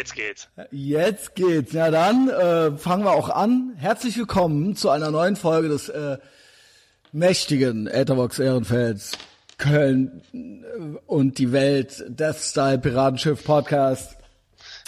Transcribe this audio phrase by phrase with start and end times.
[0.00, 0.48] Jetzt geht's.
[0.70, 1.72] Jetzt geht's.
[1.74, 3.74] Ja, dann äh, fangen wir auch an.
[3.76, 6.16] Herzlich willkommen zu einer neuen Folge des äh,
[7.12, 9.12] mächtigen Etherbox Ehrenfelds
[9.58, 14.16] Köln äh, und die Welt Death Style Piratenschiff Podcast.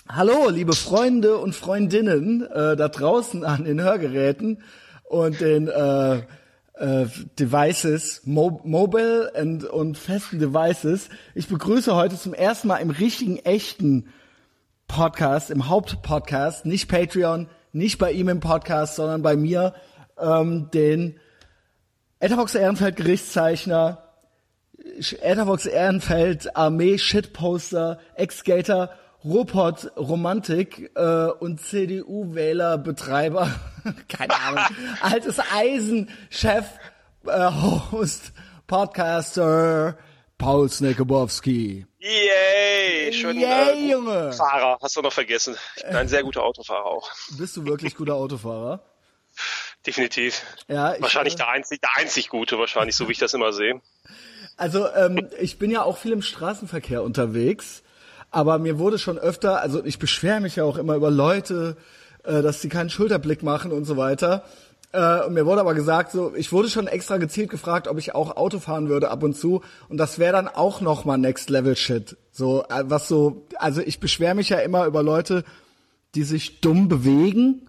[0.08, 4.62] Hallo, liebe Freunde und Freundinnen äh, da draußen an den Hörgeräten
[5.04, 6.20] und den äh,
[6.72, 7.06] äh,
[7.38, 11.10] Devices, Mo Mobile und, und festen Devices.
[11.34, 14.06] Ich begrüße heute zum ersten Mal im richtigen, echten
[14.88, 19.74] Podcast, im Hauptpodcast, nicht Patreon, nicht bei ihm im Podcast, sondern bei mir,
[20.18, 21.18] ähm, den
[22.20, 24.02] Etherbox Ehrenfeld Gerichtszeichner,
[25.22, 28.90] Etherbox Ehrenfeld Armee Shitposter, Ex-Skater,
[29.24, 33.48] Ruhrpott Romantik äh, und CDU-Wähler Betreiber,
[34.08, 34.64] keine Ahnung,
[35.00, 36.64] altes Eisen, Chef,
[37.26, 37.50] äh,
[37.90, 38.32] Host,
[38.66, 39.96] Podcaster,
[40.42, 41.86] Paul Snekobowski.
[42.00, 43.12] Yay!
[43.12, 44.32] Schon Yay, äh, Junge!
[44.32, 45.54] Fahrer, hast du noch vergessen.
[45.76, 47.08] Ich bin ein sehr guter Autofahrer auch.
[47.38, 48.80] Bist du wirklich guter Autofahrer?
[49.86, 50.42] Definitiv.
[50.66, 53.52] Ja, ich, wahrscheinlich äh, der einzig, der einzig gute, wahrscheinlich, so wie ich das immer
[53.52, 53.80] sehe.
[54.56, 57.84] Also ähm, ich bin ja auch viel im Straßenverkehr unterwegs,
[58.32, 61.76] aber mir wurde schon öfter, also ich beschwere mich ja auch immer über Leute,
[62.24, 64.42] äh, dass sie keinen Schulterblick machen und so weiter.
[64.92, 68.36] Äh, mir wurde aber gesagt, so ich wurde schon extra gezielt gefragt, ob ich auch
[68.36, 69.62] Auto fahren würde ab und zu.
[69.88, 72.16] Und das wäre dann auch noch mal Next Level Shit.
[72.30, 75.44] So äh, was so, also ich beschwere mich ja immer über Leute,
[76.14, 77.68] die sich dumm bewegen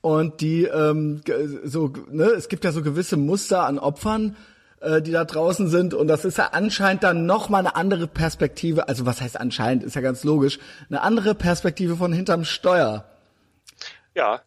[0.00, 1.22] und die ähm,
[1.64, 4.36] so ne es gibt ja so gewisse Muster an Opfern
[4.80, 5.92] äh, die da draußen sind.
[5.92, 8.88] Und das ist ja anscheinend dann noch mal eine andere Perspektive.
[8.88, 9.82] Also was heißt anscheinend?
[9.82, 10.60] Ist ja ganz logisch.
[10.88, 13.04] Eine andere Perspektive von hinterm Steuer.
[14.14, 14.40] Ja,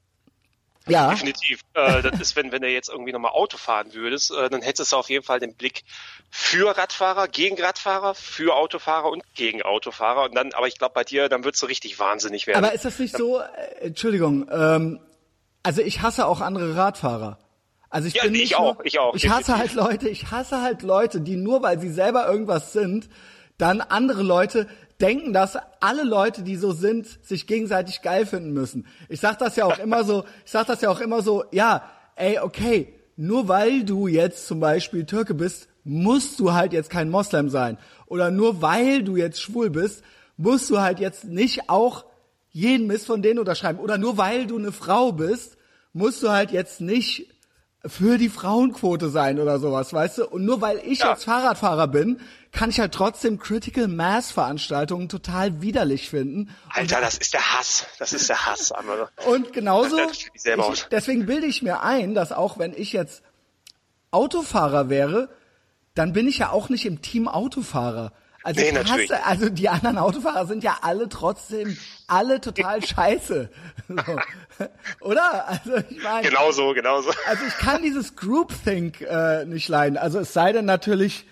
[0.88, 1.62] ja definitiv.
[1.74, 4.92] Äh, das ist, wenn, wenn du jetzt irgendwie nochmal Auto fahren würdest, äh, dann hättest
[4.92, 5.84] du auf jeden Fall den Blick
[6.30, 10.24] für Radfahrer, gegen Radfahrer, für Autofahrer und gegen Autofahrer.
[10.24, 12.64] Und dann, aber ich glaube bei dir, dann würdest du richtig wahnsinnig werden.
[12.64, 13.46] aber ist das nicht so äh,
[13.82, 15.00] Entschuldigung ähm,
[15.64, 17.38] also ich hasse auch andere Radfahrer
[17.90, 19.78] also ich Ja, bin ich nicht auch, nur, ich auch, Ich hasse definitiv.
[19.78, 23.08] halt Leute, ich hasse halt Leute, die nur weil sie selber irgendwas sind,
[23.60, 24.68] dann andere Leute
[25.04, 28.88] denken, dass alle Leute, die so sind, sich gegenseitig geil finden müssen.
[29.10, 31.84] Ich sag das ja auch immer so, ich sag das ja auch immer so, ja,
[32.16, 37.10] ey, okay, nur weil du jetzt zum Beispiel Türke bist, musst du halt jetzt kein
[37.10, 37.78] Moslem sein.
[38.08, 40.04] Oder nur weil du jetzt schwul bist,
[40.38, 42.06] musst du halt jetzt nicht auch
[42.52, 43.80] jeden Mist von denen unterschreiben.
[43.80, 45.58] Oder nur weil du eine Frau bist,
[45.92, 47.30] musst du halt jetzt nicht
[47.86, 50.28] für die Frauenquote sein oder sowas, weißt du?
[50.28, 51.12] Und nur weil ich Ja.
[51.12, 52.22] jetzt Fahrradfahrer bin,
[52.54, 56.56] kann ich halt trotzdem Critical Mass Veranstaltungen total widerlich finden.
[56.70, 57.86] Alter, das ist der Hass.
[58.00, 58.72] Das ist der Hass.
[59.26, 60.30] Und genauso, ich
[60.92, 63.24] deswegen bilde ich mir ein, dass auch wenn ich jetzt
[64.12, 65.30] Autofahrer wäre,
[65.96, 68.14] dann bin ich ja auch nicht im Team Autofahrer.
[68.44, 71.78] Also Nee, hasse, also die anderen Autofahrer sind ja alle trotzdem
[72.08, 73.50] alle total scheiße.
[73.88, 74.20] So.
[75.00, 75.48] Oder?
[75.48, 77.12] Also ich meine, genau so, genau so.
[77.28, 79.98] also ich kann dieses Groupthink äh, nicht leiden.
[79.98, 81.26] Also es sei denn natürlich,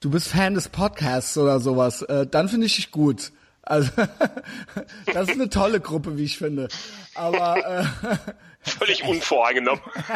[0.00, 3.32] du bist Fan des Podcasts oder sowas, äh, dann finde ich dich gut.
[3.62, 3.90] Also
[5.12, 6.68] das ist eine tolle Gruppe, wie ich finde.
[7.14, 7.84] Aber äh,
[8.60, 9.82] Völlig unvoreingenommen.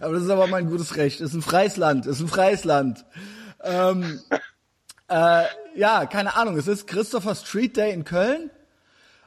[0.00, 1.20] aber das ist aber mein gutes Recht.
[1.20, 3.04] Ist ein freies Land, ist ein freies Land.
[3.62, 4.20] Ähm,
[5.08, 5.44] äh,
[5.74, 6.56] ja, keine Ahnung.
[6.56, 8.50] Es ist Christopher Street Day in Köln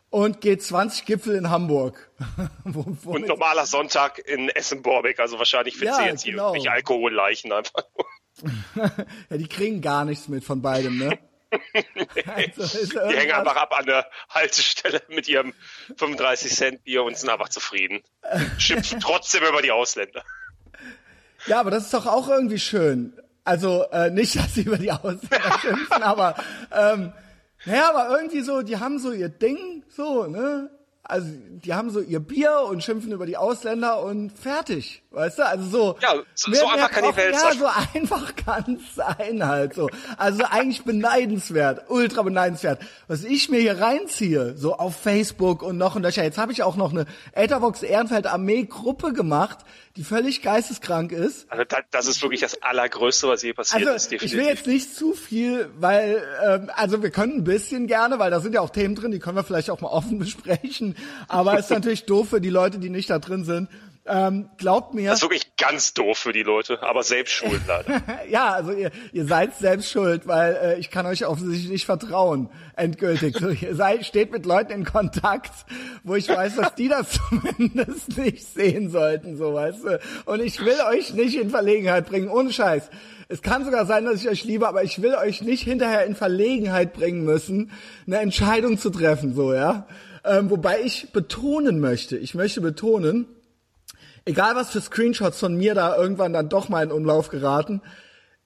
[0.10, 2.12] und G20 Gipfel in Hamburg.
[2.64, 5.20] Und normaler Sonntag in Essen-Borbeck.
[5.20, 6.48] Also wahrscheinlich findest Ja, jetzt hier genau.
[6.48, 7.84] irgendwelche Alkoholleichen einfach.
[9.30, 11.20] Ja, die kriegen gar nichts mit von beidem, ne?
[12.26, 15.54] Also Die hängen einfach ab an der Haltestelle mit ihrem
[15.98, 18.04] 35 Cent Bier und sind einfach zufrieden.
[18.60, 20.24] Schimpfen trotzdem über die Ausländer.
[21.48, 23.14] Ja, aber das ist doch auch irgendwie schön.
[23.44, 26.36] Also äh, nicht, dass sie über die Ausländer schimpfen, aber
[26.72, 27.14] ähm,
[27.66, 30.70] naja, aber irgendwie so, die haben so ihr Ding, so, ne?
[31.10, 31.28] Also
[31.66, 35.46] die haben so ihr Bier und schimpfen über die Ausländer und fertig, weißt du?
[35.48, 35.96] Also so.
[36.02, 37.66] Ja, so- so einfach kann die Welt Ja, so
[38.00, 39.90] einfach kann sein halt so.
[40.18, 42.80] Also eigentlich beneidenswert, ultra beneidenswert.
[43.08, 46.24] Was ich mir hier reinziehe, so auf Facebook und noch und nöcher.
[46.24, 49.58] Jetzt habe ich auch noch eine Etherbox Ehrenfeld Armee Gruppe gemacht,
[49.96, 51.52] die völlig geisteskrank ist.
[51.52, 54.38] Also das, das ist wirklich das Allergrößte, was je passiert Also ist, ich definitiv.
[54.40, 58.40] will jetzt nicht zu viel, weil ähm, also wir können ein bisschen gerne, weil da
[58.40, 60.96] sind ja auch Themen drin, die können wir vielleicht auch mal offen besprechen.
[61.28, 63.70] Aber es ist natürlich doof für die Leute, die nicht da drin sind.
[64.12, 65.10] Ähm, glaubt mir.
[65.10, 68.02] Das ist wirklich ganz doof für die Leute, aber selbst schuld leider.
[68.30, 72.50] ja, also ihr, ihr seid selbst schuld, weil äh, ich kann euch offensichtlich nicht vertrauen,
[72.76, 73.38] endgültig.
[73.38, 75.52] So, ihr seid, steht mit Leuten in Kontakt,
[76.04, 80.00] wo ich weiß, dass die das zumindest nicht sehen sollten, so weißt du.
[80.26, 82.90] Und ich will euch nicht in Verlegenheit bringen, ohne Scheiß.
[83.28, 86.16] Es kann sogar sein, dass ich euch liebe, aber ich will euch nicht hinterher in
[86.16, 87.70] Verlegenheit bringen müssen,
[88.08, 89.86] eine Entscheidung zu treffen, so, ja.
[90.24, 93.28] Ähm, wobei ich betonen möchte, ich möchte betonen,
[94.26, 97.82] egal was für Screenshots von mir da irgendwann dann doch mal in Umlauf geraten,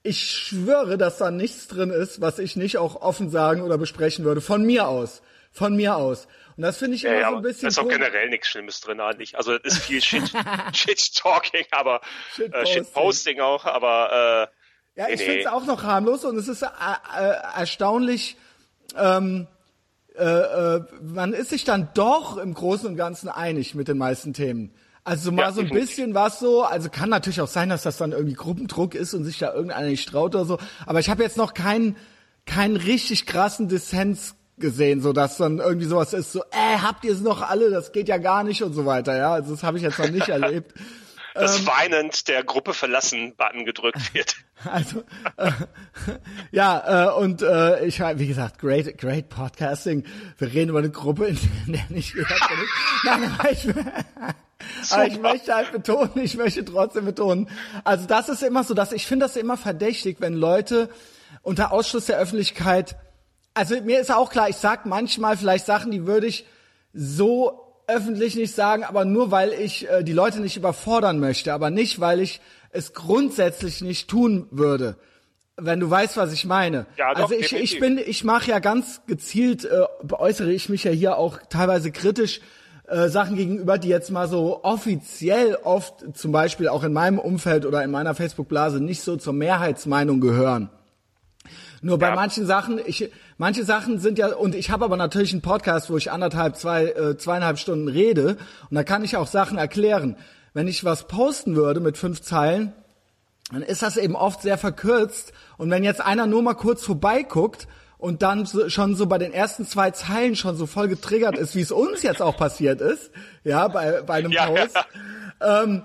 [0.02, 4.24] ich schwöre, dass da nichts drin ist, was ich nicht auch offen sagen oder besprechen
[4.24, 4.42] würde.
[4.42, 5.22] Von mir aus.
[5.50, 6.28] Von mir aus.
[6.56, 7.62] Und das finde ich immer ja, so ein bisschen.
[7.62, 9.36] Da ist auch generell nichts Schlimmes drin eigentlich.
[9.36, 10.30] Also es ist viel Shit,
[10.72, 12.00] Shit Talking, aber
[12.34, 14.50] Shit Posting, äh, Shit -Posting auch, aber
[14.96, 15.24] äh, Ja, ich nee.
[15.24, 18.36] finde es auch noch harmlos und es ist äh, äh, erstaunlich,
[18.96, 19.46] ähm,
[20.16, 24.32] äh, äh, man ist sich dann doch im Großen und Ganzen einig mit den meisten
[24.32, 24.72] Themen.
[25.02, 27.98] Also mal ja, so ein bisschen was so, also kann natürlich auch sein, dass das
[27.98, 30.58] dann irgendwie Gruppendruck ist und sich da irgendeiner nicht traut oder so.
[30.86, 31.96] Aber ich habe jetzt noch keinen
[32.46, 37.12] keinen richtig krassen Dissens gesehen, so dass dann irgendwie sowas ist, so, äh, habt ihr
[37.12, 39.32] es noch alle, das geht ja gar nicht und so weiter, ja.
[39.32, 40.74] Also das habe ich jetzt noch nicht erlebt.
[41.34, 44.36] Dass ähm, weinend der Gruppe verlassen Button gedrückt wird.
[44.64, 45.02] Also
[45.36, 45.50] äh,
[46.52, 50.04] ja, äh, und äh, ich wie gesagt, great, great Podcasting.
[50.38, 52.28] Wir reden über eine Gruppe, in der nicht jeder.
[53.04, 53.68] Nein, aber ich,
[54.90, 57.50] aber ich möchte halt betonen, ich möchte trotzdem betonen,
[57.82, 60.88] also das ist immer so, dass ich finde das immer verdächtig, wenn Leute
[61.42, 62.96] unter Ausschluss der Öffentlichkeit,
[63.54, 66.46] also mir ist auch klar, ich sag manchmal vielleicht Sachen, die würde ich
[66.92, 71.70] so öffentlich nicht sagen, aber nur weil ich äh, die Leute nicht überfordern möchte, aber
[71.70, 72.40] nicht, weil ich
[72.70, 74.96] es grundsätzlich nicht tun würde.
[75.56, 76.86] Wenn du weißt, was ich meine.
[76.96, 80.84] Ja, doch, also ich, ich bin, ich mache ja ganz gezielt, äh, äußere ich mich
[80.84, 82.40] ja hier auch teilweise kritisch
[82.86, 87.64] äh, Sachen gegenüber, die jetzt mal so offiziell oft, zum Beispiel auch in meinem Umfeld
[87.64, 90.70] oder in meiner Facebook-Blase, nicht so zur Mehrheitsmeinung gehören.
[91.80, 92.14] Nur bei ja.
[92.14, 95.96] manchen Sachen, ich, manche Sachen sind ja, und ich habe aber natürlich einen Podcast, wo
[95.96, 98.36] ich anderthalb, zwei, äh, zweieinhalb Stunden rede,
[98.70, 100.16] und da kann ich auch Sachen erklären.
[100.52, 102.72] Wenn ich was posten würde mit fünf Zeilen,
[103.52, 105.32] dann ist das eben oft sehr verkürzt.
[105.58, 109.32] Und wenn jetzt einer nur mal kurz vorbeiguckt und dann so, schon so bei den
[109.32, 113.10] ersten zwei Zeilen schon so voll getriggert ist, wie es uns jetzt auch passiert ist,
[113.42, 114.76] ja, bei, bei einem ja, Post,
[115.40, 115.62] ja.
[115.62, 115.82] Ähm,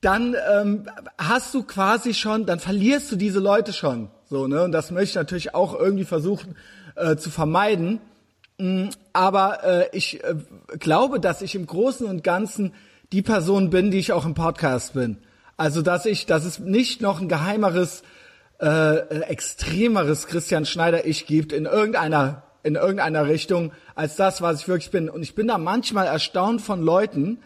[0.00, 0.86] dann ähm,
[1.16, 4.10] hast du quasi schon, dann verlierst du diese Leute schon.
[4.28, 4.64] So, ne?
[4.64, 6.56] Und das möchte ich natürlich auch irgendwie versuchen
[6.96, 8.00] äh, zu vermeiden.
[8.58, 10.34] Mm, aber äh, ich äh,
[10.78, 12.74] glaube, dass ich im Großen und Ganzen
[13.12, 15.18] die Person bin, die ich auch im Podcast bin.
[15.56, 18.02] Also dass ich, dass es nicht noch ein geheimeres
[18.60, 24.68] äh, extremeres Christian Schneider ich gibt in irgendeiner in irgendeiner Richtung als das, was ich
[24.68, 25.08] wirklich bin.
[25.08, 27.38] Und ich bin da manchmal erstaunt von Leuten,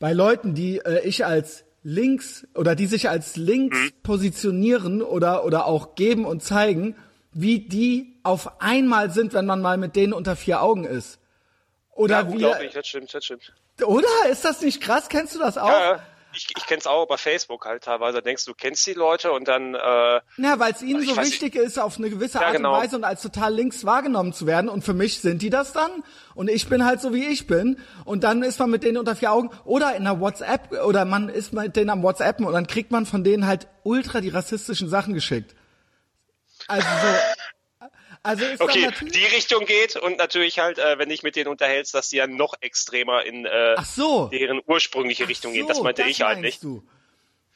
[0.00, 3.90] bei Leuten, die äh, ich als links oder die sich als links mhm.
[4.02, 6.96] positionieren oder oder auch geben und zeigen,
[7.32, 11.18] wie die auf einmal sind, wenn man mal mit denen unter vier Augen ist.
[11.92, 13.52] Oder ja, unglaublich, das stimmt, das stimmt.
[13.84, 15.08] Oder ist das nicht krass?
[15.08, 15.68] Kennst du das auch?
[15.68, 16.02] Ja,
[16.34, 18.22] ich, ich kenne es auch bei Facebook halt teilweise.
[18.22, 19.74] Denkst du, kennst die Leute und dann.
[19.74, 21.64] Äh, ja, weil es ihnen so wichtig nicht.
[21.64, 22.74] ist, auf eine gewisse ja, Art genau.
[22.74, 24.68] und Weise und als total links wahrgenommen zu werden.
[24.68, 25.90] Und für mich sind die das dann.
[26.34, 27.78] Und ich bin halt so, wie ich bin.
[28.04, 29.50] Und dann ist man mit denen unter vier Augen.
[29.64, 33.06] Oder in einer WhatsApp, oder man ist mit denen am WhatsAppen und dann kriegt man
[33.06, 35.54] von denen halt ultra die rassistischen Sachen geschickt.
[36.68, 37.88] Also so.
[38.22, 41.94] Also ist okay, die Richtung geht und natürlich halt, äh, wenn dich mit denen unterhältst,
[41.94, 44.26] dass die ja noch extremer in äh, so.
[44.26, 45.68] deren ursprüngliche Ach Richtung so, gehen.
[45.68, 46.62] Das meinte das ich halt nicht.
[46.62, 46.82] Du.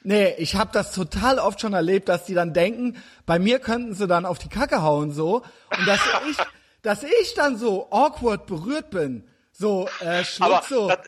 [0.05, 3.95] Nee, ich habe das total oft schon erlebt, dass die dann denken, bei mir könnten
[3.95, 5.43] sie dann auf die Kacke hauen so
[5.77, 6.01] und dass
[6.31, 6.37] ich,
[6.83, 10.89] dass ich dann so awkward berührt bin, so äh, schluck so.
[10.89, 10.99] Das,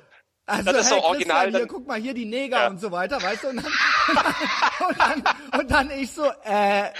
[0.47, 1.51] also, das ist hey, so original.
[1.51, 2.69] Hier, guck mal, hier die Neger ja.
[2.69, 3.49] und so weiter, weißt du?
[3.49, 3.67] Und dann,
[4.89, 6.91] und dann, und dann ich so, äh,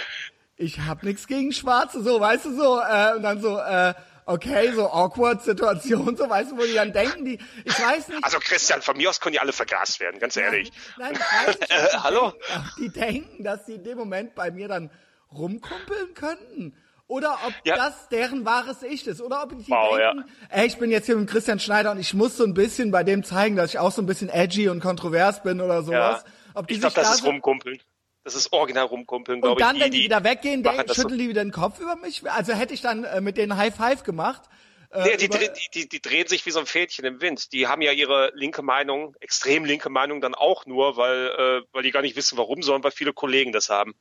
[0.57, 3.93] ich hab nichts gegen Schwarze, so, weißt du, so, äh, und dann so, äh,
[4.25, 8.23] okay, so awkward Situation, so, weißt du, wo die dann denken, die, ich weiß nicht.
[8.23, 10.71] Also Christian, von mir aus können die alle vergast werden, ganz ehrlich.
[10.97, 12.31] Nein, nein ich weiß nicht, äh, hallo?
[12.31, 14.89] Denken, die denken, dass sie in dem Moment bei mir dann
[15.31, 16.77] rumkumpeln könnten.
[17.07, 17.75] Oder ob ja.
[17.75, 19.21] das deren wahres Ich ist.
[19.21, 20.57] Oder ob die wow, denken, ja.
[20.57, 23.03] ey, ich bin jetzt hier mit Christian Schneider und ich muss so ein bisschen bei
[23.03, 26.23] dem zeigen, dass ich auch so ein bisschen edgy und kontrovers bin oder sowas.
[26.25, 26.31] Ja.
[26.55, 27.79] Ob die ich glaube, das da ist rumkumpeln.
[28.25, 29.65] Das ist original rumkumpeln, glaube ich.
[29.65, 31.15] Und dann, wenn die, die wieder weggehen, denken, schütteln so.
[31.15, 32.29] die wieder den Kopf über mich?
[32.29, 34.41] Also hätte ich dann äh, mit denen High Five gemacht.
[34.89, 37.53] Äh, nee, die, die, die, die drehen sich wie so ein Fädchen im Wind.
[37.53, 41.83] Die haben ja ihre linke Meinung, extrem linke Meinung dann auch nur, weil, äh, weil
[41.83, 43.93] die gar nicht wissen, warum, sondern weil viele Kollegen das haben.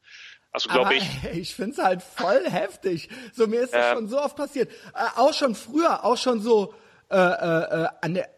[0.53, 1.05] Also glaube ich.
[1.35, 3.11] Ich finde es halt voll heftig.
[3.35, 4.71] So mir ist das schon so oft passiert.
[4.95, 6.73] Äh, auch schon früher, auch schon so
[7.11, 8.31] äh, äh, an der,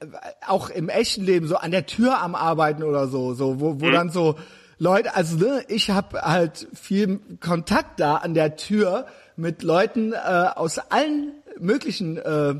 [0.48, 3.86] auch im echten Leben so an der Tür am Arbeiten oder so, so wo, wo
[3.86, 3.92] mhm.
[3.92, 4.36] dann so
[4.78, 9.06] Leute, also ne, ich habe halt viel Kontakt da an der Tür
[9.36, 12.54] mit Leuten äh, aus allen möglichen äh,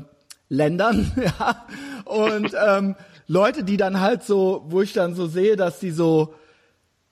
[0.49, 1.65] Ländern, ja,
[2.05, 2.95] und ähm,
[3.27, 6.33] Leute, die dann halt so, wo ich dann so sehe, dass die so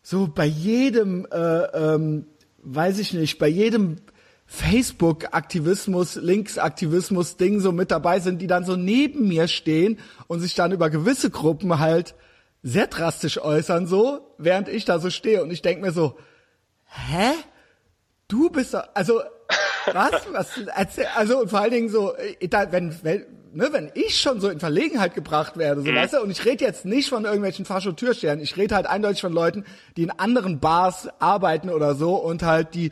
[0.06, 2.28] so bei jedem, äh, ähm,
[2.62, 3.98] weiß ich nicht, bei jedem
[4.46, 9.98] Facebook-Aktivismus, Links-Aktivismus-Ding so mit dabei sind, die dann so neben mir stehen
[10.28, 12.14] und sich dann über gewisse Gruppen halt
[12.66, 16.18] sehr drastisch äußern, so, während ich da so stehe und ich denk mir so,
[16.86, 17.32] hä?
[18.28, 19.22] Du bist doch, also,
[19.94, 24.20] was, was, also, und vor allen Dingen so, äh, da, wenn, wenn, ne, wenn ich
[24.20, 25.96] schon so in Verlegenheit gebracht werde, so, mhm.
[25.96, 29.32] weißt du, und ich rede jetzt nicht von irgendwelchen Fascho-Türstern, ich rede halt eindeutig von
[29.32, 29.64] Leuten,
[29.96, 32.90] die in anderen Bars arbeiten oder so und halt die,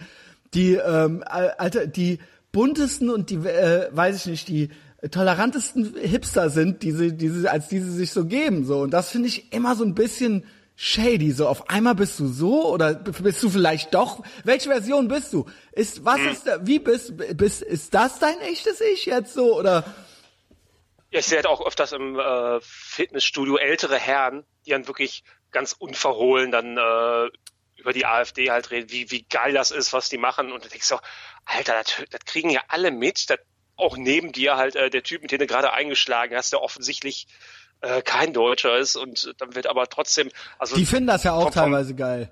[0.53, 2.19] die, ähm, Alter, die
[2.51, 4.69] buntesten und die, äh, weiß ich nicht, die
[5.11, 8.79] tolerantesten Hipster sind, die sie, die sie, als die sie sich so geben, so.
[8.79, 10.45] Und das finde ich immer so ein bisschen
[10.75, 11.31] shady.
[11.31, 14.23] So, auf einmal bist du so oder bist du vielleicht doch?
[14.43, 15.45] Welche Version bist du?
[15.71, 16.29] Ist, was hm.
[16.29, 19.83] ist, da, wie bist, bist, ist das dein echtes Ich jetzt so oder?
[21.11, 25.73] Ja, ich sehe halt auch öfters im äh, Fitnessstudio ältere Herren, die dann wirklich ganz
[25.73, 27.29] unverhohlen dann äh,
[27.75, 30.51] über die AfD halt reden, wie, wie geil das ist, was die machen.
[30.51, 30.99] Und du denkst so,
[31.45, 33.29] Alter, das, das kriegen ja alle mit.
[33.29, 33.37] Das,
[33.75, 37.27] auch neben dir halt äh, der Typ, mit dem du gerade eingeschlagen hast, der offensichtlich
[37.81, 41.43] äh, kein Deutscher ist und dann wird aber trotzdem, also die finden das ja auch
[41.43, 42.31] vom, teilweise geil.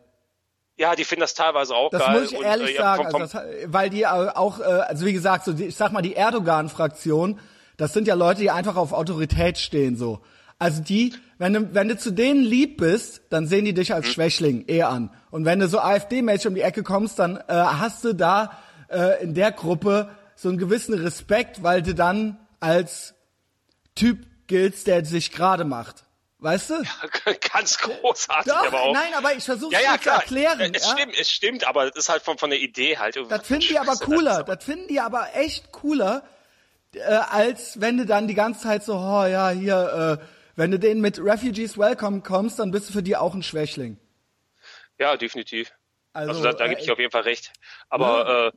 [0.78, 2.22] Ja, die finden das teilweise auch das geil.
[2.22, 4.64] Das muss ich ehrlich und, äh, sagen, vom, vom also das, weil die auch, äh,
[4.64, 7.40] also wie gesagt, so die, ich sag mal die Erdogan-Fraktion,
[7.78, 10.22] das sind ja Leute, die einfach auf Autorität stehen so.
[10.58, 14.06] Also die, wenn du, wenn du zu denen lieb bist, dann sehen die dich als
[14.08, 14.12] mhm.
[14.12, 15.10] Schwächling eher an.
[15.32, 19.24] Und wenn du so AfD-mäßig um die Ecke kommst, dann äh, hast du da äh,
[19.24, 20.10] in der Gruppe
[20.42, 23.14] so einen gewissen Respekt, weil du dann als
[23.94, 26.06] Typ giltst, der sich gerade macht.
[26.40, 26.82] Weißt du?
[26.82, 28.94] Ja, ganz großartig, Doch, aber auch.
[28.94, 30.74] Nein, aber ich versuche ja, ja, zu erklären.
[30.74, 30.98] Es ja?
[30.98, 33.16] stimmt, es stimmt, aber es ist halt von, von der Idee halt.
[33.30, 34.44] Das finden die aber cooler.
[34.44, 36.24] Das finden die aber echt cooler,
[36.96, 40.80] äh, als wenn du dann die ganze Zeit so, oh ja, hier, äh, wenn du
[40.80, 44.00] denen mit Refugees Welcome kommst, dann bist du für die auch ein Schwächling.
[44.98, 45.72] Ja, definitiv.
[46.14, 47.54] Also, also da, da äh, gebe ich auf jeden Fall recht.
[47.90, 48.48] Aber ja.
[48.48, 48.52] äh,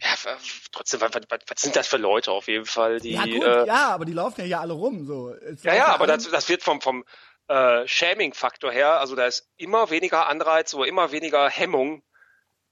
[0.00, 0.36] ja,
[0.72, 3.00] trotzdem, was, was, was sind das für Leute auf jeden Fall?
[3.00, 5.06] Die, ja, gut, äh, ja, aber die laufen ja hier alle rum.
[5.06, 5.34] So.
[5.62, 7.04] ja, ja, aber das, das wird vom, vom
[7.48, 12.02] äh, Shaming-Faktor her, also da ist immer weniger Anreiz oder immer weniger Hemmung,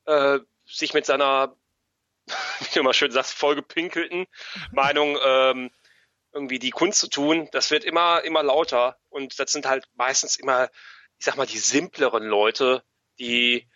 [0.07, 1.57] äh, sich mit seiner,
[2.61, 4.26] wie du immer schön sagst, vollgepinkelten
[4.73, 5.71] Meinung ähm,
[6.33, 7.49] irgendwie die Kunst zu tun.
[7.52, 10.69] Das wird immer, immer lauter und das sind halt meistens immer,
[11.19, 12.83] ich sag mal, die simpleren Leute,
[13.19, 13.69] die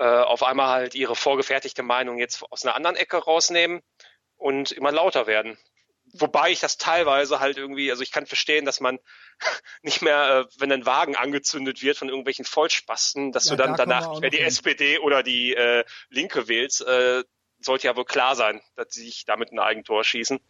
[0.00, 3.82] äh, auf einmal halt ihre vorgefertigte Meinung jetzt aus einer anderen Ecke rausnehmen
[4.36, 5.58] und immer lauter werden.
[6.14, 8.98] Wobei ich das teilweise halt irgendwie, also ich kann verstehen, dass man
[9.82, 13.72] nicht mehr, äh, wenn ein Wagen angezündet wird von irgendwelchen Vollspasten, dass ja, du dann
[13.72, 14.46] da danach nicht mehr die hin.
[14.46, 17.22] SPD oder die äh, Linke wählst, äh,
[17.58, 20.40] sollte ja wohl klar sein, dass sie sich damit ein Eigentor schießen.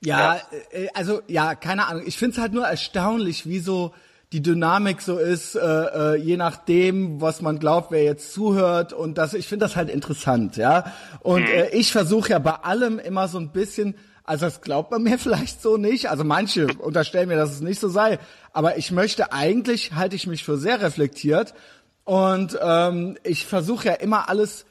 [0.00, 0.58] Ja, ja.
[0.70, 2.06] Äh, also ja, keine Ahnung.
[2.06, 3.94] Ich finde es halt nur erstaunlich, wie so
[4.32, 9.18] die Dynamik so ist, äh, äh, je nachdem, was man glaubt, wer jetzt zuhört und
[9.18, 10.92] das, ich finde das halt interessant, ja.
[11.20, 11.48] Und mhm.
[11.48, 15.18] äh, ich versuche ja bei allem immer so ein bisschen, also das glaubt man mir
[15.18, 18.18] vielleicht so nicht, also manche unterstellen mir, dass es nicht so sei,
[18.52, 21.54] aber ich möchte eigentlich, halte ich mich für sehr reflektiert
[22.04, 24.66] und ähm, ich versuche ja immer alles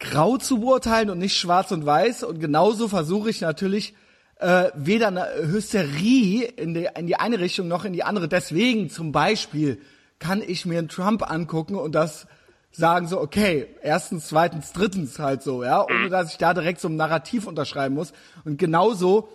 [0.00, 3.94] grau zu beurteilen und nicht schwarz und weiß und genauso versuche ich natürlich
[4.42, 8.28] äh, weder eine Hysterie in die, in die eine Richtung noch in die andere.
[8.28, 9.80] Deswegen zum Beispiel
[10.18, 12.26] kann ich mir einen Trump angucken und das
[12.72, 16.88] sagen so, okay, erstens, zweitens, drittens halt so, ja, ohne dass ich da direkt so
[16.88, 18.12] ein Narrativ unterschreiben muss.
[18.44, 19.28] Und genauso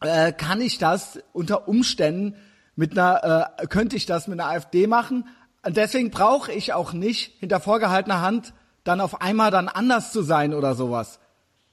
[0.00, 2.34] äh, kann ich das unter Umständen
[2.74, 5.26] mit einer, äh, könnte ich das mit einer AfD machen.
[5.64, 8.52] Und deswegen brauche ich auch nicht hinter vorgehaltener Hand
[8.84, 11.20] dann auf einmal dann anders zu sein oder sowas.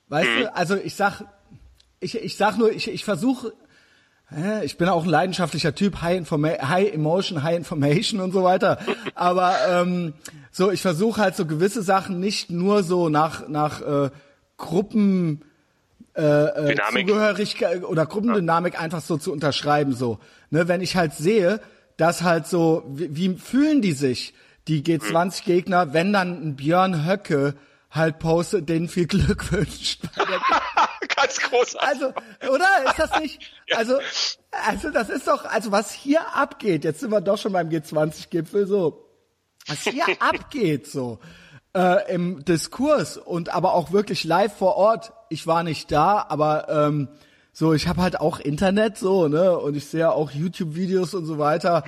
[0.09, 0.49] Weißt du, mhm.
[0.53, 1.23] also ich sag,
[2.03, 3.53] ich, ich sag nur, ich, ich versuche,
[4.63, 8.79] ich bin auch ein leidenschaftlicher Typ, High, Informa High Emotion, High Information und so weiter.
[9.15, 10.13] Aber ähm,
[10.51, 14.09] so, ich versuche halt so gewisse Sachen nicht nur so nach nach äh,
[14.57, 15.43] Gruppen
[16.15, 18.79] äh, äh Zugehörigkeit oder Gruppendynamik ja.
[18.79, 19.93] einfach so zu unterschreiben.
[19.93, 20.19] So,
[20.49, 21.59] ne, wenn ich halt sehe,
[21.97, 24.33] dass halt so, wie, wie fühlen die sich,
[24.67, 27.55] die G20-Gegner, wenn dann ein Björn Höcke
[27.91, 30.01] halt postet, denen viel Glück wünscht.
[31.37, 31.89] Ganz großartig.
[31.89, 32.13] Also,
[32.53, 32.67] oder?
[32.85, 33.41] Ist das nicht?
[33.67, 33.77] ja.
[33.77, 33.99] Also,
[34.51, 38.67] also das ist doch, also was hier abgeht, jetzt sind wir doch schon beim G20-Gipfel
[38.67, 39.09] so,
[39.67, 41.19] was hier abgeht so
[41.75, 45.13] äh, im Diskurs und aber auch wirklich live vor Ort.
[45.29, 47.07] Ich war nicht da, aber ähm,
[47.55, 49.57] So, ich habe halt auch Internet so, ne?
[49.57, 51.83] Und ich sehe auch YouTube-Videos und so weiter.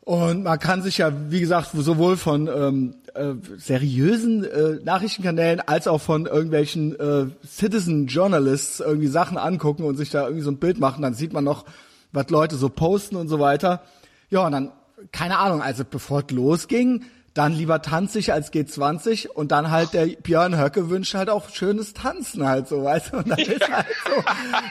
[0.00, 5.86] Und man kann sich ja, wie gesagt, sowohl von ähm, äh, seriösen äh, Nachrichtenkanälen als
[5.86, 10.58] auch von irgendwelchen äh, Citizen Journalists irgendwie Sachen angucken und sich da irgendwie so ein
[10.58, 11.02] Bild machen.
[11.02, 11.64] Dann sieht man noch,
[12.12, 13.82] was Leute so posten und so weiter.
[14.30, 14.72] Ja, und dann,
[15.12, 19.92] keine Ahnung, also bevor es losging, dann lieber tanze ich als G20 und dann halt
[19.92, 23.18] der Björn Höcke wünscht halt auch schönes Tanzen halt so, weißt du?
[23.18, 24.22] Und das ist halt so,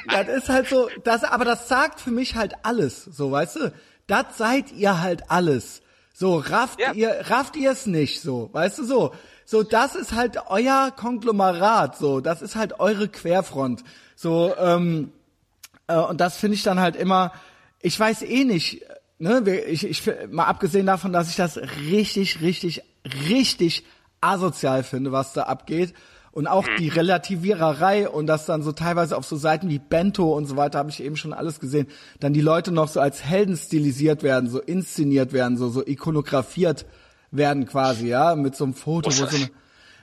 [0.10, 3.74] das ist halt so, das, aber das sagt für mich halt alles, so, weißt du?
[4.08, 5.82] Das seid ihr halt alles.
[6.14, 6.94] So, rafft Ja.
[6.94, 9.14] ihr, rafft ihr es nicht, so, weißt du so?
[9.46, 13.84] So, das ist halt euer Konglomerat, so, das ist halt eure Querfront.
[14.16, 15.12] So, ähm,
[15.88, 17.32] äh, und das finde ich dann halt immer,
[17.82, 18.84] ich weiß eh nicht,
[19.18, 22.84] ne, ich, ich, mal abgesehen davon, dass ich das richtig, richtig,
[23.28, 23.86] richtig
[24.22, 25.94] asozial finde, was da abgeht.
[26.32, 30.46] Und auch die Relativiererei und das dann so teilweise auf so Seiten wie Bento und
[30.46, 31.88] so weiter, habe ich eben schon alles gesehen,
[32.20, 36.86] dann die Leute noch so als Helden stilisiert werden, so inszeniert werden, so, so ikonografiert
[37.32, 39.50] werden quasi, ja, mit so einem Foto, wo so eine,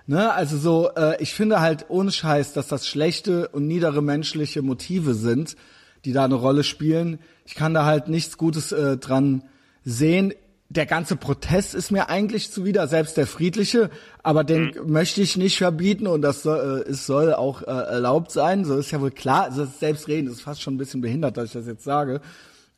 [0.08, 4.62] Ne, also so, äh, ich finde halt ohne Scheiß, dass das schlechte und niedere menschliche
[4.62, 5.56] Motive sind,
[6.04, 7.18] die da eine Rolle spielen.
[7.44, 9.42] Ich kann da halt nichts Gutes äh, dran
[9.84, 10.32] sehen.
[10.68, 13.88] Der ganze Protest ist mir eigentlich zuwider, selbst der friedliche,
[14.22, 18.32] aber den möchte ich nicht verbieten und das soll, äh, es soll auch äh, erlaubt
[18.32, 18.64] sein.
[18.64, 19.44] So ist ja wohl klar.
[19.44, 22.20] Also das Selbstreden ist fast schon ein bisschen behindert, dass ich das jetzt sage.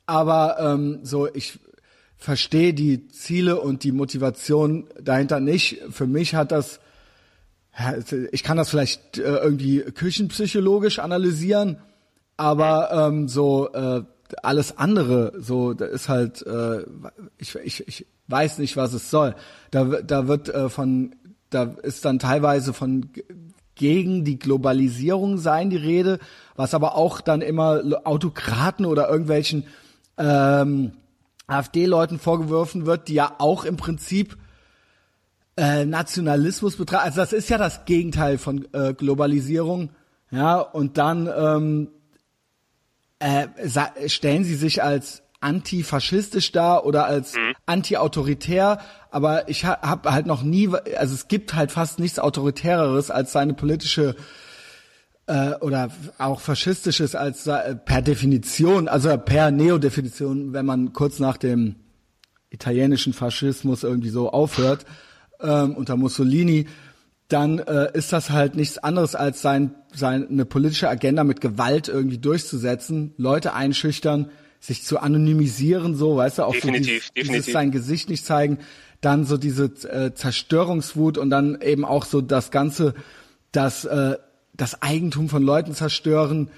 [0.04, 1.58] Aber ähm, so, ich
[2.16, 5.82] verstehe die Ziele und die Motivation dahinter nicht.
[5.90, 6.80] Für mich hat das
[8.32, 11.78] ich kann das vielleicht äh, irgendwie küchenpsychologisch analysieren,
[12.36, 14.02] aber ähm, so äh,
[14.44, 16.84] alles andere, so da ist halt, äh,
[17.38, 19.34] ich, ich, ich weiß nicht, was es soll.
[19.70, 21.14] Da, da wird äh, von,
[21.50, 23.10] da ist dann teilweise von
[23.74, 26.18] gegen die Globalisierung sein die Rede,
[26.56, 29.64] was aber auch dann immer Autokraten oder irgendwelchen
[30.18, 30.92] ähm,
[31.46, 34.36] AfD-Leuten vorgeworfen wird, die ja auch im Prinzip
[35.56, 37.04] äh, Nationalismus betreiben.
[37.04, 39.90] Also das ist ja das Gegenteil von äh, Globalisierung.
[40.30, 41.88] Ja, und dann ähm,
[43.18, 43.46] äh,
[44.08, 47.34] stellen sie sich als antifaschistisch dar oder als
[47.66, 53.10] anti-autoritär, aber ich ha habe halt noch nie, also es gibt halt fast nichts autoritäreres
[53.10, 54.16] als seine politische
[55.26, 61.36] äh, oder auch faschistisches als äh, per Definition, also per Neodefinition, wenn man kurz nach
[61.36, 61.76] dem
[62.50, 64.86] italienischen Faschismus irgendwie so aufhört
[65.40, 66.66] ähm, unter Mussolini,
[67.28, 71.88] dann äh, ist das halt nichts anderes als sein, sein eine politische Agenda mit Gewalt
[71.88, 77.32] irgendwie durchzusetzen, Leute einschüchtern, sich zu anonymisieren, so, weißt du, auch Definitiv, so dieses, definitiv.
[77.36, 78.58] dieses sein Gesicht nicht zeigen,
[79.00, 82.94] dann so diese äh, Zerstörungswut und dann eben auch so das ganze,
[83.52, 84.16] das äh,
[84.58, 86.50] das Eigentum von Leuten zerstören,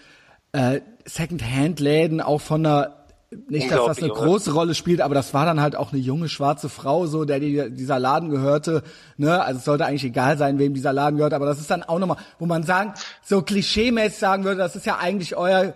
[0.53, 3.00] äh, Second-Hand-Läden auch von einer
[3.31, 6.29] nicht, dass das eine große Rolle spielt, aber das war dann halt auch eine junge
[6.29, 8.83] schwarze Frau, so der die, dieser Laden gehörte.
[9.17, 11.85] Ne, also es sollte eigentlich egal sein, wem dieser Laden gehört, aber das ist dann
[11.85, 15.75] auch nochmal, wo man sagen, so klischeemäßig sagen würde, das ist ja eigentlich euer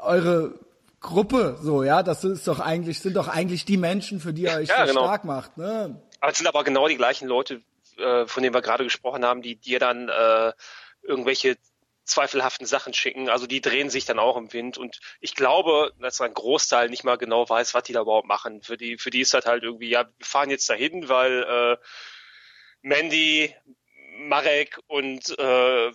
[0.00, 0.54] eure
[1.00, 4.56] Gruppe, so ja, das ist doch eigentlich sind doch eigentlich die Menschen, für die ihr
[4.56, 5.04] euch Ja, so genau.
[5.04, 5.56] stark macht.
[5.56, 6.00] Ne?
[6.20, 7.62] Aber es sind aber genau die gleichen Leute,
[7.96, 10.52] äh, von denen wir gerade gesprochen haben, die dir dann äh,
[11.02, 11.56] irgendwelche
[12.06, 13.28] zweifelhaften Sachen schicken.
[13.28, 14.78] Also die drehen sich dann auch im Wind.
[14.78, 18.62] Und ich glaube, dass ein Großteil nicht mal genau weiß, was die da überhaupt machen.
[18.62, 21.76] Für die, für die ist das halt irgendwie, ja, wir fahren jetzt dahin, weil äh,
[22.82, 23.54] Mandy,
[24.18, 25.92] Marek und äh,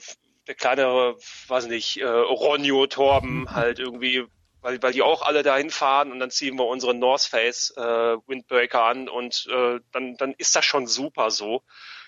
[0.48, 4.26] der kleinere, weiß nicht, äh, Ronjo, Torben halt irgendwie,
[4.60, 7.82] weil, weil die auch alle dahin fahren und dann ziehen wir unsere North Face äh,
[7.82, 11.64] Windbreaker an und äh, dann, dann ist das schon super so.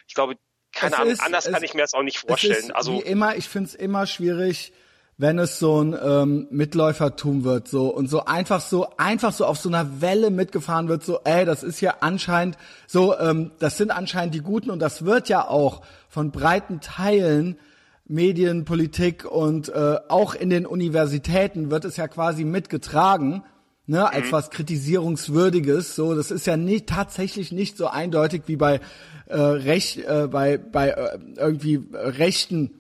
[0.08, 0.36] Ich glaube,
[0.74, 2.72] keine Es Ahnung, ist- anders kann es- ich mir das auch nicht Es vorstellen.
[2.72, 4.74] Also wie immer, ich find's immer schwierig,
[5.18, 9.60] wenn es so ein ähm, Mitläufertum wird, so und so einfach so einfach so auf
[9.60, 12.58] so einer Welle mitgefahren wird, so ey, das ist ja anscheinend
[12.88, 17.60] so, ähm, das sind anscheinend die Guten und das wird ja auch von breiten Teilen
[18.06, 23.44] Medien, Politik und äh, auch in den Universitäten wird es ja quasi mitgetragen,
[23.86, 25.96] ne, als was kritisierungswürdiges.
[25.96, 28.80] So, das ist ja nicht tatsächlich nicht so eindeutig wie bei
[29.28, 32.80] äh, Recht, äh, bei bei äh, irgendwie äh, rechten.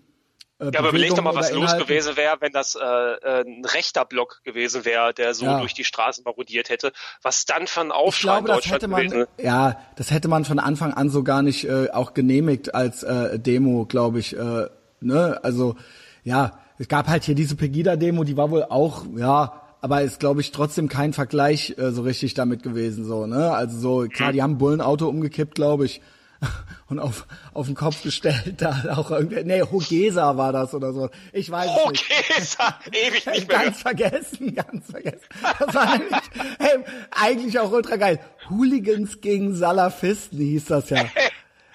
[0.59, 3.65] Äh, Ja, aber überleg doch mal, was los gewesen wäre, wenn das äh, äh, ein
[3.65, 5.59] rechter Block gewesen wäre, der so Ja.
[5.59, 6.91] durch die Straßen marodiert hätte.
[7.21, 10.27] Was dann für ein Ich Aufschrei in glaube, das hätte man, gewesen ja, das hätte
[10.27, 14.37] man von Anfang an so gar nicht äh, auch genehmigt als äh, Demo, glaube ich.
[14.37, 14.67] Äh,
[15.01, 15.75] ne, also
[16.23, 20.39] ja, es gab halt hier diese Pegida-Demo, die war wohl auch, ja, aber ist glaube
[20.39, 23.51] ich trotzdem kein Vergleich äh, so richtig damit gewesen, so ne.
[23.51, 26.01] Also so klar, die haben ein Bullenauto umgekippt, glaube ich.
[26.87, 31.09] und auf, auf den Kopf gestellt, da auch irgendwie, nee, Hogesa war das oder so.
[31.33, 32.05] Ich weiß es nicht.
[32.09, 33.59] Hogesa, ewig nicht mehr.
[33.59, 35.25] Ganz vergessen, ganz vergessen.
[35.59, 36.21] Das war nämlich,
[36.59, 36.79] hey,
[37.11, 38.21] eigentlich auch ultra geil.
[38.49, 41.03] Hooligans gegen Salafisten hieß das ja.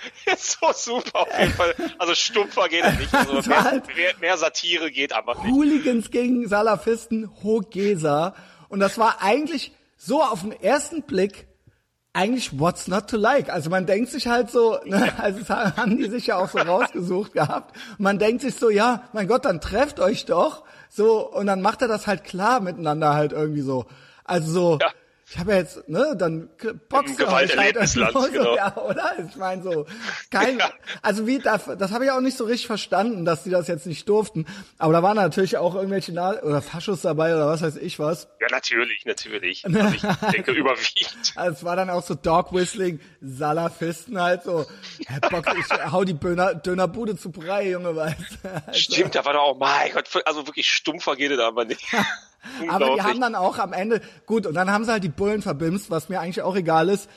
[0.36, 1.74] so super auf jeden Fall.
[1.98, 3.14] Also stumpfer geht es nicht.
[3.14, 5.52] Also mehr, halt mehr, mehr, Satire geht aber nicht.
[5.52, 8.34] Hooligans gegen Salafisten, Hogesa.
[8.68, 11.48] Und das war eigentlich so auf den ersten Blick
[12.12, 13.50] eigentlich what's not to like.
[13.50, 16.58] Also man denkt sich halt so, ne, also das haben die sich ja auch so
[16.58, 17.76] rausgesucht gehabt.
[17.92, 20.64] Und man denkt sich so, ja, mein Gott, dann trefft euch doch.
[20.90, 23.86] So, und dann macht er das halt klar miteinander halt irgendwie so.
[24.24, 24.90] Also so, ja
[25.30, 26.48] ich habe ja jetzt, ne, dann
[27.20, 27.76] ihr euch halt
[28.32, 28.56] genau.
[28.56, 29.14] ja, oder?
[29.28, 29.86] Ich meine so,
[30.30, 30.70] kein, ja.
[31.02, 33.86] also wie, das, das habe ich auch nicht so richtig verstanden, dass die das jetzt
[33.86, 34.46] nicht durften.
[34.78, 38.28] Aber da waren natürlich auch irgendwelche Na oder Faschos dabei oder was weiß ich was.
[38.40, 39.66] Ja, natürlich, natürlich.
[39.66, 41.32] Also ich denke überwiegend.
[41.34, 44.64] Also es war dann auch so Dog Whistling, Salafisten halt so,
[45.06, 48.16] hey, Bock, ich hau die Döner, Dönerbude zu Brei, Junge, weißt
[48.66, 48.78] also.
[48.78, 51.84] Stimmt, da war doch auch, mein Gott, also wirklich stumpfer geht es aber nicht.
[52.68, 55.42] Aber die haben dann auch am Ende, gut, und dann haben sie halt die Bullen
[55.42, 57.08] verbimst, was mir eigentlich auch egal ist,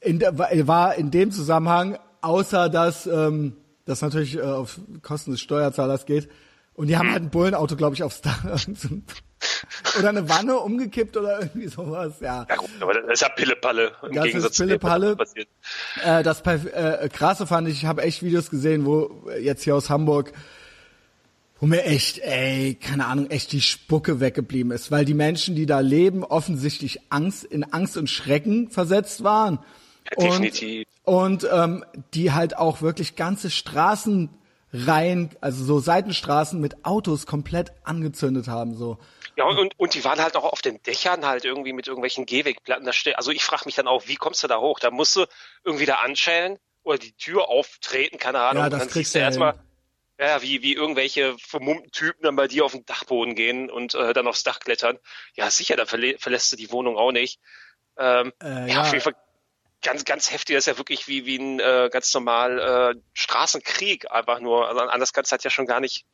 [0.00, 5.40] in der, war in dem Zusammenhang, außer dass ähm, das natürlich äh, auf Kosten des
[5.40, 6.28] Steuerzahlers geht.
[6.74, 8.42] Und die haben halt ein Bullenauto, glaube ich, aufs Dach.
[9.98, 12.46] oder eine Wanne umgekippt oder irgendwie sowas, ja.
[12.48, 13.92] Ja gut, aber das ist ja Pillepalle.
[14.02, 15.16] Im das Gegensatz ist Pillepalle.
[15.16, 15.48] Passiert.
[16.02, 19.90] Äh, das äh, krasse fand ich, ich habe echt Videos gesehen, wo jetzt hier aus
[19.90, 20.32] Hamburg
[21.62, 25.64] wo mir echt, ey, keine Ahnung, echt die Spucke weggeblieben ist, weil die Menschen, die
[25.64, 29.60] da leben, offensichtlich Angst, in Angst und Schrecken versetzt waren.
[30.10, 30.88] Ja, definitiv.
[31.04, 37.72] Und, und ähm, die halt auch wirklich ganze Straßenreihen, also so Seitenstraßen mit Autos komplett
[37.84, 38.98] angezündet haben, so.
[39.36, 42.90] Ja, und, und die waren halt auch auf den Dächern halt irgendwie mit irgendwelchen Gehwegplatten.
[43.14, 44.80] Also ich frage mich dann auch, wie kommst du da hoch?
[44.80, 45.26] Da musst du
[45.62, 48.64] irgendwie da anschellen oder die Tür auftreten, keine Ahnung.
[48.64, 49.54] Ja, das dann kriegst du erstmal
[50.26, 54.12] ja, wie, wie irgendwelche vermummten Typen dann bei dir auf den Dachboden gehen und äh,
[54.12, 54.98] dann aufs Dach klettern.
[55.34, 57.40] Ja, sicher, dann verlä verlässt du die Wohnung auch nicht.
[57.96, 59.16] Ähm, äh, ja, ja, auf jeden Fall
[59.82, 60.56] ganz, ganz heftig.
[60.56, 64.68] Das ist ja wirklich wie, wie ein äh, ganz normal äh, Straßenkrieg einfach nur.
[64.68, 66.06] Also anders kannst du halt ja schon gar nicht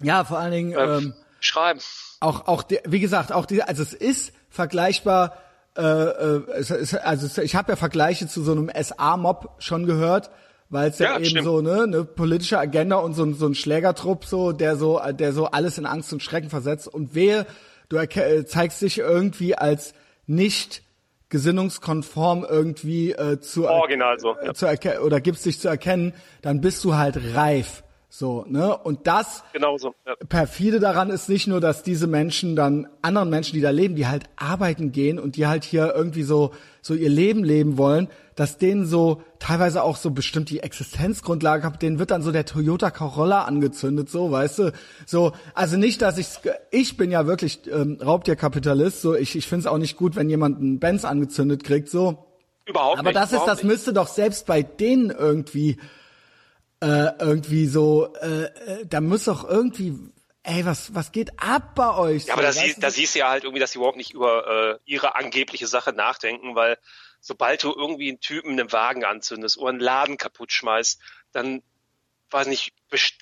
[0.00, 1.80] ja, vor allen Dingen äh, ähm, schreiben.
[2.20, 5.38] Auch, auch, die, wie gesagt, auch die, also es ist vergleichbar.
[5.76, 10.30] Äh, äh, es, es, also ich habe ja Vergleiche zu so einem SA-Mob schon gehört
[10.68, 11.44] weil es ja, ja, eben stimmt.
[11.44, 15.32] so ne eine politische Agenda und so, ein so ein Schlägertrupp so, der so der
[15.32, 17.46] so alles in Angst und Schrecken versetzt und wehe,
[17.88, 19.94] du äh, zeigst dich irgendwie als
[20.26, 20.82] nicht
[21.28, 24.54] gesinnungskonform irgendwie äh, zu Original so, ja.
[24.54, 24.66] zu
[25.02, 28.76] oder gibst dich zu erkennen, dann bist du halt reif so, ne?
[28.76, 30.14] Und das Genauso, ja.
[30.28, 34.06] perfide daran ist nicht nur, dass diese Menschen dann anderen Menschen, die da leben, die
[34.06, 38.58] halt arbeiten gehen und die halt hier irgendwie so so ihr Leben leben wollen, dass
[38.58, 42.90] denen so teilweise auch so bestimmt die Existenzgrundlage hat, denen wird dann so der Toyota
[42.90, 44.72] Corolla angezündet, so, weißt du?
[45.04, 46.28] So, also nicht, dass ich
[46.70, 50.30] ich bin ja wirklich ähm, Raubtierkapitalist, so ich ich finde es auch nicht gut, wenn
[50.30, 52.24] jemand einen Benz angezündet kriegt, so.
[52.66, 53.72] Überhaupt Aber nicht, das ist das nicht.
[53.72, 55.76] müsste doch selbst bei denen irgendwie
[56.80, 59.94] äh, irgendwie so, äh, äh, da muss doch irgendwie,
[60.42, 62.26] ey, was, was geht ab bei euch?
[62.26, 64.74] Ja, aber da, sie, da siehst du ja halt irgendwie, dass sie überhaupt nicht über
[64.74, 66.78] äh, ihre angebliche Sache nachdenken, weil
[67.20, 71.00] sobald du irgendwie einen Typen einen Wagen anzündest oder einen Laden kaputt schmeißt,
[71.32, 71.62] dann,
[72.30, 72.74] weiß nicht,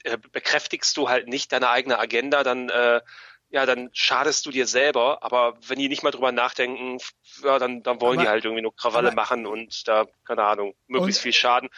[0.03, 3.01] äh, bekräftigst du halt nicht deine eigene Agenda, dann äh,
[3.51, 6.99] ja, dann schadest du dir selber, aber wenn die nicht mal drüber nachdenken,
[7.45, 10.75] ja, dann, dann wollen aber, die halt irgendwie nur Krawalle machen und da, keine Ahnung,
[10.89, 11.69] möglichst viel Schaden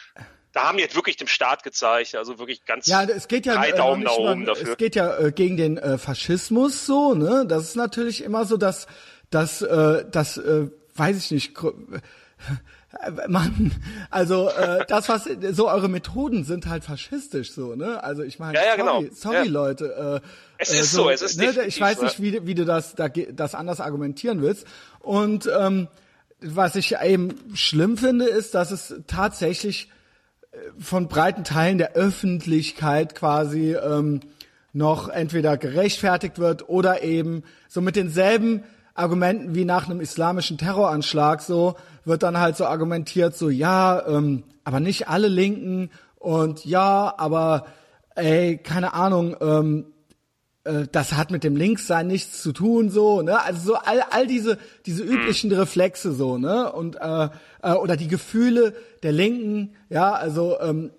[0.57, 3.71] da haben jetzt wirklich dem Staat gezeigt, also wirklich ganz ja, es geht ja drei
[3.71, 4.71] äh, Daumen nach oben dafür.
[4.71, 7.45] Es geht ja äh, gegen den äh, Faschismus so, ne?
[7.47, 8.87] Das ist natürlich immer so, dass
[9.29, 11.53] dass äh, das äh, weiß ich nicht
[13.29, 13.73] Mann,
[14.11, 18.03] also äh, das was so eure Methoden sind halt faschistisch so, ne?
[18.03, 19.15] Also ich meine, ja, ja, sorry, genau.
[19.15, 19.45] sorry ja.
[19.45, 22.65] Leute, äh, es ist so, so es ist ne, Ich weiß nicht, wie, wie du
[22.65, 24.67] das da, das anders argumentieren willst
[25.01, 25.89] und ähm,
[26.41, 29.91] was ich eben schlimm finde, ist, dass es tatsächlich
[30.79, 34.21] von breiten Teilen der Öffentlichkeit quasi ähm,
[34.73, 38.63] noch entweder gerechtfertigt wird oder eben so mit denselben
[38.95, 44.45] Argumenten wie nach einem islamischen Terroranschlag so wird dann halt so argumentiert so ja ähm,
[44.65, 47.67] aber nicht alle Linken und ja aber
[48.15, 49.87] ey keine Ahnung ähm,
[50.67, 53.41] äh, das hat mit dem Linkssein nichts zu tun, so, ne?
[53.43, 55.11] Also so all, all diese, diese mhm.
[55.11, 56.73] üblichen Reflexe so, ne?
[56.73, 57.29] Und äh,
[57.63, 60.91] äh, oder die Gefühle der Linken, ja, also ähm,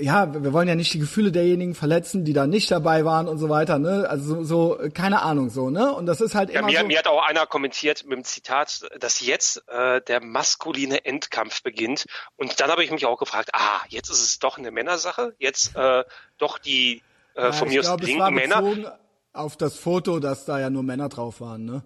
[0.00, 3.38] ja, wir wollen ja nicht die Gefühle derjenigen verletzen, die da nicht dabei waren und
[3.38, 4.06] so weiter, ne?
[4.08, 5.92] Also so, so keine Ahnung so, ne?
[5.92, 6.86] Und das ist halt Ja, immer mir, so.
[6.86, 12.06] mir hat auch einer kommentiert mit dem Zitat, dass jetzt äh, der maskuline Endkampf beginnt.
[12.36, 15.74] Und dann habe ich mich auch gefragt, ah, jetzt ist es doch eine Männersache, jetzt
[15.74, 16.04] äh,
[16.38, 17.02] doch die
[17.34, 18.98] äh, Ja, von mir aus linken Männer.
[19.38, 21.82] Auf das Foto, dass da ja nur Männer drauf waren, ne?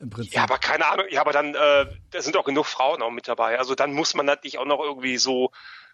[0.00, 0.34] Im Prinzip.
[0.34, 3.28] Ja, aber keine Ahnung, ja, aber dann, äh, da sind auch genug Frauen auch mit
[3.28, 3.58] dabei.
[3.58, 5.50] Also dann muss man natürlich auch noch irgendwie so,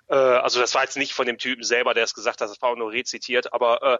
[0.08, 2.60] äh, also das war jetzt nicht von dem Typen selber, der es gesagt hat, das
[2.62, 3.98] war auch nur rezitiert, aber äh,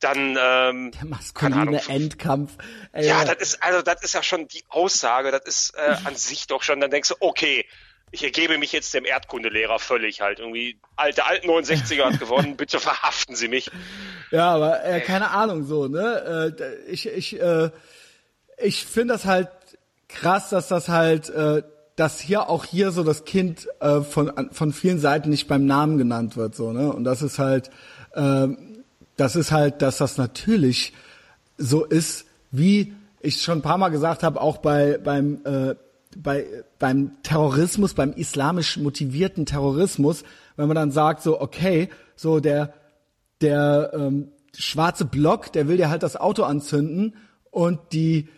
[0.00, 1.82] dann, ähm, der keine maskuline.
[1.88, 2.56] Endkampf.
[2.92, 6.16] Ey, ja, das ist, also das ist ja schon die Aussage, das ist äh, an
[6.16, 7.66] sich doch schon, dann denkst du, okay,
[8.12, 10.38] ich ergebe mich jetzt dem Erdkundelehrer völlig halt.
[10.38, 13.70] Irgendwie, alter, alt 69er hat gewonnen, bitte verhaften Sie mich.
[14.30, 16.54] Ja, aber äh, keine Ahnung so, ne?
[16.58, 17.70] Äh, ich ich äh,
[18.58, 19.48] ich finde das halt
[20.08, 21.62] krass, dass das halt äh,
[21.96, 25.98] dass hier auch hier so das Kind äh, von von vielen Seiten nicht beim Namen
[25.98, 26.92] genannt wird so, ne?
[26.92, 27.70] Und das ist halt
[28.14, 28.84] ähm,
[29.16, 30.92] das ist halt, dass das natürlich
[31.58, 35.74] so ist, wie ich schon ein paar Mal gesagt habe, auch bei beim äh,
[36.22, 36.46] bei
[36.78, 40.24] beim Terrorismus, beim islamisch motivierten Terrorismus,
[40.56, 42.74] wenn man dann sagt so okay, so der
[43.40, 47.14] der ähm, schwarze Block, der will dir halt das Auto anzünden
[47.50, 48.28] und die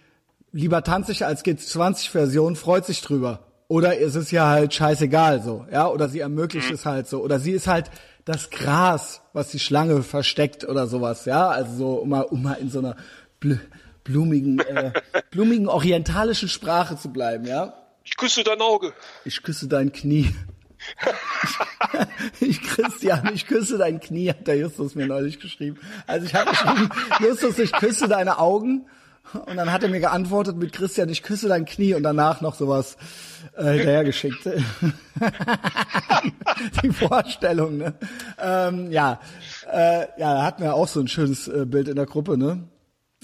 [0.52, 3.40] libertantische als G20-Version freut sich drüber.
[3.68, 7.38] Oder ist es ja halt scheißegal so, ja, oder sie ermöglicht es halt so, oder
[7.38, 7.90] sie ist halt
[8.24, 12.54] das Gras, was die Schlange versteckt oder sowas, ja, also so, um mal, um mal
[12.54, 12.96] in so einer
[14.08, 14.92] blumigen, äh,
[15.30, 17.74] blumigen orientalischen Sprache zu bleiben, ja.
[18.04, 18.92] Ich küsse dein Auge.
[19.24, 20.34] Ich küsse dein Knie.
[22.40, 25.78] ich, Christian, ich küsse dein Knie, hat der Justus mir neulich geschrieben.
[26.06, 26.88] Also ich habe geschrieben,
[27.20, 28.86] Justus, ich küsse deine Augen.
[29.44, 32.54] Und dann hat er mir geantwortet mit Christian, ich küsse dein Knie und danach noch
[32.54, 32.96] sowas
[33.58, 34.48] äh, hinterhergeschickt.
[36.82, 37.92] Die Vorstellung, ne?
[38.40, 39.20] Ähm, ja,
[39.70, 42.68] äh, ja, da hatten wir auch so ein schönes äh, Bild in der Gruppe, ne?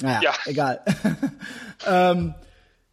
[0.01, 0.33] Naja, Ja.
[0.47, 0.81] egal.
[1.87, 2.35] ähm,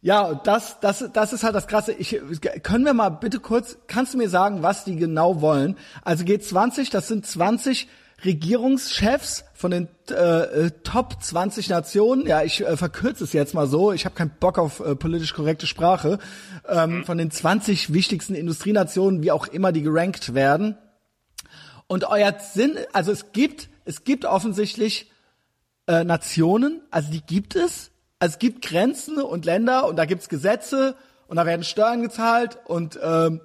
[0.00, 1.92] ja, und das, das, das ist halt das Krasse.
[1.92, 2.20] Ich,
[2.62, 5.76] können wir mal bitte kurz, kannst du mir sagen, was die genau wollen?
[6.02, 7.88] Also G20, das sind 20
[8.24, 12.26] Regierungschefs von den äh, äh, Top 20 Nationen.
[12.26, 13.92] Ja, ich äh, verkürze es jetzt mal so.
[13.92, 16.18] Ich habe keinen Bock auf äh, politisch korrekte Sprache.
[16.68, 20.76] Ähm, Von den 20 wichtigsten Industrienationen, wie auch immer die gerankt werden.
[21.86, 25.11] Und euer Sinn, also es gibt, es gibt offensichtlich
[25.86, 27.90] äh, Nationen, also die gibt es.
[28.18, 32.58] Also es gibt Grenzen und Länder und da gibt's Gesetze und da werden Steuern gezahlt
[32.66, 33.40] und ähm,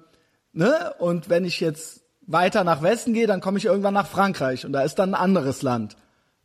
[0.52, 4.64] ne und wenn ich jetzt weiter nach Westen gehe, dann komme ich irgendwann nach Frankreich
[4.64, 5.96] und da ist dann ein anderes Land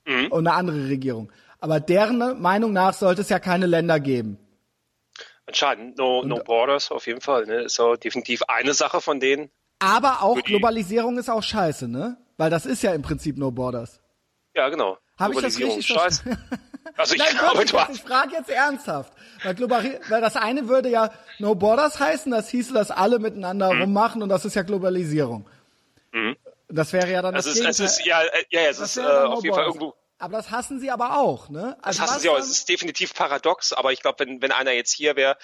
[0.06, 1.32] und eine andere Regierung.
[1.60, 4.38] Aber deren Meinung nach sollte es ja keine Länder geben.
[5.46, 7.46] Anscheinend, no, no borders auf jeden Fall.
[7.46, 7.62] Ne?
[7.62, 9.50] Ist auch definitiv eine Sache von denen.
[9.80, 12.18] Aber auch Globalisierung ist auch scheiße, ne?
[12.38, 14.02] Weil das ist ja im Prinzip No Borders.
[14.56, 14.98] Ja, genau.
[15.19, 16.23] Hab ich das richtig scheiße.
[16.97, 19.13] Also ich Nein, glaube, wirklich, du jetzt, hast, ich frage jetzt ernsthaft.
[19.43, 19.60] Weil,
[20.10, 23.82] weil das eine würde ja No Borders heißen, das hieße, dass alle miteinander Mhm.
[23.82, 25.47] rummachen und das ist ja Globalisierung.
[26.69, 27.86] Das wäre ja dann es das ist, es Gegenteil.
[27.86, 30.80] ist, ja, ja, es Das ist äh, No auf jeden Fall irgendwo, Aber das hassen
[30.80, 31.76] sie aber auch, ne?
[31.78, 32.38] das Also hassen was sie auch.
[32.38, 35.38] Es ist definitiv paradox, aber ich glaube, wenn, wenn einer jetzt hier wäre,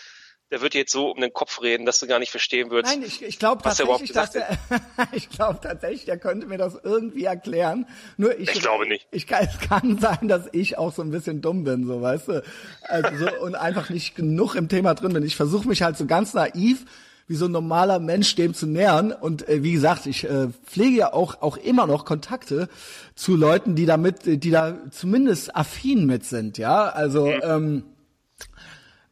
[0.51, 2.95] der würde jetzt so um den Kopf reden, dass du gar nicht verstehen würdest.
[2.95, 4.57] Nein, ich, ich glaube er tatsächlich, dass er,
[5.11, 7.85] ich glaube tatsächlich, der könnte mir das irgendwie erklären.
[8.17, 9.07] Nur ich, Ich glaube nicht.
[9.11, 12.27] Ich kann, es kann sein, dass ich auch so ein bisschen dumm bin, so weißt
[12.29, 12.43] du,
[12.81, 15.23] also so, und einfach nicht genug im Thema drin bin.
[15.23, 16.85] Ich versuche mich halt so ganz naiv
[17.27, 20.97] wie so ein normaler Mensch dem zu nähern und äh, wie gesagt, ich äh, pflege
[20.97, 22.69] ja auch auch immer noch Kontakte
[23.13, 27.83] zu Leuten, die damit, die da zumindest affin mit sind, ja, also ähm,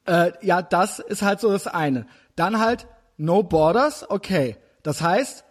[0.08, 2.08] äh, ja, das ist halt so das eine.
[2.36, 4.58] Dann halt No Borders, okay.
[4.84, 5.44] Das heißt,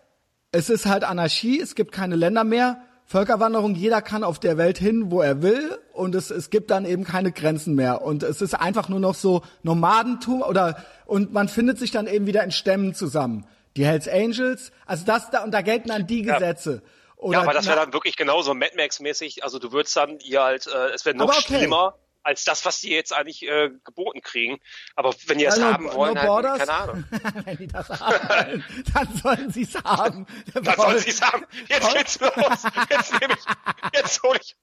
[0.53, 4.79] es ist halt Anarchie, es gibt keine Länder mehr, Völkerwanderung, jeder kann auf der Welt
[4.79, 8.43] hin, wo er will und es, es gibt dann eben keine Grenzen mehr und es
[8.43, 12.51] ist einfach nur noch so Nomadentum oder und man findet sich dann eben wieder in
[12.51, 13.47] Stämmen zusammen.
[13.77, 16.35] Die Hells Angels, also das da und da gelten dann die Ja.
[16.35, 16.83] Gesetze.
[17.17, 19.45] Oder ja, aber das wäre dann wirklich genauso Mad Max-mäßig.
[19.45, 21.59] Also du würdest dann ihr halt, äh, es wäre noch okay.
[21.59, 21.95] schlimmer
[22.27, 24.59] als das, was die jetzt eigentlich äh, geboten kriegen.
[24.97, 27.05] Aber wenn die das Ja, no- haben wollen, no halt, keine Ahnung.
[27.45, 30.27] Wenn die das haben wollen, dann sollen sie es haben.
[30.53, 32.63] Dann sollen sie sagen, jetzt geht's los.
[32.91, 34.57] Jetzt nehme ich, jetzt hole ich.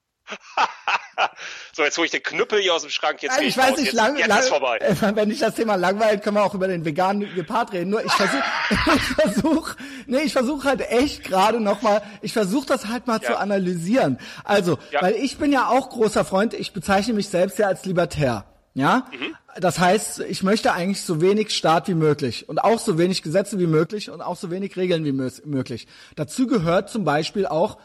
[1.73, 3.21] So, jetzt hole ich den Knüppel hier aus dem Schrank.
[3.21, 3.79] Jetzt geh ich weiß raus.
[3.79, 4.79] nicht, lang, jetzt lang, vorbei.
[5.15, 7.89] wenn dich das Thema langweilt, können wir auch über den veganen Gepard reden.
[7.91, 8.43] Nur ich versuche,
[8.95, 9.75] ich versuche,
[10.07, 13.27] nee, ich versuche halt echt gerade noch mal, ich versuche das halt mal Ja.
[13.31, 14.19] zu analysieren.
[14.43, 15.01] Also, Ja.
[15.01, 18.45] weil ich bin ja auch großer Freund, ich bezeichne mich selbst ja als Libertär.
[18.75, 19.35] Ja, mhm.
[19.59, 23.59] das heißt, ich möchte eigentlich so wenig Staat wie möglich und auch so wenig Gesetze
[23.59, 25.85] wie möglich und auch so wenig Regeln wie möglich.
[26.15, 27.77] Dazu gehört zum Beispiel auch,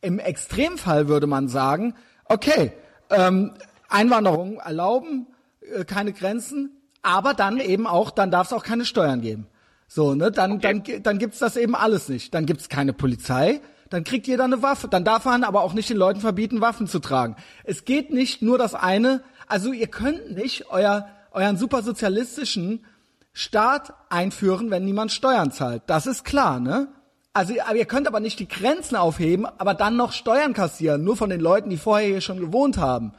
[0.00, 2.72] im Extremfall würde man sagen, okay,
[3.10, 3.54] ähm,
[3.88, 5.26] Einwanderung erlauben,
[5.60, 6.70] äh, keine Grenzen,
[7.02, 9.46] aber dann eben auch, dann darf es auch keine Steuern geben.
[9.88, 10.82] So, ne, dann, okay.
[10.84, 12.34] dann, dann gibt's das eben alles nicht.
[12.34, 14.88] Dann gibt's keine Polizei, dann kriegt jeder eine Waffe.
[14.88, 17.36] Dann darf man aber auch nicht den Leuten verbieten, Waffen zu tragen.
[17.64, 22.84] Es geht nicht nur das eine, also ihr könnt nicht euer, euren supersozialistischen
[23.32, 25.82] Staat einführen, wenn niemand Steuern zahlt.
[25.86, 26.88] Das ist klar, ne?
[27.36, 31.18] Also, aber ihr könnt aber nicht die Grenzen aufheben, aber dann noch Steuern kassieren, nur
[31.18, 33.12] von den Leuten, die vorher hier schon gewohnt haben.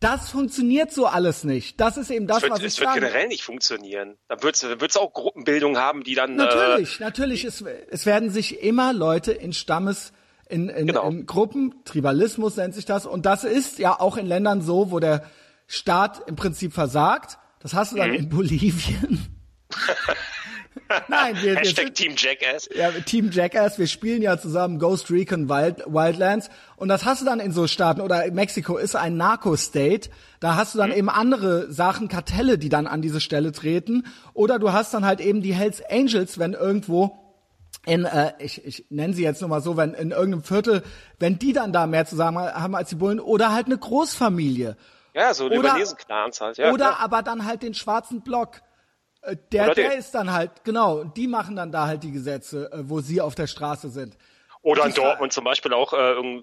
[0.00, 1.78] Das funktioniert so alles nicht.
[1.78, 4.16] Das ist eben das, wird, was ich Es wird generell nicht funktionieren.
[4.28, 6.36] Da wird es auch Gruppenbildung haben, die dann.
[6.36, 7.44] Natürlich, äh, natürlich.
[7.44, 10.14] Es, es werden sich immer Leute in Stammes,
[10.48, 11.06] in, in, genau.
[11.06, 13.04] in Gruppen, Tribalismus nennt sich das.
[13.04, 15.22] Und das ist ja auch in Ländern so, wo der
[15.66, 17.36] Staat im Prinzip versagt.
[17.60, 18.16] Das hast du dann mhm.
[18.16, 19.36] in Bolivien.
[21.08, 22.68] Nein, wir, Hashtag wir sind, Team Jackass.
[22.74, 23.78] Ja, Team Jackass.
[23.78, 26.50] Wir spielen ja zusammen Ghost Recon Wild, Wildlands.
[26.76, 30.10] Und das hast du dann in so Staaten, oder Mexiko ist ein Narco-State.
[30.40, 30.96] Da hast du dann mhm.
[30.96, 34.06] eben andere Sachen, Kartelle, die dann an diese Stelle treten.
[34.32, 37.18] Oder du hast dann halt eben die Hells Angels, wenn irgendwo
[37.86, 40.82] in, äh, ich, ich nenne sie jetzt nur mal so, wenn in irgendeinem Viertel,
[41.18, 44.76] wenn die dann da mehr zu sagen haben als die Bullen, oder halt eine Großfamilie.
[45.14, 46.72] Ja, so Libanesen-Clans halt, ja.
[46.72, 47.00] Oder klar.
[47.00, 48.62] aber dann halt den schwarzen Block.
[49.24, 52.88] Äh, der, der ist dann halt, genau, die machen dann da halt die Gesetze, äh,
[52.88, 54.16] wo sie auf der Straße sind.
[54.62, 56.42] Oder in Dortmund zum Beispiel auch äh,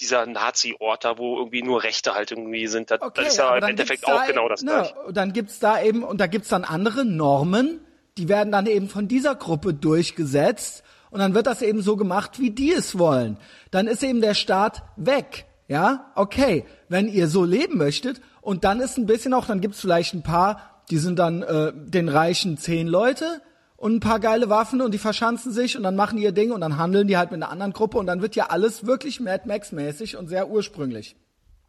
[0.00, 2.90] dieser Nazi-Ort da, wo irgendwie nur Rechte halt irgendwie sind.
[2.90, 4.94] Das, okay, das ist ja im Endeffekt auch genau das ne, gleiche.
[5.12, 7.80] Dann gibt's da eben, und da gibt's dann andere Normen,
[8.18, 12.40] die werden dann eben von dieser Gruppe durchgesetzt und dann wird das eben so gemacht,
[12.40, 13.38] wie die es wollen.
[13.70, 15.46] Dann ist eben der Staat weg.
[15.68, 19.80] Ja, okay, wenn ihr so leben möchtet und dann ist ein bisschen auch, dann gibt's
[19.80, 23.40] vielleicht ein paar die sind dann äh, den reichen zehn Leute
[23.76, 26.52] und ein paar geile Waffen und die verschanzen sich und dann machen die ihr Ding
[26.52, 29.20] und dann handeln die halt mit einer anderen Gruppe und dann wird ja alles wirklich
[29.20, 31.16] Mad Max mäßig und sehr ursprünglich.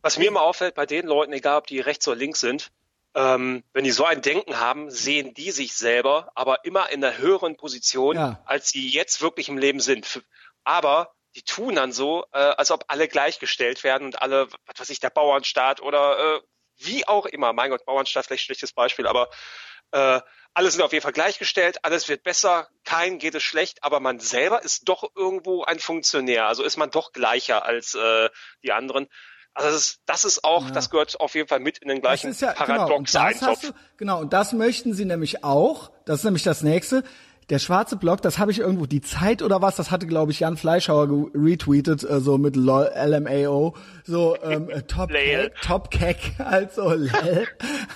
[0.02, 2.72] Was mir immer auffällt bei den Leuten, egal ob die rechts oder links sind,
[3.16, 7.18] ähm, wenn die so ein Denken haben, sehen die sich selber aber immer in einer
[7.18, 8.42] höheren Position, ja.
[8.46, 10.24] als sie jetzt wirklich im Leben sind.
[10.64, 14.90] Aber die tun dann so, äh, als ob alle gleichgestellt werden und alle, was weiß
[14.90, 16.42] ich, der Bauernstaat oder äh,
[16.86, 19.30] wie auch immer, mein Gott, Bauernstadt vielleicht schlechtes Beispiel, aber
[19.92, 20.22] äh,
[20.56, 24.20] alle sind auf jeden Fall gleichgestellt, alles wird besser, kein geht es schlecht, aber man
[24.20, 28.30] selber ist doch irgendwo ein Funktionär, also ist man doch gleicher als äh,
[28.64, 29.08] die anderen.
[29.56, 30.72] Also das ist, das ist auch, ja.
[30.72, 33.56] das gehört auf jeden Fall mit in den gleichen ja, Paradox genau,
[33.98, 37.04] genau, und das möchten sie nämlich auch, das ist nämlich das nächste,
[37.50, 40.40] der schwarze Block, das habe ich irgendwo, die Zeit oder was, das hatte, glaube ich,
[40.40, 43.76] Jan Fleischhauer retweetet, äh, so mit LOL, LMAO,
[44.06, 47.48] so ähm, äh, Top Cack, Top Cack, also lel.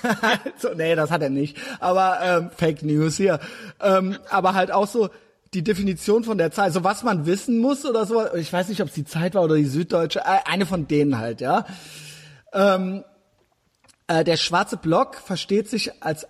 [0.54, 3.40] also, nee, das hat er nicht, aber ähm, Fake News hier.
[3.82, 5.10] Ähm, aber halt auch so
[5.54, 8.82] die Definition von der Zeit, so was man wissen muss oder so, ich weiß nicht,
[8.82, 11.66] ob es die Zeit war oder die Süddeutsche, äh, eine von denen halt, ja.
[12.54, 13.04] Ähm,
[14.08, 16.28] äh, der schwarze Block versteht sich als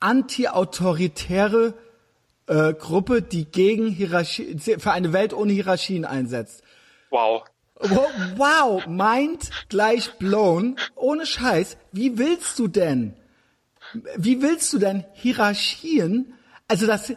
[0.00, 1.74] anti-autoritäre
[2.46, 6.62] äh, Gruppe, die gegen Hierarchie, für eine Welt ohne Hierarchien einsetzt.
[7.10, 7.44] Wow.
[8.36, 10.76] Wow, mind gleich blown.
[10.94, 11.76] Ohne Scheiß.
[11.92, 13.14] Wie willst du denn,
[14.16, 16.34] wie willst du denn Hierarchien,
[16.68, 17.16] also das, äh,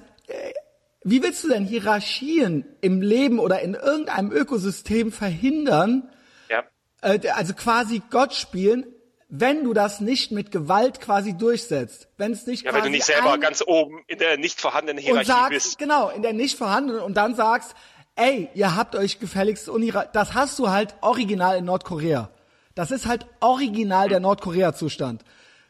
[1.03, 6.09] wie willst du denn Hierarchien im Leben oder in irgendeinem Ökosystem verhindern?
[6.49, 6.63] Ja.
[7.01, 8.85] Äh, also quasi Gott spielen,
[9.29, 13.05] wenn du das nicht mit Gewalt quasi durchsetzt, wenn es nicht ja, wenn du nicht
[13.05, 15.77] selber ganz oben in der nicht vorhandenen Hierarchie sagst, bist.
[15.77, 17.75] Genau, in der nicht vorhandenen und dann sagst,
[18.15, 22.29] ey, ihr habt euch gefälligst unhierarchisch, das hast du halt original in Nordkorea.
[22.73, 25.23] Das ist halt original der Nordkorea-Zustand.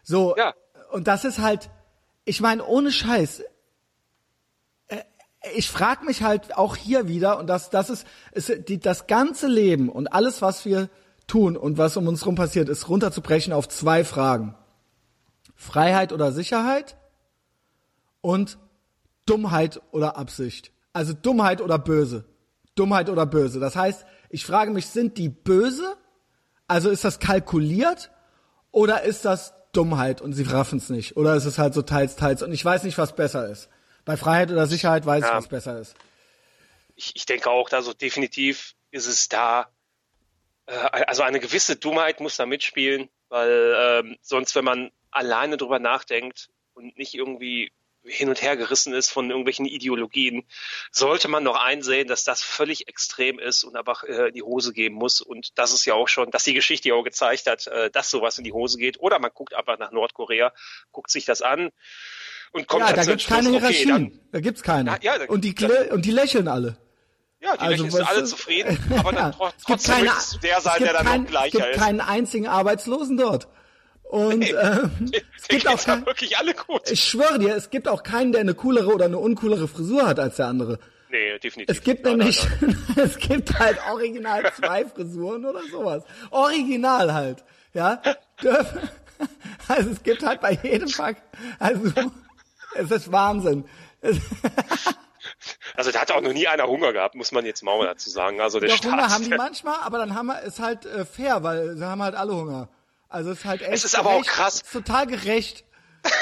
[0.04, 0.54] So, ja.
[0.92, 1.70] und das ist halt,
[2.26, 3.44] ich meine, ohne Scheiß,
[4.88, 4.98] äh,
[5.56, 9.48] ich frage mich halt auch hier wieder, und das, das ist, ist die, das ganze
[9.48, 10.90] Leben und alles, was wir
[11.28, 14.56] tun und was um uns herum passiert, ist runterzubrechen auf zwei Fragen.
[15.56, 16.98] Freiheit oder Sicherheit
[18.22, 18.58] und
[19.26, 20.72] Dummheit oder Absicht.
[20.94, 22.26] Also Dummheit oder Böse.
[22.76, 23.60] Dummheit oder Böse.
[23.60, 25.96] Das heißt, ich frage mich, sind die böse?
[26.68, 28.12] Also ist das kalkuliert
[28.72, 31.18] oder ist das Dummheit und sie raffen es nicht?
[31.18, 32.44] Oder ist es halt so teils, teils?
[32.44, 33.70] Und ich weiß nicht, was besser ist.
[34.06, 35.30] Bei Freiheit oder Sicherheit weiß ja.
[35.30, 35.96] ich, was besser ist.
[36.96, 39.68] Ich, ich denke auch, also definitiv ist es da
[40.68, 46.50] also eine gewisse Dummheit muss da mitspielen, weil ähm, sonst, wenn man alleine drüber nachdenkt
[46.74, 47.72] und nicht irgendwie
[48.04, 50.46] hin und her gerissen ist von irgendwelchen Ideologien,
[50.92, 54.72] sollte man noch einsehen, dass das völlig extrem ist und einfach äh, in die Hose
[54.72, 55.22] gehen muss.
[55.22, 58.10] Und das ist ja auch schon, dass die Geschichte ja auch gezeigt hat, äh, dass
[58.10, 59.00] sowas in die Hose geht.
[59.00, 60.54] Oder man guckt einfach nach Nordkorea,
[60.92, 61.72] guckt sich das an
[62.52, 63.90] und kommt ja, dann da gibt's Schluss, keine okay, Hierarchien.
[63.90, 64.92] dann, da gibt's keine.
[64.92, 66.78] Ja, ja, da- und die da- und die lächeln alle.
[67.40, 70.84] Ja, die Also, sind alle zufrieden, aber dann Ja, trotzdem keine- möchtest du der sein,
[70.84, 71.82] der dann kein, noch gleicher Es gibt ist.
[71.82, 73.48] keinen einzigen Arbeitslosen dort.
[74.04, 74.52] Und Nee.
[74.52, 74.92] ähm,
[75.38, 76.90] es gibt auch kein, wirklich alle gut.
[76.90, 80.20] ich schwöre dir, es gibt auch keinen, der eine coolere oder eine uncoolere Frisur hat
[80.20, 80.80] als der andere.
[81.10, 81.76] Nee, definitiv.
[81.78, 83.06] Es gibt Nein, nämlich, nein, nein.
[83.06, 86.04] es gibt halt original zwei Frisuren oder sowas.
[86.32, 88.02] Original halt, ja.
[89.68, 91.22] Also es gibt halt bei jedem Pack,
[91.60, 91.92] also
[92.76, 93.66] es ist Wahnsinn.
[95.76, 98.42] Also da hat auch noch nie einer Hunger gehabt, muss man jetzt mal dazu sagen.
[98.42, 98.92] Also der doch Staat.
[98.92, 102.02] Hunger haben die manchmal, aber dann haben wir, ist halt äh, fair, weil sie haben
[102.02, 102.70] halt alle Hunger.
[103.10, 104.56] Also es ist halt echt Es ist aber auch krass.
[104.56, 105.64] es ist total gerecht.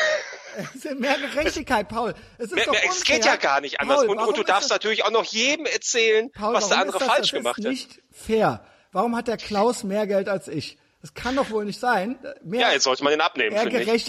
[0.74, 2.14] Es ist mehr Gerechtigkeit, Paul.
[2.38, 2.90] Es ist Mehr, doch unfair.
[2.92, 4.06] es geht ja gar nicht anders.
[4.06, 6.78] Paul, und, und du ist darfst das- natürlich auch noch jedem erzählen, Paul, was der
[6.80, 7.10] andere ist das?
[7.14, 7.72] falsch das gemacht ist hat.
[7.72, 8.66] nicht fair.
[8.94, 10.78] Warum hat der Klaus mehr Geld als ich?
[11.02, 12.18] Das kann doch wohl nicht sein.
[12.42, 14.06] Mehr, Ja, jetzt sollte man den abnehmen, mehr finde ich.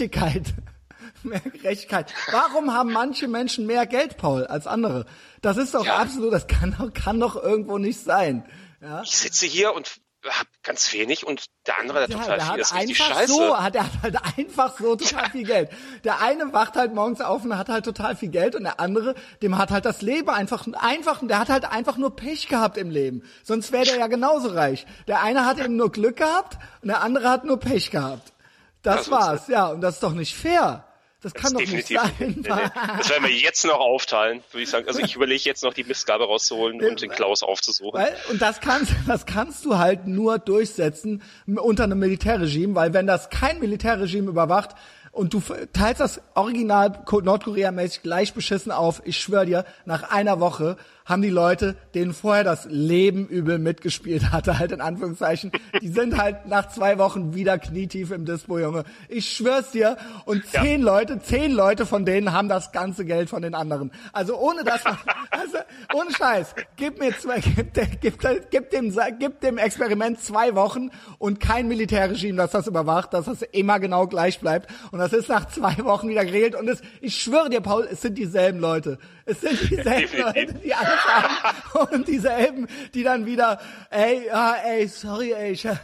[1.23, 2.13] Mehr Gerechtigkeit.
[2.31, 5.05] Warum haben manche Menschen mehr Geld, Paul, als andere?
[5.41, 5.97] Das ist doch Ja.
[5.97, 8.45] absolut, das kann doch, kann doch irgendwo nicht sein.
[8.81, 9.01] Ja?
[9.03, 12.51] Ich sitze hier und hab ganz wenig und der andere hat Ja, total der viel.
[12.53, 13.31] hat Das ist einfach scheiße.
[13.33, 15.69] so, hat, der hat halt einfach so total viel Geld.
[16.03, 19.15] Der eine wacht halt morgens auf und hat halt total viel Geld und der andere,
[19.41, 22.89] dem hat halt das Leben einfach, einfach, der hat halt einfach nur Pech gehabt im
[22.89, 23.23] Leben.
[23.43, 24.85] Sonst wäre der ja genauso reich.
[25.07, 28.33] Der eine hat eben nur Glück gehabt und der andere hat nur Pech gehabt.
[28.81, 29.67] Das, Das war's, ja.
[29.67, 30.86] Und das ist doch nicht fair.
[31.21, 31.99] Das kann doch nicht Definitiv.
[31.99, 32.13] sein.
[32.19, 32.69] Nee, nee.
[32.99, 34.87] Das werden wir jetzt noch aufteilen, würde ich sagen.
[34.87, 37.99] Also ich überlege jetzt noch die Mistgabe rauszuholen und den Klaus aufzusuchen.
[37.99, 43.07] Weil, und das kannst, das kannst du halt nur durchsetzen unter einem Militärregime, weil wenn
[43.07, 44.75] das kein Militärregime überwacht
[45.11, 45.41] und du
[45.73, 50.77] teilst das Original Ko- Nordkorea-mäßig gleich beschissen auf, ich schwöre dir, nach einer Woche
[51.07, 55.51] haben die Leute, denen vorher das Leben übel mitgespielt hatte, halt in Anführungszeichen,
[55.81, 58.83] die sind halt nach zwei Wochen wieder knietief im Dispo, Junge.
[59.07, 59.95] Ich schwör's dir.
[60.25, 60.61] Und Ja.
[60.61, 63.91] zehn Leute, zehn Leute von denen haben das ganze Geld von den anderen.
[64.11, 64.83] Also ohne das,
[65.31, 65.57] also
[65.93, 68.19] ohne Scheiß, gib mir zwei, gib, gib,
[68.51, 70.89] gib dem, gib dem Experiment zwei Wochen
[71.19, 74.69] und kein Militärregime, das das überwacht, dass das immer genau gleich bleibt.
[74.91, 76.55] Und das ist nach zwei Wochen wieder geregelt.
[76.55, 78.97] Und es, ich schwöre dir, Paul, es sind dieselben Leute.
[79.27, 80.19] Es sind dieselben Definitiv.
[80.35, 81.93] Leute, die alles haben.
[81.93, 83.59] Und dieselben, die dann wieder,
[83.89, 85.77] ey, ja, ey, sorry, ey, ich, ja,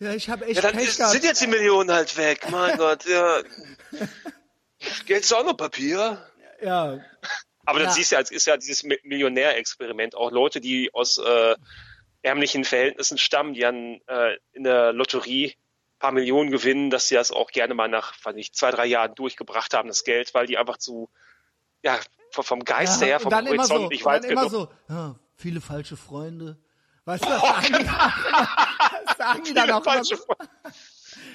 [0.00, 1.12] ich habe echt Ja, dann Pech ist, gehabt.
[1.12, 2.46] sind jetzt die Millionen halt weg.
[2.50, 3.40] Mein Gott, ja.
[5.06, 6.24] Geld ist auch noch Papier.
[6.62, 6.98] ja,
[7.64, 7.86] Aber Ja.
[7.86, 10.14] das siehst du ja, es ist ja dieses Mi- Millionärexperiment.
[10.14, 11.54] Auch Leute, die aus äh,
[12.22, 15.54] ärmlichen Verhältnissen stammen, die an äh, in der Lotterie
[15.98, 19.14] paar Millionen gewinnen, dass sie das auch gerne mal nach, weiß nicht, zwei, drei Jahren
[19.16, 21.10] durchgebracht haben, das Geld, weil die einfach zu,
[21.82, 21.98] ja,
[22.30, 24.70] vom- Geiste her, und vom immer so, Horizont nicht weit dann immer genug.
[24.88, 26.56] so, ja, viele falsche Freunde.
[27.04, 27.84] Weißt du, das sagen die,
[29.06, 30.22] das sagen die dann auch immer Falsche so.
[30.24, 30.48] Freunde.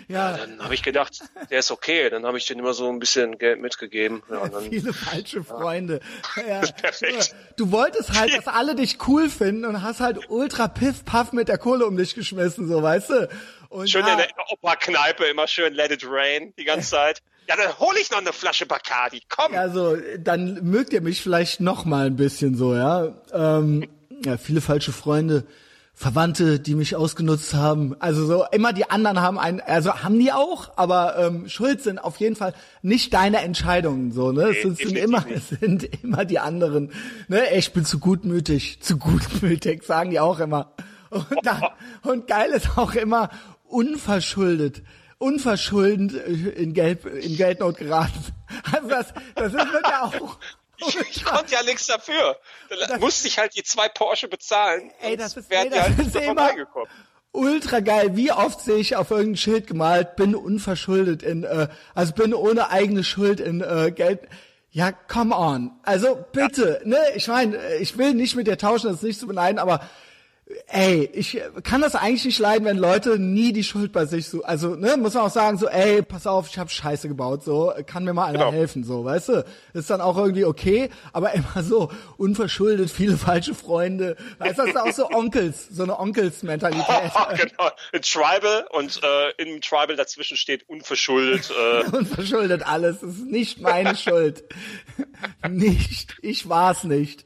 [0.08, 1.20] Ja, Dann habe ich gedacht,
[1.50, 2.10] der ist okay.
[2.10, 4.22] Dann habe ich denen immer so ein bisschen Geld mitgegeben.
[4.30, 6.02] Ja, dann, viele falsche Freunde.
[6.48, 6.60] Ja.
[6.82, 7.34] Perfekt.
[7.58, 11.48] Du wolltest halt, dass alle dich cool finden und hast halt ultra piff paff mit
[11.48, 13.30] der Kohle um dich geschmissen, so, weißt du?
[13.70, 17.22] Und schön ja, in der Opa-Kneipe, immer schön Let It Rain die ganze Zeit.
[17.48, 19.22] Ja, dann hole ich noch eine Flasche Bacardi.
[19.30, 19.56] Komm.
[19.56, 23.14] Also, dann mögt ihr mich vielleicht noch mal ein bisschen so, ja.
[23.34, 23.88] Ähm,
[24.26, 25.46] ja, viele falsche Freunde,
[25.96, 27.96] Verwandte, die mich ausgenutzt haben.
[28.00, 32.00] Also so immer die anderen haben einen, also haben die auch, aber ähm, schuld sind
[32.00, 34.50] auf jeden Fall nicht deine Entscheidungen so, ne?
[34.50, 36.92] es sind, immer, es sind immer die anderen.
[37.28, 40.72] Ne, ich bin zu gutmütig, zu gutmütig, sagen die auch immer.
[41.12, 41.62] Und, dann,
[42.04, 43.30] und geil ist auch immer
[43.68, 44.82] unverschuldet
[45.18, 48.20] unverschuldend in, Geld, in Geldnot geraten.
[48.72, 50.38] Also das, das ist wird ja auch.
[50.78, 52.38] Ich, ich konnte ja nichts dafür.
[52.88, 54.92] Dann musste ich halt die zwei Porsche bezahlen.
[55.02, 56.52] Ey, das ist, die das halt ist immer
[57.34, 58.16] ultra geil.
[58.16, 62.70] Wie oft sehe ich auf irgendein Schild gemalt, bin unverschuldet in, äh, also bin ohne
[62.70, 64.22] eigene Schuld in äh, Geld.
[64.70, 65.72] Ja, come on.
[65.84, 66.98] Also bitte, ne?
[67.16, 69.82] Ich meine, ich will nicht mit dir tauschen, das ist nicht zu beneiden, aber
[70.68, 74.44] ey, ich kann das eigentlich nicht leiden, wenn Leute nie die Schuld bei sich so,
[74.44, 77.74] also ne, muss man auch sagen so, ey, pass auf, ich habe Scheiße gebaut, so,
[77.86, 78.52] kann mir mal einer Genau.
[78.52, 79.46] helfen, so, weißt du?
[79.74, 84.70] Ist dann auch irgendwie okay, aber immer so unverschuldet, viele falsche Freunde, weißt du, das
[84.72, 86.88] ist auch so Onkels, so eine Onkels-Mentalität.
[87.38, 87.70] genau.
[87.92, 91.52] Ein Tribal und äh, im Tribal dazwischen steht unverschuldet.
[91.52, 94.44] Äh, Unverschuldet alles, das ist nicht meine Schuld.
[95.50, 97.26] nicht, ich war's nicht.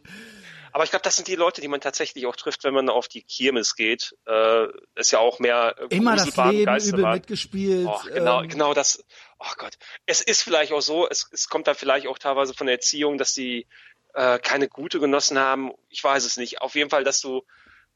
[0.71, 3.07] Aber ich glaube, das sind die Leute, die man tatsächlich auch trifft, wenn man auf
[3.07, 4.15] die Kirmes geht.
[4.25, 6.99] Äh, ist ja auch mehr äh, immer das Leben Geisterbahn.
[6.99, 7.87] übel mitgespielt.
[7.87, 8.49] Oh, genau, ähm.
[8.49, 9.03] genau das.
[9.39, 11.07] Oh Gott, es ist vielleicht auch so.
[11.07, 13.67] Es, es kommt da vielleicht auch teilweise von der Erziehung, dass die
[14.13, 15.71] äh, keine gute genossen haben.
[15.89, 16.61] Ich weiß es nicht.
[16.61, 17.43] Auf jeden Fall, dass du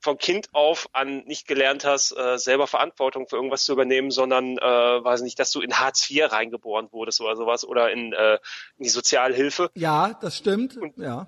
[0.01, 4.57] von Kind auf an nicht gelernt hast, äh, selber Verantwortung für irgendwas zu übernehmen, sondern,
[4.57, 8.39] äh, weiß nicht, dass du in Hartz IV reingeboren wurdest oder sowas oder in, äh,
[8.77, 9.69] in die Sozialhilfe.
[9.75, 10.75] Ja, das stimmt.
[10.77, 11.27] Und, ja.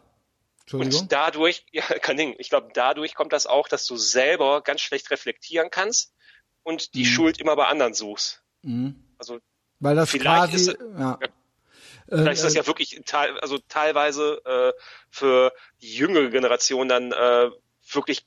[0.71, 2.35] Und dadurch, ja, kein Ding.
[2.37, 6.13] Ich glaube, dadurch kommt das auch, dass du selber ganz schlecht reflektieren kannst
[6.63, 7.07] und die mhm.
[7.07, 8.43] Schuld immer bei anderen suchst.
[8.61, 9.03] Mhm.
[9.17, 9.39] Also
[9.79, 11.19] weil das vielleicht quasi, ist, ja.
[11.21, 11.27] ja.
[12.07, 14.73] Vielleicht ist das äh, ja wirklich teil, also teilweise äh,
[15.09, 17.49] für die jüngere Generation dann äh,
[17.91, 18.25] wirklich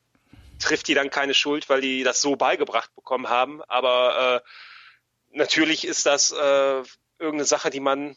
[0.59, 3.63] trifft die dann keine Schuld, weil die das so beigebracht bekommen haben.
[3.65, 6.83] Aber äh, natürlich ist das äh,
[7.19, 8.17] irgendeine Sache, die man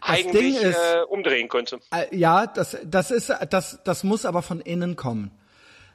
[0.00, 1.80] eigentlich ist, äh, umdrehen könnte.
[1.90, 5.30] Äh, ja, das, das ist, das, das muss aber von innen kommen.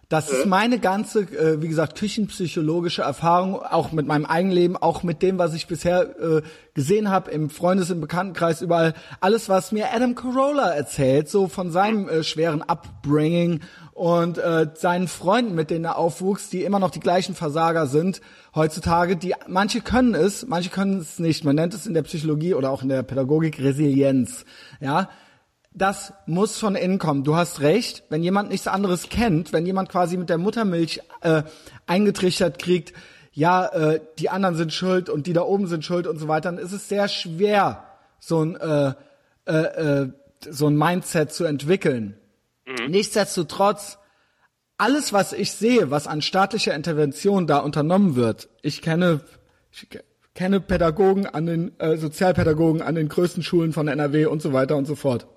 [0.09, 5.01] Das ist meine ganze, äh, wie gesagt, küchenpsychologische Erfahrung, auch mit meinem eigenen Leben, auch
[5.01, 6.41] mit dem, was ich bisher äh,
[6.73, 8.93] gesehen habe im Freundes-, im Bekanntenkreis, überall.
[9.21, 13.61] Alles, was mir Adam Carolla erzählt, so von seinem äh, schweren Upbringing
[13.93, 18.21] und äh, seinen Freunden, mit denen er aufwuchs, die immer noch die gleichen Versager sind
[18.55, 19.15] heutzutage.
[19.15, 21.43] Die manche können es, manche können es nicht.
[21.43, 24.45] Man nennt es in der Psychologie oder auch in der Pädagogik Resilienz.
[24.79, 25.09] Ja,
[25.75, 27.23] das muss von innen kommen.
[27.23, 31.43] Du hast recht, wenn jemand nichts anderes kennt, wenn jemand quasi mit der Muttermilch äh,
[31.87, 32.93] eingetrichtert kriegt,
[33.31, 36.51] ja, äh, die anderen sind schuld und die da oben sind schuld und so weiter,
[36.51, 37.85] dann ist es sehr schwer,
[38.19, 38.93] so ein, äh,
[39.45, 40.09] äh, äh,
[40.47, 42.17] so ein Mindset zu entwickeln.
[42.65, 42.91] Mhm.
[42.91, 43.97] Nichtsdestotrotz,
[44.77, 49.21] alles, was ich sehe, was an staatlicher Intervention da unternommen wird, ich kenne,
[49.71, 49.87] ich
[50.35, 54.77] kenne Pädagogen an den, äh, Sozialpädagogen an den größten Schulen von NRW und so weiter
[54.77, 55.27] und so fort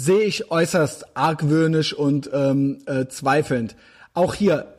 [0.00, 3.76] sehe ich äußerst argwöhnisch und ähm, äh, zweifelnd.
[4.14, 4.74] Auch hier,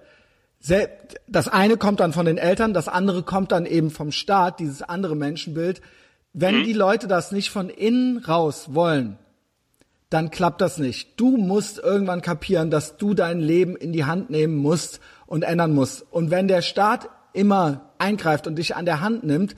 [1.28, 4.82] das eine kommt dann von den Eltern, das andere kommt dann eben vom Staat, dieses
[4.82, 5.82] andere Menschenbild.
[6.34, 6.64] Wenn mhm.
[6.64, 9.20] die Leute das nicht von innen raus wollen,
[10.10, 11.20] dann klappt das nicht.
[11.20, 15.76] Du musst irgendwann kapieren, dass du dein Leben in die Hand nehmen musst und ändern
[15.76, 16.04] musst.
[16.12, 19.56] Und wenn der Staat immer eingreift und dich an der Hand nimmt,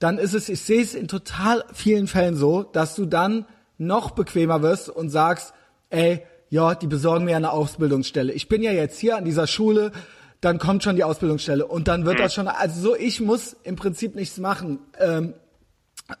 [0.00, 3.46] dann ist es, ich sehe es in total vielen Fällen so, dass du dann
[3.78, 5.54] noch bequemer wirst und sagst,
[5.90, 8.32] ey, ja, die besorgen mir eine Ausbildungsstelle.
[8.32, 9.92] Ich bin ja jetzt hier an dieser Schule,
[10.40, 12.22] dann kommt schon die Ausbildungsstelle und dann wird mhm.
[12.22, 14.78] das schon, also so, ich muss im Prinzip nichts machen.
[14.98, 15.34] Ähm,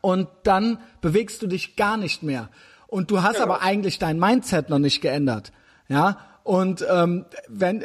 [0.00, 2.48] und dann bewegst du dich gar nicht mehr.
[2.86, 3.42] Und du hast ja.
[3.42, 5.52] aber eigentlich dein Mindset noch nicht geändert.
[5.88, 7.84] Ja, und ähm, wenn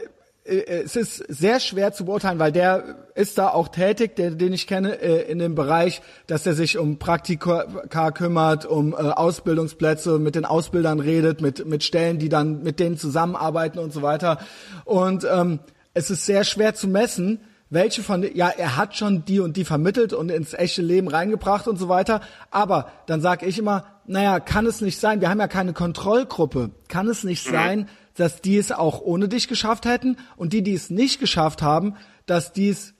[0.50, 4.66] es ist sehr schwer zu beurteilen, weil der ist da auch tätig, der, den ich
[4.66, 10.36] kenne, äh, in dem Bereich, dass er sich um Praktika kümmert, um äh, Ausbildungsplätze, mit
[10.36, 14.39] den Ausbildern redet, mit, mit Stellen, die dann mit denen zusammenarbeiten und so weiter.
[14.86, 15.60] Und ähm,
[15.93, 17.39] es ist sehr schwer zu messen,
[17.70, 21.68] welche von, ja, er hat schon die und die vermittelt und ins echte Leben reingebracht
[21.68, 22.22] und so weiter.
[22.50, 26.72] Aber dann sage ich immer, naja, kann es nicht sein, wir haben ja keine Kontrollgruppe,
[26.88, 27.52] kann es nicht mhm.
[27.52, 27.89] sein,
[28.20, 31.95] dass die es auch ohne dich geschafft hätten und die, die es nicht geschafft haben,
[32.26, 32.93] dass dies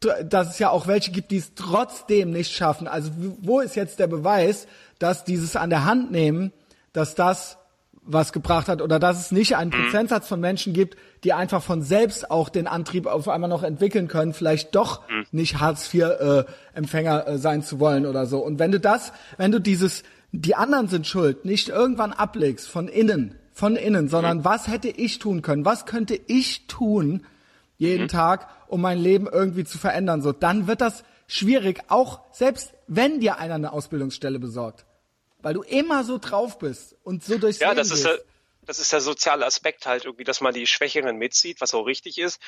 [0.00, 2.88] dass es ja auch welche gibt, die es trotzdem nicht schaffen.
[2.88, 3.10] Also
[3.42, 4.66] wo ist jetzt der Beweis,
[4.98, 6.52] dass dieses an der Hand nehmen,
[6.94, 7.58] dass das
[8.02, 9.84] was gebracht hat oder dass es nicht einen mhm.
[9.84, 14.08] Prozentsatz von Menschen gibt, die einfach von selbst auch den Antrieb auf einmal noch entwickeln
[14.08, 15.26] können, vielleicht doch mhm.
[15.32, 18.38] nicht Hartz IV äh, Empfänger äh, sein zu wollen oder so.
[18.38, 20.02] Und wenn du das, wenn du dieses
[20.32, 24.44] die anderen sind schuld, nicht irgendwann ablegst von innen, von innen, sondern mhm.
[24.44, 25.64] was hätte ich tun können?
[25.64, 27.26] Was könnte ich tun
[27.78, 28.08] jeden mhm.
[28.08, 30.22] Tag, um mein Leben irgendwie zu verändern?
[30.22, 34.84] So, dann wird das schwierig, auch selbst wenn dir einer eine Ausbildungsstelle besorgt,
[35.40, 38.18] weil du immer so drauf bist und so durchs ja, Leben das ist der,
[38.62, 42.18] das ist der soziale Aspekt halt irgendwie, dass man die Schwächeren mitzieht, was auch richtig
[42.18, 42.40] ist.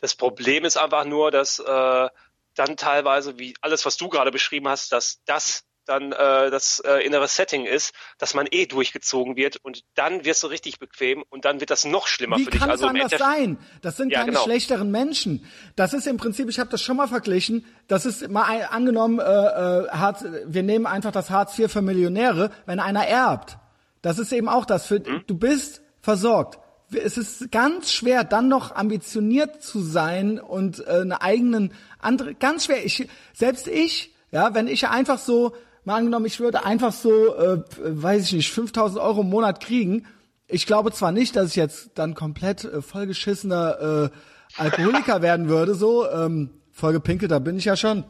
[0.00, 2.08] Das Problem ist einfach nur, dass äh,
[2.54, 7.04] dann teilweise, wie alles, was du gerade beschrieben hast, dass das dann äh, das äh,
[7.04, 11.44] innere Setting ist, dass man eh durchgezogen wird und dann wirst du richtig bequem und
[11.44, 12.60] dann wird das noch schlimmer Wie für dich.
[12.60, 13.58] Wie kann also es anders sein?
[13.82, 14.44] Das sind ja, keine genau.
[14.44, 15.46] schlechteren Menschen.
[15.76, 19.18] Das ist im Prinzip, ich habe das schon mal verglichen, das ist mal ein, angenommen,
[19.18, 23.58] äh, äh, Hartz, wir nehmen einfach das Hartz IV für Millionäre, wenn einer erbt.
[24.02, 24.86] Das ist eben auch das.
[24.86, 25.24] Für, hm?
[25.26, 26.58] Du bist versorgt.
[26.92, 32.66] Es ist ganz schwer, dann noch ambitioniert zu sein und äh, eine eigenen andere, ganz
[32.66, 32.84] schwer.
[32.84, 35.56] Ich, selbst ich, ja, wenn ich einfach so
[35.86, 40.06] mal angenommen, ich würde einfach so, äh, weiß ich nicht, 5000 Euro im Monat kriegen.
[40.48, 45.74] Ich glaube zwar nicht, dass ich jetzt dann komplett äh, vollgeschissener äh, Alkoholiker werden würde,
[45.74, 48.04] so, ähm, vollgepinkelt, da bin ich ja schon.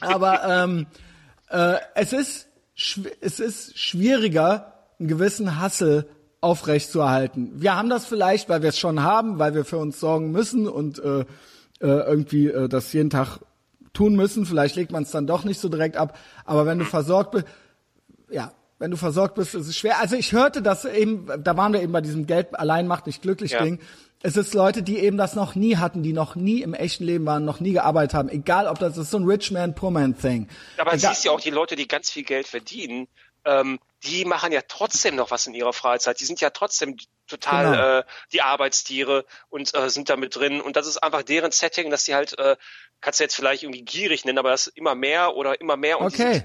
[0.00, 0.86] Aber ähm,
[1.48, 2.46] äh, es ist
[3.20, 6.08] es ist schwieriger, einen gewissen Hassel
[6.40, 7.52] aufrecht zu erhalten.
[7.54, 10.66] Wir haben das vielleicht, weil wir es schon haben, weil wir für uns sorgen müssen
[10.66, 11.26] und äh, äh,
[11.80, 13.40] irgendwie äh, das jeden Tag
[13.92, 14.46] tun müssen.
[14.46, 16.18] Vielleicht legt man es dann doch nicht so direkt ab.
[16.44, 17.46] Aber wenn du versorgt bist,
[18.30, 19.98] ja, wenn du versorgt bist, ist es schwer.
[20.00, 23.22] Also ich hörte das eben, da waren wir eben bei diesem Geld allein macht nicht
[23.22, 23.62] glücklich Ja.
[23.62, 23.80] Ding.
[24.22, 27.24] Es ist Leute, die eben das noch nie hatten, die noch nie im echten Leben
[27.24, 28.28] waren, noch nie gearbeitet haben.
[28.28, 30.48] Egal, ob das ist so ein Rich Man, Poor Man Thing.
[30.76, 33.08] Aber Egal, siehst ja auch die Leute, die ganz viel Geld verdienen,
[33.46, 36.20] ähm, die machen ja trotzdem noch was in ihrer Freizeit.
[36.20, 36.96] Die sind ja trotzdem
[37.30, 37.98] total Genau.
[38.00, 40.60] äh, die Arbeitstiere und äh, sind da mit drin.
[40.60, 42.56] Und das ist einfach deren Setting, dass die halt, äh,
[43.00, 45.98] kannst du jetzt vielleicht irgendwie gierig nennen, aber das ist immer mehr oder immer mehr.
[45.98, 46.32] Und die Okay.
[46.34, 46.44] sind,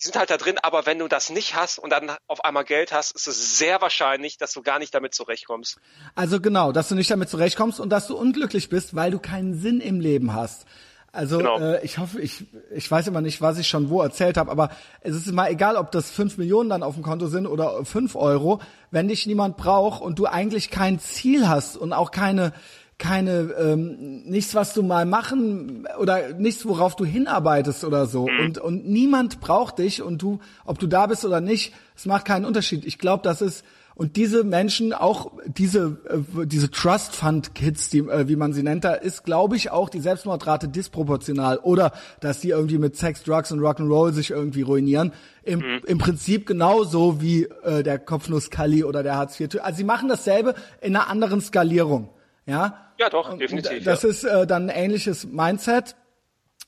[0.00, 0.58] die sind halt da drin.
[0.62, 3.80] Aber wenn du das nicht hast und dann auf einmal Geld hast, ist es sehr
[3.80, 5.78] wahrscheinlich, dass du gar nicht damit zurechtkommst.
[6.14, 9.54] Also genau, dass du nicht damit zurechtkommst und dass du unglücklich bist, weil du keinen
[9.58, 10.66] Sinn im Leben hast.
[11.12, 11.58] Also Genau.
[11.58, 12.44] äh, ich hoffe, ich,
[12.74, 15.76] ich weiß immer nicht, was ich schon wo erzählt habe, aber es ist immer egal,
[15.76, 19.56] ob das fünf Millionen dann auf dem Konto sind oder fünf Euro, wenn dich niemand
[19.56, 22.52] braucht und du eigentlich kein Ziel hast und auch keine
[22.98, 28.58] keine ähm, nichts, was du mal machen oder nichts, worauf du hinarbeitest oder so und
[28.58, 32.44] und niemand braucht dich und du, ob du da bist oder nicht, es macht keinen
[32.44, 32.84] Unterschied.
[32.84, 33.64] Ich glaube, das ist
[33.98, 38.62] und diese Menschen, auch diese, äh, diese Trust Fund Kids, die, äh, wie man sie
[38.62, 41.58] nennt, da ist, glaube ich, auch die Selbstmordrate disproportional.
[41.58, 41.90] Oder
[42.20, 45.12] dass die irgendwie mit Sex, Drugs und Rock'n'Roll sich irgendwie ruinieren.
[45.42, 50.08] Im, im Prinzip genauso wie äh, der Kopfnuss-Kali oder der hartz iv Also sie machen
[50.08, 52.10] dasselbe in einer anderen Skalierung.
[52.46, 53.82] Ja, Ja, doch, Und definitiv.
[53.82, 54.08] Das ja.
[54.10, 55.96] ist äh, dann ein ähnliches Mindset.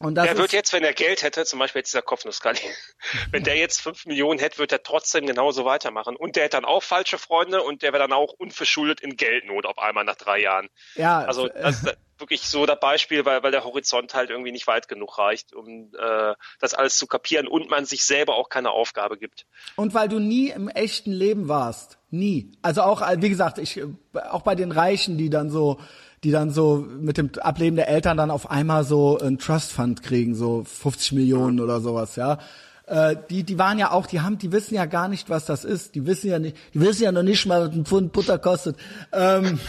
[0.03, 2.59] Und Der wird jetzt, wenn er Geld hätte, zum Beispiel jetzt dieser Kopfnusskali,
[3.33, 6.17] wenn der jetzt fünf Millionen hätte, wird er trotzdem genauso weitermachen.
[6.17, 9.67] Und der hätte dann auch falsche Freunde und der wäre dann auch unverschuldet in Geldnot
[9.67, 10.71] auf einmal nach drei Jahren.
[10.95, 14.53] ja, Also äh, das ist wirklich so das Beispiel, weil, weil der Horizont halt irgendwie
[14.53, 18.49] nicht weit genug reicht, um äh, das alles zu kapieren und man sich selber auch
[18.49, 19.45] keine Aufgabe gibt.
[19.77, 21.99] Und weil du nie im echten Leben warst.
[22.11, 22.53] Nie.
[22.63, 23.87] Also auch, äh, wie gesagt, ich, äh,
[24.31, 25.79] auch bei den Reichen, die dann so,
[26.23, 30.03] die dann so mit dem Ableben der Eltern dann auf einmal so einen Trust Fund
[30.03, 32.39] kriegen, so 50 Millionen oder sowas, ja.
[32.87, 35.65] Äh, die, die waren ja auch, die haben, die wissen ja gar nicht, was das
[35.65, 35.95] ist.
[35.95, 38.77] Die wissen ja nicht, die wissen ja noch nicht mal, was ein Pfund Butter kostet.
[39.13, 39.61] Ähm,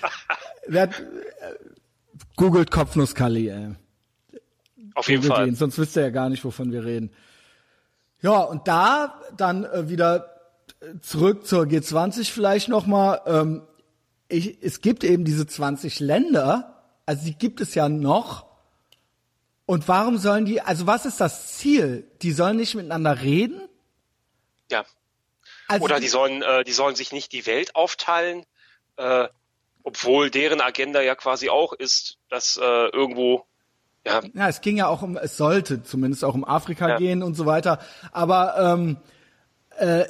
[0.66, 0.90] wer, äh,
[2.34, 3.74] googelt Kopfnusskali, ey.
[4.94, 5.48] Auf jeden Fall.
[5.48, 7.10] ihn, sonst wisst ihr ja gar nicht, wovon wir reden.
[8.22, 10.30] Ja, und da dann äh, wieder
[10.80, 13.20] äh, zurück zur G20 vielleicht nochmal.
[13.26, 13.62] Ähm,
[14.28, 18.46] ich, es gibt eben diese 20 Länder, also die gibt es ja noch.
[19.66, 22.08] Und warum sollen die, also was ist das Ziel?
[22.22, 23.60] Die sollen nicht miteinander reden?
[24.70, 24.84] Ja.
[25.68, 28.44] Also Oder die sollen, äh, die sollen sich nicht die Welt aufteilen,
[28.96, 29.28] äh,
[29.82, 33.44] obwohl deren Agenda ja quasi auch ist, dass äh, irgendwo
[34.04, 36.98] ja, Ja, es ging ja auch um, es sollte zumindest auch um Afrika Ja.
[36.98, 37.80] gehen und so weiter.
[38.12, 38.98] Aber ähm,
[39.78, 40.04] äh,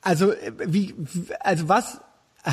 [0.00, 2.00] also äh, wie, wie- also was?
[2.44, 2.52] Äh,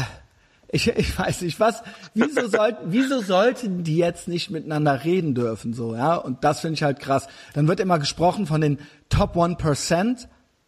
[0.69, 1.81] ich, ich weiß nicht, was?
[2.13, 5.95] Wieso sollten, wieso sollten die jetzt nicht miteinander reden dürfen so?
[5.95, 7.27] Ja, und das finde ich halt krass.
[7.53, 10.27] Dann wird immer gesprochen von den Top 1%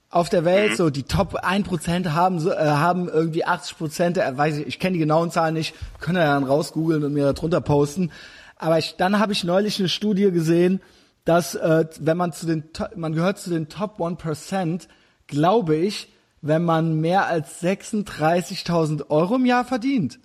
[0.10, 4.68] auf der Welt, so die Top 1% haben äh, haben irgendwie 80% der, weiß ich,
[4.68, 8.12] ich kenne die genauen Zahlen nicht, können ja dann rausgoogeln und mir da drunter posten.
[8.56, 10.82] Aber ich, dann habe ich neulich eine Studie gesehen,
[11.26, 12.64] dass äh, wenn man zu den,
[12.96, 14.88] man gehört zu den Top 1%,
[15.28, 16.12] glaube ich,
[16.42, 20.20] wenn man mehr als 36.000 Euro im Jahr verdient.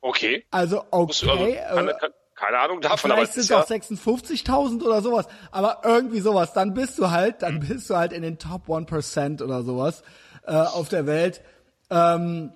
[0.00, 0.44] okay.
[0.50, 5.02] Also also, okay, keine, äh, keine Ahnung davon, vielleicht sind es ja, auch 56.000 oder
[5.02, 8.68] sowas, aber irgendwie sowas, dann bist du halt, dann bist du halt in den Top
[8.68, 10.02] 1% oder sowas
[10.46, 11.42] äh, auf der Welt.
[11.90, 12.52] Ähm,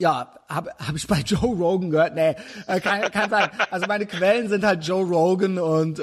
[0.00, 2.14] ja, habe hab ich bei Joe Rogan gehört.
[2.14, 3.50] Nee, äh, kann, kann sein.
[3.70, 6.02] Also meine Quellen sind halt Joe Rogan und äh,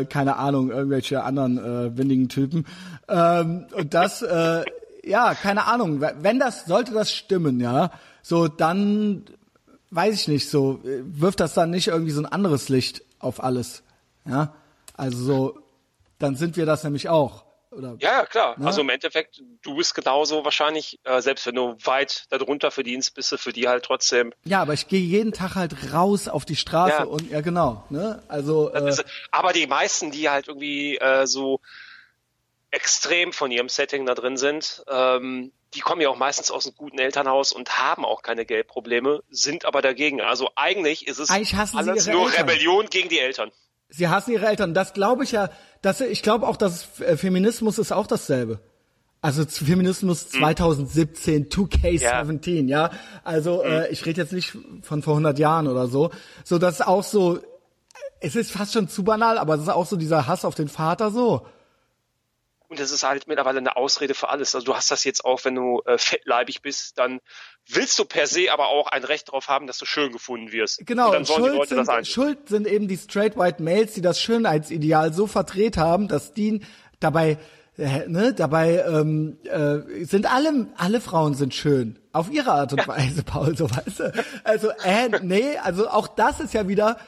[0.00, 2.66] äh, keine Ahnung, irgendwelche anderen äh, windigen Typen.
[3.10, 4.64] Ähm, und das, äh,
[5.04, 6.00] ja, keine Ahnung.
[6.00, 7.90] Wenn das, sollte das stimmen, ja,
[8.22, 9.24] so dann
[9.90, 13.42] weiß ich nicht, so äh, wirft das dann nicht irgendwie so ein anderes Licht auf
[13.42, 13.82] alles.
[14.24, 14.54] Ja,
[14.96, 15.58] also so,
[16.18, 17.44] dann sind wir das nämlich auch.
[17.70, 18.58] Oder ja, ja, klar.
[18.58, 18.66] Ne?
[18.66, 23.30] Also im Endeffekt, du bist genauso wahrscheinlich, äh, selbst wenn du weit darunter verdienst, bist
[23.30, 24.32] du für die halt trotzdem.
[24.44, 27.04] Ja, aber ich gehe jeden Tag halt raus auf die Straße Ja.
[27.04, 28.22] und ja genau, ne?
[28.26, 28.96] Also äh,
[29.30, 31.60] aber die meisten, die halt irgendwie äh, so
[32.70, 36.76] extrem von ihrem Setting da drin sind, ähm, die kommen ja auch meistens aus einem
[36.76, 40.20] guten Elternhaus und haben auch keine Geldprobleme, sind aber dagegen.
[40.20, 42.48] Also eigentlich ist es Eigentlich alles nur Eltern.
[42.48, 43.52] Rebellion gegen die Eltern.
[43.88, 44.74] sie hassen ihre Eltern.
[44.74, 45.50] Das glaube ich ja,
[45.82, 48.60] dass ich glaube auch, dass äh, Feminismus ist auch dasselbe.
[49.22, 52.90] Also Feminismus 2017, 2K17, ja.
[53.22, 56.10] Also äh, ich rede jetzt nicht von vor 100 Jahren oder so.
[56.42, 57.38] So, das ist auch so,
[58.20, 60.68] es ist fast schon zu banal, aber es ist auch so dieser Hass auf den
[60.68, 61.46] Vater so.
[62.70, 64.54] Und das ist halt mittlerweile eine Ausrede für alles.
[64.54, 67.18] Also du hast das jetzt auch, wenn du äh, fettleibig bist, dann
[67.66, 70.86] willst du per se aber auch ein Recht darauf haben, dass du schön gefunden wirst.
[70.86, 75.26] Genau, dann schuld, sind, schuld sind eben die straight white Males, die das Schönheitsideal so
[75.26, 76.60] verdreht haben, dass die
[77.00, 77.38] dabei,
[77.76, 81.98] äh, ne, dabei ähm, äh, sind alle, alle Frauen sind schön.
[82.12, 84.24] Auf ihre Art und Weise, Paul, so weißt du.
[84.44, 86.98] Also, äh, nee, also auch das ist ja wieder,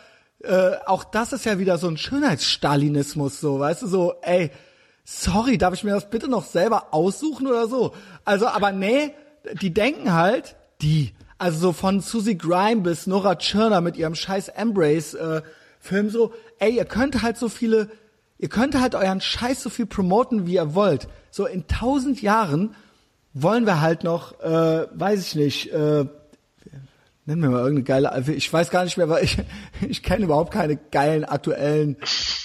[0.42, 4.50] äh, auch das ist ja wieder so ein Schönheitsstalinismus, so, weißt du, so, ey,
[5.05, 7.94] sorry, darf ich mir das bitte noch selber aussuchen oder so?
[8.24, 9.14] Also, aber nee,
[9.61, 14.48] die denken halt, die, also so von Susie Grime bis Nora Tschirner mit ihrem scheiß
[14.48, 15.42] Embrace äh,
[15.80, 17.90] Film so, ey, ihr könnt halt so viele,
[18.38, 21.09] ihr könnt halt euren Scheiß so viel promoten, wie ihr wollt.
[21.30, 22.76] So in tausend Jahren
[23.34, 26.05] wollen wir halt noch, äh, weiß ich nicht, äh,
[27.24, 29.38] Nenn mir mal irgendeine geile, also ich weiß gar nicht mehr, weil ich,
[29.88, 31.96] ich kenne überhaupt keine geilen, aktuellen,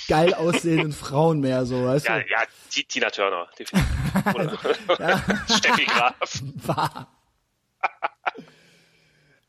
[0.08, 2.26] geil aussehenden Frauen mehr, so, weißt Ja, du?
[2.30, 3.48] ja, Ti- Tina Turner.
[3.58, 3.88] definitiv.
[4.34, 6.14] Oder Steffi Graf.
[6.66, 7.08] Wahr.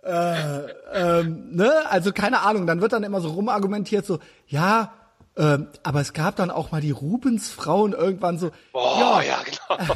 [0.03, 4.95] äh, ähm, ne, also keine Ahnung, dann wird dann immer so rumargumentiert, so, ja,
[5.37, 9.95] ähm, aber es gab dann auch mal die Rubensfrauen irgendwann so, Boah, ja, genau.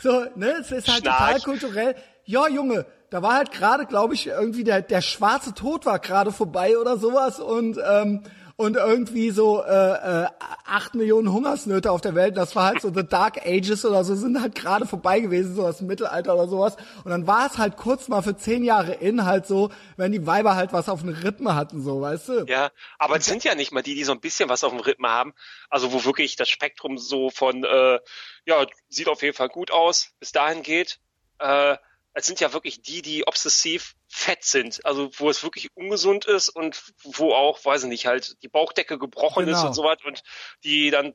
[0.00, 1.44] So, ne, es ist halt total Schnarch.
[1.44, 1.94] kulturell.
[2.24, 6.32] Ja, Junge, da war halt gerade, glaube ich, irgendwie der, der schwarze Tod war gerade
[6.32, 8.22] vorbei oder sowas und, ähm,
[8.56, 10.26] und irgendwie so äh, äh,
[10.64, 12.38] acht Millionen Hungersnöte auf der Welt.
[12.38, 15.62] Das war halt so The Dark Ages oder so, sind halt gerade vorbei gewesen, so
[15.62, 16.76] das Mittelalter oder sowas.
[17.04, 20.26] Und dann war es halt kurz mal für zehn Jahre in halt so, wenn die
[20.26, 22.44] Weiber halt was auf den Rippen hatten, so, weißt du?
[22.46, 24.80] Ja, aber es sind ja nicht mal die, die so ein bisschen was auf dem
[24.80, 25.34] Rhythmen haben.
[25.68, 27.98] Also wo wirklich das Spektrum so von, äh,
[28.46, 30.98] ja, sieht auf jeden Fall gut aus, bis dahin geht.
[31.40, 31.76] Äh,
[32.14, 34.84] es sind ja wirklich die, die obsessiv fett sind.
[34.84, 38.98] Also wo es wirklich ungesund ist und wo auch, weiß ich nicht, halt die Bauchdecke
[38.98, 39.68] gebrochen ist Genau.
[39.68, 40.22] und so was und
[40.64, 41.14] die dann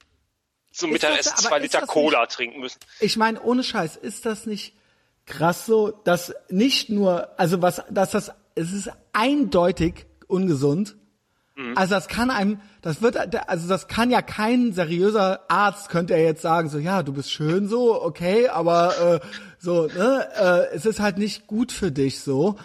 [0.72, 2.80] zum Ist Mittagessen zwei ist Liter Cola trinken müssen.
[3.00, 4.74] Ich meine, ohne Scheiß, ist das nicht
[5.26, 10.96] krass so, dass nicht nur, also was, dass das, es ist eindeutig ungesund.
[11.74, 13.18] Also das kann einem, das wird,
[13.50, 17.32] also das kann ja kein seriöser Arzt könnte er jetzt sagen, so ja, du bist
[17.32, 19.28] schön so, okay, aber äh,
[19.68, 22.56] so, ne, äh, es ist halt nicht gut für dich so.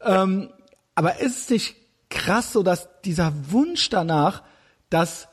[0.00, 0.50] Ähm,
[0.94, 1.76] aber ist es nicht
[2.10, 4.44] krass so, dass dieser Wunsch danach,
[4.88, 5.26] dass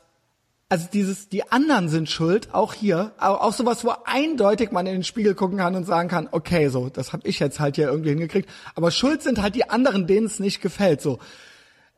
[0.68, 4.94] also dieses, die anderen sind schuld, auch hier, auch, auch sowas, wo eindeutig man in
[4.94, 7.86] den Spiegel gucken kann und sagen kann, okay, so, das habe ich jetzt halt hier
[7.86, 11.20] irgendwie hingekriegt, aber schuld sind halt die anderen, denen es nicht gefällt, so.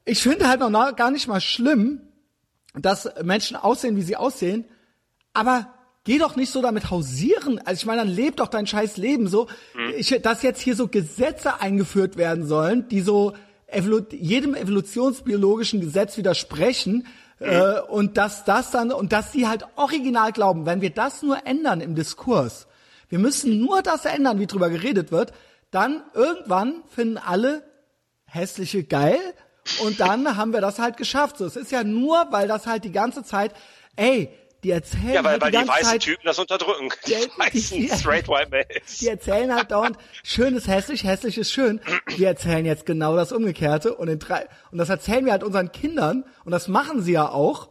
[0.04, 2.02] Ich finde halt noch gar nicht mal schlimm,
[2.74, 4.66] dass Menschen aussehen, wie sie aussehen,
[5.32, 5.73] aber
[6.04, 7.58] geh doch nicht so damit hausieren.
[7.64, 9.48] Also ich meine, dann leb doch dein scheiß Leben so.
[9.96, 13.32] Ich, dass jetzt hier so Gesetze eingeführt werden sollen, die so
[13.66, 17.06] evolu jedem evolutionsbiologischen Gesetz widersprechen,
[17.40, 21.46] äh, und dass das dann, und dass sie halt original glauben, wenn wir das nur
[21.46, 22.66] ändern im Diskurs,
[23.08, 25.32] wir müssen nur das ändern, wie drüber geredet wird,
[25.70, 27.62] dann irgendwann finden alle
[28.26, 29.18] hässliche geil
[29.82, 31.38] und dann haben wir das halt geschafft.
[31.38, 33.52] So, es ist ja nur, weil das halt die ganze Zeit,
[33.96, 34.30] ey,
[34.64, 36.88] die erzählen Ja, weil, halt weil die die weißen Zeit, Typen das unterdrücken.
[37.06, 38.98] Die die- weißen die- straight white males.
[38.98, 41.80] die erzählen halt dauernd, schön ist hässlich, hässlich ist schön.
[42.16, 45.70] Wir erzählen jetzt genau das Umgekehrte und in drei, und das erzählen wir halt unseren
[45.70, 47.68] Kindern und das machen sie ja auch.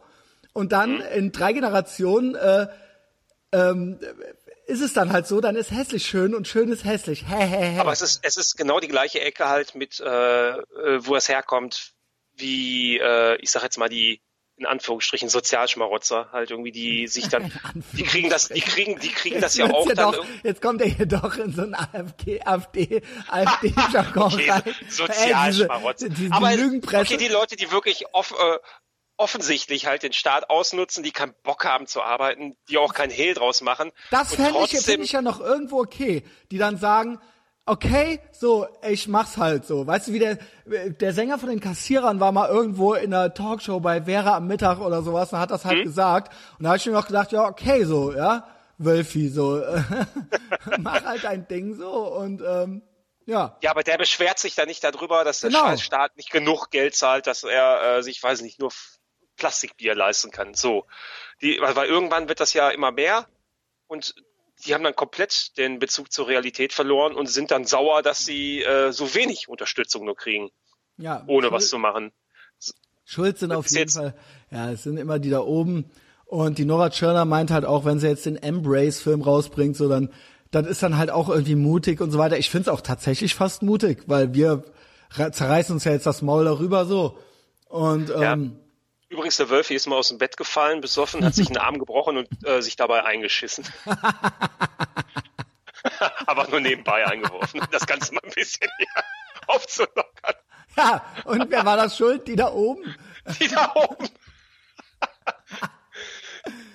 [0.54, 1.02] Und dann Mhm.
[1.16, 2.68] in drei Generationen äh,
[3.52, 4.00] ähm,
[4.68, 7.26] ist es dann halt so, dann ist hässlich schön und schön ist hässlich.
[7.28, 7.80] Hä, hä, hä.
[7.80, 10.06] Aber es ist, es ist genau die gleiche Ecke halt mit, äh,
[10.52, 10.56] äh,
[11.00, 11.92] wo es herkommt,
[12.36, 14.22] wie, äh, ich sag jetzt mal, die
[14.64, 17.52] in Anführungsstrichen Sozialschmarotzer, halt irgendwie, die sich dann,
[17.92, 20.88] die kriegen das, die kriegen, die kriegen das ja auch dann doch, jetzt kommt er
[20.88, 24.64] hier doch in so ein AfD, AfD, AfD-Jargon okay, rein.
[24.90, 26.10] Sozialschmarotzer.
[26.10, 28.60] Diese, die, Aber okay, die Leute, die wirklich off, äh,
[29.18, 33.34] offensichtlich halt den Staat ausnutzen, die keinen Bock haben zu arbeiten, die auch kein Hehl
[33.34, 33.92] draus machen.
[34.12, 37.20] Das fände ich, find ich ja noch irgendwo okay, die dann sagen,
[37.66, 39.86] okay, so, ich mach's halt so.
[39.88, 43.80] Weißt du, wie der, der Sänger von den Kassierern war mal irgendwo in einer Talkshow
[43.80, 46.34] bei Vera am Mittag oder sowas und hat das halt gesagt.
[46.58, 48.48] Und da habe ich mir noch gedacht, ja, okay, so, ja,
[48.78, 49.64] Wölfi, so,
[50.80, 52.82] mach halt dein Ding so und, ähm,
[53.26, 53.58] ja.
[53.62, 55.78] Ja, aber der beschwert sich da nicht darüber, dass der Genau.
[55.78, 58.72] Staat nicht genug Geld zahlt, dass er äh, sich, weiß nicht, nur
[59.38, 60.54] Plastikbier leisten kann.
[60.54, 60.86] So.
[61.42, 63.28] Die, weil, weil irgendwann wird das ja immer mehr
[63.88, 64.14] und
[64.66, 68.62] die haben dann komplett den Bezug zur Realität verloren und sind dann sauer, dass sie
[68.64, 70.50] äh, so wenig Unterstützung nur kriegen,
[70.98, 72.12] ja ohne Schuld- was zu machen.
[73.06, 74.16] Schuld sind auf jeden Fall,
[74.50, 75.92] ja, es sind immer die da oben.
[76.26, 80.10] Und die Nora Tschirner meint halt auch, wenn sie jetzt den Embrace-Film rausbringt, so dann,
[80.52, 82.38] das ist dann halt auch irgendwie mutig und so weiter.
[82.38, 84.64] Ich find's auch tatsächlich fast mutig, weil wir
[85.12, 87.20] zerreißen uns ja jetzt das Maul darüber so.
[87.68, 88.38] Und Ja.
[89.14, 92.18] Übrigens, der Wölfi ist mal aus dem Bett gefallen, besoffen, hat sich einen Arm gebrochen
[92.18, 93.64] und äh, sich dabei eingeschissen.
[96.26, 98.88] Aber nur nebenbei eingeworfen, um das Ganze mal ein bisschen hier
[99.46, 100.34] aufzulockern.
[100.76, 102.28] Ja, und wer war das schuld?
[102.28, 102.96] Die da oben?
[103.40, 104.10] Die da oben.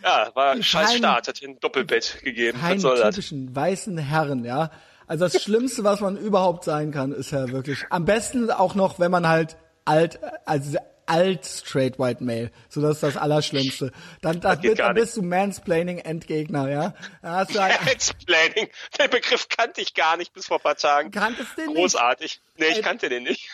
[0.04, 2.60] ja, war ein scheiß Start, hat ein Doppelbett gegeben.
[2.60, 4.70] Keinen typischen weißen Herren, ja.
[5.08, 7.84] Also das Schlimmste, was man überhaupt sein kann, ist ja wirklich.
[7.90, 10.78] Am besten auch noch, wenn man halt alt, also
[11.08, 13.92] alt straight white male, so das ist das Allerschlimmste.
[14.20, 16.94] Dann, dann, gar dann bist du Mansplaining Endgegner, ja.
[17.22, 18.68] Du halt, Mansplaining.
[18.98, 21.10] Den Begriff kannte ich gar nicht bis vor ein paar Tagen.
[21.10, 21.76] kanntest den nicht.
[21.76, 22.40] Großartig.
[22.56, 22.82] Nee, ich Ey.
[22.82, 23.48] kannte den nicht.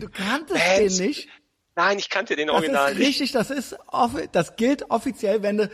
[0.00, 1.28] Du kanntest Mans- den nicht.
[1.76, 3.08] Nein, ich kannte den Das Original ist nicht.
[3.08, 3.76] richtig, das ist,
[4.32, 5.70] das gilt offiziell, wenn du,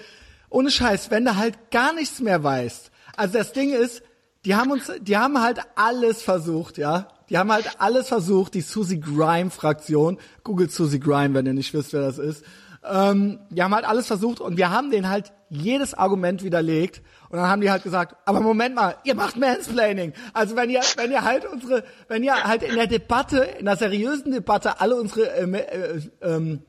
[0.50, 2.90] ohne Scheiß, wenn du halt gar nichts mehr weißt.
[3.16, 4.02] Also das Ding ist,
[4.44, 7.08] die haben uns, die haben halt alles versucht, ja.
[7.30, 11.72] Die haben halt alles versucht, die Susie Grime Fraktion, googelt Susie Grime, wenn ihr nicht
[11.72, 12.44] wisst, wer das ist.
[12.86, 17.38] Ähm, die haben halt alles versucht und wir haben denen halt jedes Argument widerlegt und
[17.38, 20.12] dann haben die halt gesagt, aber Moment mal, ihr macht Mansplaining.
[20.34, 23.76] Also wenn ihr, wenn ihr halt unsere, wenn ihr halt in der Debatte, in der
[23.76, 25.64] seriösen Debatte alle unsere ähm, äh,
[26.20, 26.62] ähm,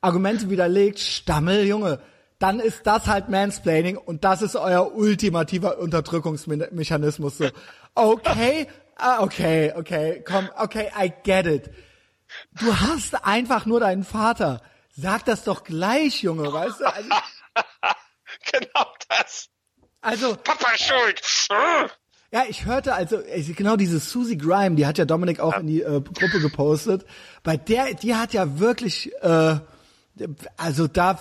[0.00, 1.98] Argumente widerlegt, Stammel, Junge,
[2.38, 7.38] dann ist das halt Mansplaining und das ist euer ultimativer Unterdrückungsmechanismus.
[7.38, 7.48] So,
[7.94, 11.70] okay, ah, okay, okay, komm, okay, I get it.
[12.60, 14.60] Du hast einfach nur deinen Vater.
[14.90, 16.84] Sag das doch gleich, Junge, weißt du?
[16.86, 17.08] Also,
[18.52, 19.48] Genau das.
[20.00, 21.20] also Papa schuld.
[22.32, 23.22] Ja, ich hörte also
[23.56, 27.06] genau diese Susie Grime, die hat ja Dominik auch in die äh, Gruppe gepostet.
[27.42, 29.56] Bei der, die hat ja wirklich, äh,
[30.56, 31.20] also da,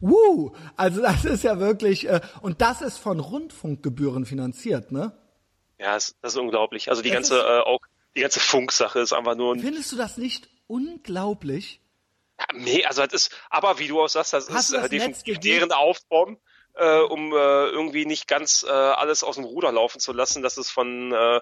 [0.00, 5.12] wuh, also das ist ja wirklich, äh, und das ist von Rundfunkgebühren finanziert, ne?
[5.78, 6.90] Ja, das, das ist unglaublich.
[6.90, 7.80] Also die Das ganze, ist- äh, auch
[8.16, 11.80] die ganze Funksache ist einfach nur ein Findest du das nicht unglaublich?
[12.40, 15.38] Ja, nee, also das ist, aber wie du auch sagst, das Hast ist äh, definitiv
[15.40, 16.38] deren Aufbomben,
[16.74, 20.56] äh, um äh, irgendwie nicht ganz äh, alles aus dem Ruder laufen zu lassen, dass
[20.56, 21.40] es von äh,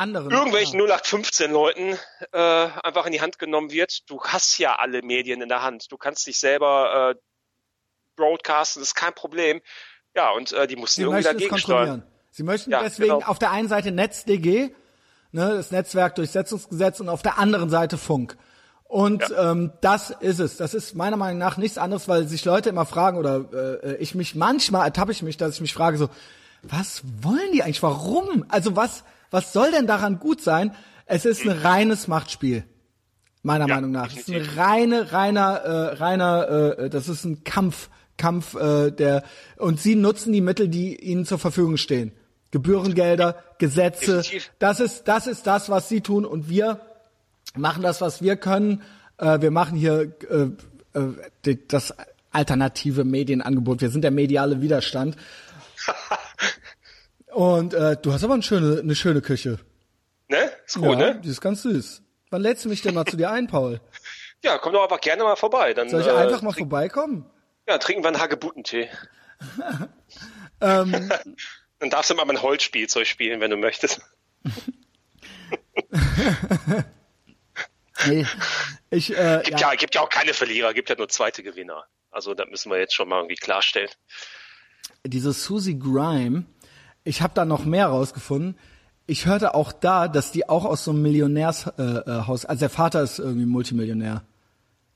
[0.00, 0.30] Anderen.
[0.30, 0.86] irgendwelchen ja.
[0.86, 1.98] 0815 Leuten
[2.32, 4.08] äh, einfach in die Hand genommen wird.
[4.10, 5.92] Du hast ja alle Medien in der Hand.
[5.92, 7.20] Du kannst dich selber äh,
[8.16, 9.60] broadcasten, das ist kein Problem.
[10.14, 11.78] Ja, und äh, die mussten Sie irgendwie dagegen steuern.
[11.78, 12.02] kontrollieren.
[12.30, 13.26] Sie möchten Ja, deswegen genau.
[13.26, 14.70] auf der einen Seite NetzDG,
[15.32, 18.36] ne, das Netzwerkdurchsetzungsgesetz und auf der anderen Seite Funk.
[18.84, 20.56] Und ähm, das ist es.
[20.56, 24.16] Das ist meiner Meinung nach nichts anderes, weil sich Leute immer fragen oder äh, ich
[24.16, 26.08] mich manchmal ertappe ich mich, dass ich mich frage so,
[26.62, 27.82] was wollen die eigentlich?
[27.84, 28.44] Warum?
[28.48, 30.74] Also was was soll denn daran gut sein?
[31.06, 32.64] Es ist ein reines Machtspiel.
[33.42, 34.08] Meiner Ja, Meinung nach.
[34.08, 34.58] Es ist ein definitiv.
[34.58, 39.22] reine, reiner, äh, reiner, äh, das ist ein Kampf, Kampf, äh, der
[39.56, 42.12] und sie nutzen die Mittel, die ihnen zur Verfügung stehen.
[42.50, 44.50] Gebührengelder, Gesetze, Definitiv.
[44.58, 46.80] das ist, das ist das, was sie tun und wir
[47.56, 48.82] machen das, was wir können.
[49.18, 50.98] Äh, wir machen hier äh,
[51.48, 51.94] äh, das
[52.32, 53.80] alternative Medienangebot.
[53.80, 55.16] Wir sind der mediale Widerstand.
[57.32, 59.58] Und äh, du hast aber eine schöne, eine schöne Küche.
[60.28, 60.50] Ne?
[60.66, 61.20] Ist gut, ja, ne?
[61.22, 62.02] die ist ganz süß.
[62.30, 63.80] Wann lädst du mich denn mal zu dir ein, Paul?
[64.42, 65.74] Ja, komm doch einfach gerne mal vorbei.
[65.74, 67.26] Dann, Soll ich äh, einfach mal vorbeikommen?
[67.68, 68.88] Ja, trinken wir einen Hagebuttentee.
[70.62, 71.10] Ähm,
[71.78, 74.02] Dann darfst du mal mein Holzspielzeug spielen, wenn du möchtest.
[78.06, 78.26] nee,
[78.90, 79.76] ich, äh, Gibt ja, ja.
[79.76, 81.86] gibt ja auch keine Verlierer, gibt ja nur zweite Gewinner.
[82.10, 83.88] Also das müssen wir jetzt schon mal irgendwie klarstellen.
[85.04, 86.44] diese Susie Grime,
[87.04, 88.58] ich habe da noch mehr rausgefunden.
[89.06, 92.70] Ich hörte auch da, dass die auch aus so einem Millionärshaus, äh, äh, also der
[92.70, 94.22] Vater ist irgendwie Multimillionär.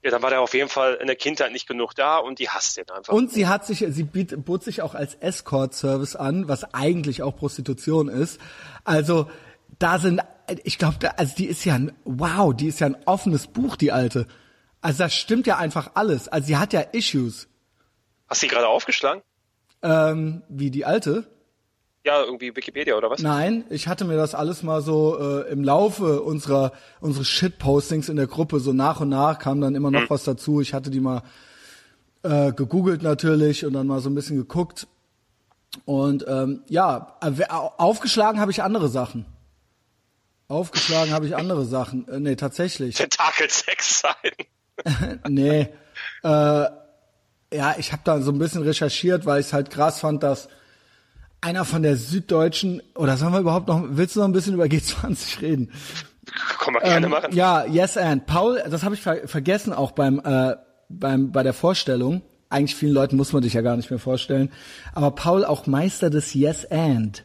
[0.05, 2.51] Ja, dann war der auf jeden Fall in der Kindheit nicht genug da und die
[2.51, 3.13] hasst den einfach.
[3.13, 7.35] Und sie hat sich, sie biet, bot sich auch als Escort-Service an, was eigentlich auch
[7.35, 8.39] Prostitution ist.
[8.85, 9.31] Also
[9.79, 10.21] da sind,
[10.63, 13.93] ich glaube, also die ist ja ein, wow, die ist ja ein offenes Buch, die
[13.93, 14.27] alte.
[14.83, 16.29] Also das stimmt ja einfach alles.
[16.29, 17.49] Also sie hat ja Issues.
[18.29, 19.23] Hast du die gerade aufgeschlagen?
[19.83, 21.27] Ähm, wie die alte?
[22.05, 23.23] Ja, irgendwie Wikipedia oder was?
[23.23, 28.17] Nein, ich hatte mir das alles mal so äh, im Laufe unserer unseres Shitpostings in
[28.17, 30.61] der Gruppe so nach und nach kam dann immer noch was dazu.
[30.61, 31.23] Ich hatte die mal
[32.23, 34.87] äh, gegoogelt natürlich und dann mal so ein bisschen geguckt
[35.87, 39.25] und ähm, ja, äh, au- aufgeschlagen habe ich andere Sachen.
[40.49, 42.07] Aufgeschlagen habe ich andere Sachen.
[42.09, 42.97] Äh, nee, tatsächlich.
[42.97, 45.21] Tentakel-Sex sein.
[45.29, 45.69] Nee.
[46.23, 50.23] Äh, ja, ich habe da so ein bisschen recherchiert, weil ich es halt krass fand,
[50.25, 50.49] dass
[51.45, 54.65] einer von der Süddeutschen, oder sollen wir überhaupt noch, willst du noch ein bisschen über
[54.65, 55.73] G20 reden?
[56.59, 57.31] Kann man gerne machen.
[57.31, 58.27] Ähm, Ja, Yes and.
[58.27, 60.57] Paul, das habe ich ver vergessen auch beim, äh,
[60.89, 62.23] beim bei der Vorstellung.
[62.49, 64.51] Eigentlich vielen Leuten muss man dich ja gar nicht mehr vorstellen.
[64.95, 67.25] Aber Paul auch Meister des Yes and.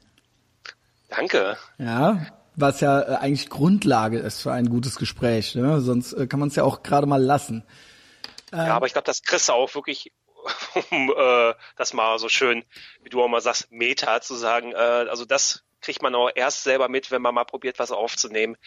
[1.09, 1.55] Danke.
[1.77, 5.55] Ja, was ja äh, eigentlich Grundlage ist für ein gutes Gespräch.
[5.55, 5.79] Ne?
[5.81, 7.63] Sonst äh, kann man es ja auch gerade mal lassen.
[8.51, 10.11] ja, aber ich glaube, das kriegst du auch wirklich,
[10.91, 12.63] um äh, das mal so schön,
[13.03, 14.71] wie du auch mal sagst, Meta zu sagen.
[14.71, 18.57] Äh, also das kriegt man auch erst selber mit, wenn man mal probiert, was aufzunehmen.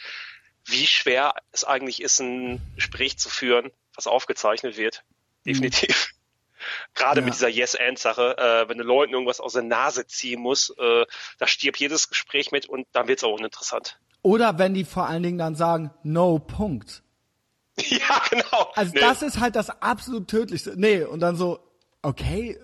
[0.64, 5.02] Wie schwer es eigentlich ist, ein Gespräch zu führen, was aufgezeichnet wird.
[5.44, 6.10] Definitiv.
[6.94, 7.24] Gerade Ja.
[7.24, 11.04] mit dieser Yes-And-Sache, äh, wenn du Leuten irgendwas aus der Nase ziehen musst, äh,
[11.38, 13.98] da stirbt jedes Gespräch mit und dann wird's auch uninteressant.
[14.22, 17.01] Oder wenn die vor allen Dingen dann sagen, no, Punkt.
[17.80, 18.70] ja, genau.
[18.74, 19.00] Also Nee.
[19.00, 20.74] das ist halt das absolut tödlichste.
[20.76, 21.60] Nee, und dann so,
[22.02, 22.58] okay,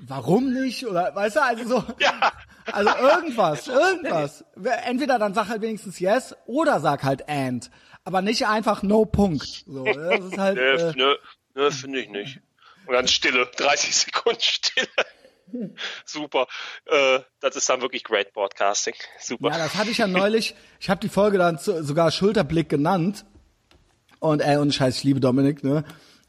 [0.00, 0.86] warum nicht?
[0.86, 1.84] Oder weißt du, also so.
[2.00, 2.32] Ja.
[2.72, 4.42] Also irgendwas, irgendwas.
[4.86, 7.70] Entweder dann sag halt wenigstens yes oder sag halt and.
[8.04, 9.64] Aber nicht einfach no Punkt.
[9.66, 11.14] So, das ist halt, Nö, äh, nö,
[11.54, 12.40] nö finde ich nicht.
[12.86, 14.88] Und dann Stille, 30 Sekunden Stille.
[16.06, 16.46] Super.
[16.86, 18.94] Äh, das ist dann wirklich great Broadcasting.
[19.20, 19.50] Super.
[19.50, 20.54] Ja, das hatte ich ja neulich.
[20.80, 23.26] Ich habe die Folge dann zu, sogar Schulterblick genannt.
[24.20, 25.84] Und ey, und Scheiß, ich liebe Dominik, ne?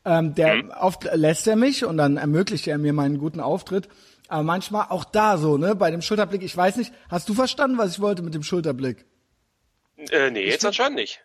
[0.06, 0.72] Ähm, der Mhm.
[0.80, 3.88] oft lässt er mich und dann ermöglicht er mir meinen guten Auftritt.
[4.28, 5.76] Aber manchmal auch da so, ne?
[5.76, 9.06] Bei dem Schulterblick, ich weiß nicht, hast du verstanden, was ich wollte mit dem Schulterblick?
[10.12, 11.22] äh, nee, jetzt anscheinend nicht.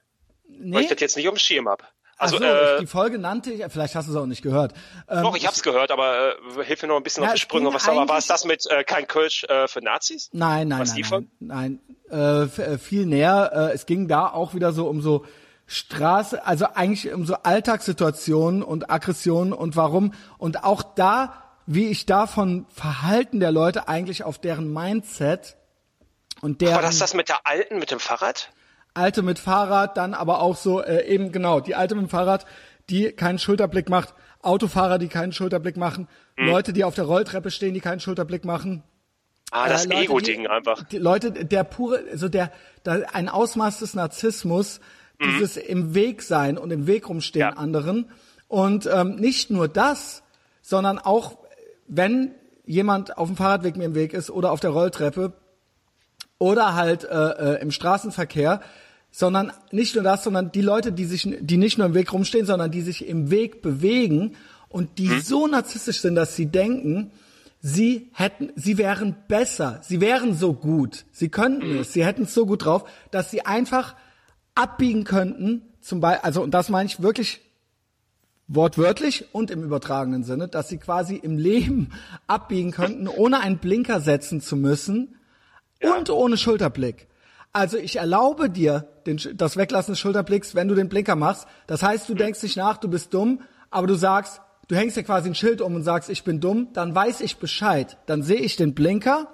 [0.48, 0.80] Weil Nee?
[0.80, 1.92] ich das jetzt nicht auf dem Schirm hab.
[2.18, 4.74] Also, so, äh, ich, die Folge nannte ich, vielleicht hast du es auch nicht gehört.
[5.08, 7.40] Ähm, doch, ich hab's gehört, aber äh, hilf mir noch ein bisschen Ja, auf die
[7.40, 7.72] Sprünge.
[7.72, 10.28] Was war, war es das mit äh, kein Kölsch äh, für Nazis?
[10.32, 11.80] Nein, nein, Was nein, die nein,
[12.10, 12.48] nein.
[12.58, 13.50] Äh, äh, viel näher.
[13.70, 15.24] Äh, es ging da auch wieder so um so
[15.72, 20.12] Straße, also eigentlich um so Alltagssituationen und Aggressionen und warum.
[20.36, 21.32] Und auch da,
[21.64, 25.56] wie ich da von Verhalten der Leute eigentlich auf deren Mindset
[26.40, 28.50] und War deren das das mit der Alten, mit dem Fahrrad?
[28.94, 32.46] Alte mit Fahrrad, dann aber auch so äh, eben genau, die Alte mit dem Fahrrad,
[32.88, 34.12] die keinen Schulterblick macht,
[34.42, 36.46] Autofahrer, die keinen Schulterblick machen, Hm.
[36.48, 38.82] Leute, die auf der Rolltreppe stehen, die keinen Schulterblick machen.
[39.52, 40.82] Ah, das Äh, Ego-Ding einfach.
[40.84, 42.50] Die Leute, der pure, also der,
[42.82, 44.80] da ein Ausmaß des Narzissmus,
[45.22, 47.54] dieses im Weg sein und im Weg rumstehen Mhm.
[47.54, 47.58] Ja.
[47.58, 48.10] anderen.
[48.48, 50.22] Und ähm, nicht nur das,
[50.62, 51.38] sondern auch,
[51.86, 52.32] wenn
[52.64, 55.32] jemand auf dem Fahrradweg mir im Weg ist oder auf der Rolltreppe
[56.38, 57.08] oder halt äh,
[57.56, 58.60] äh, im Straßenverkehr,
[59.10, 62.46] sondern nicht nur das, sondern die Leute, die sich, die nicht nur im Weg rumstehen,
[62.46, 64.36] sondern die sich im Weg bewegen
[64.68, 67.10] und die so narzisstisch sind, dass sie denken,
[67.60, 72.34] sie hätten, sie wären besser, sie wären so gut, sie könnten es, sie hätten es
[72.34, 73.96] so gut drauf, dass sie einfach
[74.60, 77.40] abbiegen könnten, zum Beispiel, also und das meine ich wirklich
[78.46, 81.92] wortwörtlich und im übertragenen Sinne, dass sie quasi im Leben
[82.26, 85.16] abbiegen könnten, ohne einen Blinker setzen zu müssen
[85.80, 87.06] und ohne Schulterblick.
[87.52, 91.46] Also ich erlaube dir den, das Weglassen des Schulterblicks, wenn du den Blinker machst.
[91.66, 93.40] Das heißt, du denkst nicht nach, du bist dumm,
[93.70, 96.68] aber du sagst, du hängst dir quasi ein Schild um und sagst, ich bin dumm,
[96.74, 97.96] dann weiß ich Bescheid.
[98.06, 99.26] Dann sehe ich den Blinker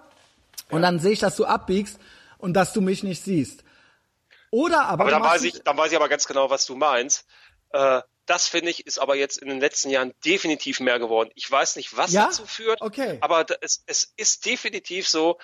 [0.71, 1.99] und dann sehe ich, dass du abbiegst
[2.39, 3.65] und dass du mich nicht siehst.
[4.51, 7.25] Oder aber, Aber dann weiß ich, dann weiß ich aber ganz genau, was du meinst.
[7.71, 11.31] Äh, das finde ich ist aber jetzt in den letzten Jahren definitiv mehr geworden.
[11.35, 12.27] Ich weiß nicht, was Ja?
[12.27, 13.19] dazu führt, Okay.
[13.21, 15.39] aber es, es ist definitiv so,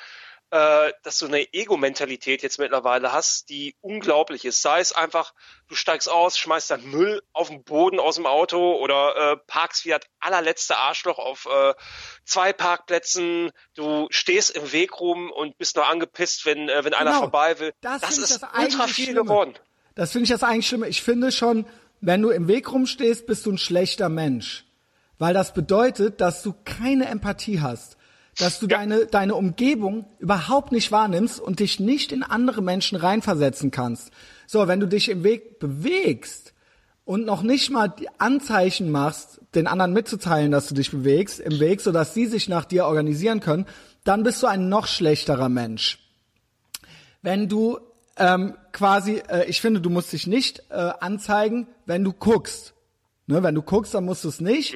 [0.52, 4.60] äh, dass du eine Ego-Mentalität jetzt mittlerweile hast, die unglaublich ist.
[4.60, 5.32] Sei es einfach,
[5.68, 9.86] du steigst aus, schmeißt dann Müll auf den Boden aus dem Auto oder äh, parkst
[9.86, 11.72] wie das allerletzte Arschloch auf äh,
[12.26, 13.50] zwei Parkplätzen.
[13.74, 17.22] Du stehst im Weg rum und bist nur angepisst, wenn, äh, wenn einer Genau.
[17.22, 17.72] vorbei will.
[17.80, 19.22] Das Das, ist das ultra viel Schlimme.
[19.22, 19.54] geworden.
[19.94, 20.84] Das finde ich das eigentlich schlimm.
[20.84, 21.66] Ich finde schon,
[22.02, 24.64] wenn du im Weg rumstehst, bist du ein schlechter Mensch.
[25.18, 27.96] Weil das bedeutet, dass du keine Empathie hast.
[28.38, 28.78] Dass du Ja.
[28.78, 34.10] deine, deine Umgebung überhaupt nicht wahrnimmst und dich nicht in andere Menschen reinversetzen kannst.
[34.46, 36.54] So, wenn du dich im Weg bewegst
[37.04, 41.60] und noch nicht mal die Anzeichen machst, den anderen mitzuteilen, dass du dich bewegst im
[41.60, 43.66] Weg, sodass sie sich nach dir organisieren können,
[44.04, 45.98] dann bist du ein noch schlechterer Mensch
[47.22, 47.78] wenn du
[48.16, 52.74] ähm, quasi, äh, ich finde, du musst dich nicht äh, anzeigen, wenn du guckst.
[53.26, 54.74] Ne, wenn du guckst, dann musst du es nicht.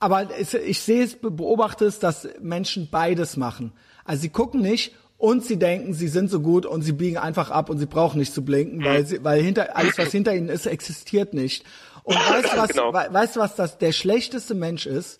[0.00, 3.72] Aber es, ich sehe es, be- beobachte es, dass Menschen beides machen.
[4.04, 7.50] Also sie gucken nicht und sie denken, sie sind so gut und sie biegen einfach
[7.50, 10.48] ab und sie brauchen nicht zu blinken, weil sie, weil hinter alles, was hinter ihnen
[10.48, 11.64] ist, existiert nicht.
[12.04, 12.92] Und weißt du was, Genau.
[12.92, 15.18] we, weißt du was, das der schlechteste Mensch ist?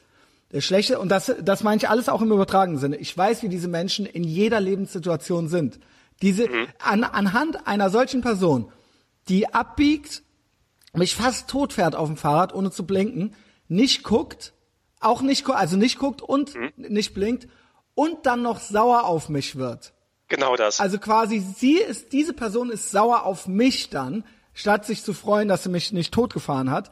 [0.52, 2.96] Der schlechte, und das, das meine ich alles auch im übertragenen Sinne.
[2.96, 5.78] Ich weiß, wie diese Menschen in jeder Lebenssituation sind.
[6.22, 6.48] Diese,
[6.78, 8.72] an, anhand einer solchen Person,
[9.28, 10.22] die abbiegt,
[10.94, 13.34] mich fast tot fährt auf dem Fahrrad, ohne zu blinken,
[13.68, 14.54] nicht guckt,
[15.00, 17.48] auch nicht, also nicht guckt und nicht blinkt
[17.94, 19.92] und dann noch sauer auf mich wird.
[20.28, 20.80] Genau das.
[20.80, 25.48] Also quasi sie ist, diese Person ist sauer auf mich dann, statt sich zu freuen,
[25.48, 26.90] dass sie mich nicht totgefahren hat.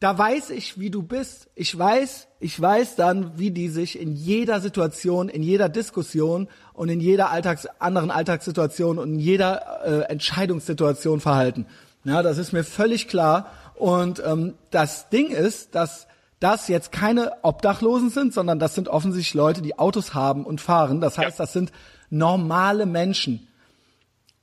[0.00, 1.48] Da weiß ich, wie du bist.
[1.54, 6.90] Ich weiß, ich weiß dann, wie die sich in jeder Situation, in jeder Diskussion und
[6.90, 11.66] in jeder Alltags, anderen Alltagssituation und in jeder äh, Entscheidungssituation verhalten.
[12.04, 13.50] Ja, das ist mir völlig klar.
[13.76, 16.06] Und ähm, das Ding ist, dass
[16.44, 21.00] das jetzt keine Obdachlosen sind, sondern das sind offensichtlich Leute, die Autos haben und fahren.
[21.00, 21.44] Das heißt, Ja.
[21.44, 21.72] das sind
[22.10, 23.48] normale Menschen.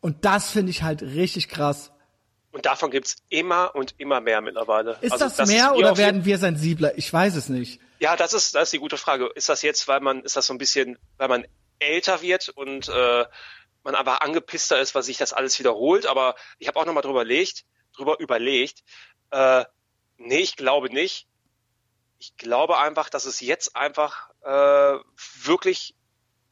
[0.02, 1.92] Und das finde ich halt richtig krass.
[2.52, 4.98] Und davon gibt's immer und immer mehr mittlerweile.
[5.02, 6.98] Ist Also das mehr mir oder werden wir sensibler?
[6.98, 7.80] Ich weiß es nicht.
[8.00, 9.30] Ja, das ist, das ist die gute Frage.
[9.36, 11.46] Ist das jetzt, weil man, ist das so ein bisschen, weil man
[11.80, 13.26] älter wird und äh,
[13.84, 16.08] man aber angepisster ist, weil sich das alles wiederholt?
[16.08, 17.64] Aber ich habe auch nochmal drüber überlegt,
[17.96, 18.80] drüber überlegt.
[19.30, 19.64] Äh,
[20.18, 21.28] nee, ich glaube nicht.
[22.22, 25.00] Ich glaube einfach, dass es jetzt einfach äh,
[25.44, 25.96] wirklich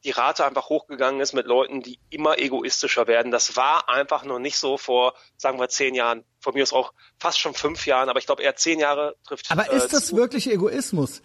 [0.02, 3.30] die Rate einfach hochgegangen ist mit Leuten, die immer egoistischer werden.
[3.30, 6.24] Das war einfach noch nicht so vor, sagen wir, zehn Jahren.
[6.40, 9.48] Von mir ist auch fast schon fünf Jahren, aber ich glaube eher zehn Jahre trifft.
[9.52, 10.16] Aber äh, ist das zu.
[10.16, 11.22] wirklich Egoismus?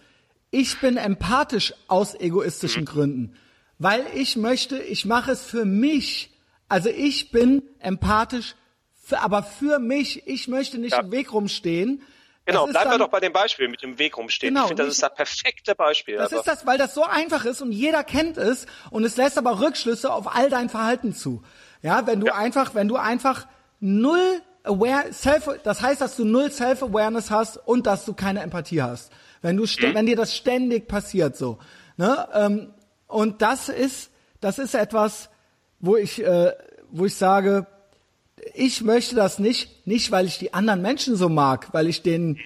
[0.52, 2.86] Ich bin empathisch aus egoistischen Mhm.
[2.88, 3.38] Gründen,
[3.80, 6.30] weil ich möchte, ich mache es für mich.
[6.70, 8.54] Also ich bin empathisch,
[9.02, 10.28] für, aber für mich.
[10.28, 11.00] Ich möchte nicht Ja.
[11.00, 12.04] im Weg rumstehen.
[12.46, 14.54] Genau, bleiben wir dann- doch bei dem Beispiel mit dem Weg rumstehen.
[14.54, 16.18] Genau, ich finde, das nicht- ist das perfekte Beispiel.
[16.18, 19.18] Das aber- ist das, weil das so einfach ist und jeder kennt es und es
[19.18, 21.42] lässt aber Rückschlüsse auf all dein Verhalten zu.
[21.82, 22.36] Ja, wenn du Ja.
[22.36, 23.48] einfach, wenn du einfach
[23.80, 28.82] null aware, self, das heißt, dass du null Self-Awareness hast und dass du keine Empathie
[28.82, 29.12] hast.
[29.42, 31.60] Wenn du, stä- wenn dir das ständig passiert so,
[31.98, 32.28] ne?
[32.34, 32.74] Ähm,
[33.08, 34.10] und das ist,
[34.42, 35.30] das ist etwas,
[35.80, 36.54] wo ich, äh,
[36.90, 37.68] wo ich sage,
[38.54, 42.40] ich möchte das nicht, nicht weil ich die anderen Menschen so mag, weil ich denen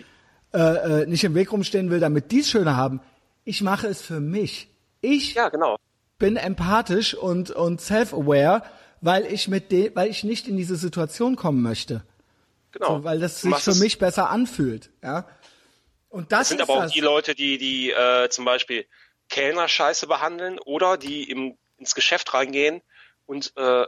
[0.54, 3.02] äh, äh, nicht im Weg rumstehen will, damit die es schöner haben.
[3.44, 4.68] Ich mache es für mich.
[5.02, 5.78] Ich ja, genau.
[6.18, 8.64] bin empathisch und und self-aware,
[9.02, 12.04] weil ich mit de weil ich nicht in diese Situation kommen möchte,
[12.72, 12.98] genau.
[12.98, 14.90] so, weil das sich für mich besser anfühlt.
[15.04, 15.28] Ja.
[16.10, 16.92] Und das, Das sind aber auch das.
[16.92, 18.86] die Leute, die, die äh, zum Beispiel
[19.30, 22.82] Kellner scheiße behandeln oder die im, ins Geschäft reingehen
[23.28, 23.86] und äh,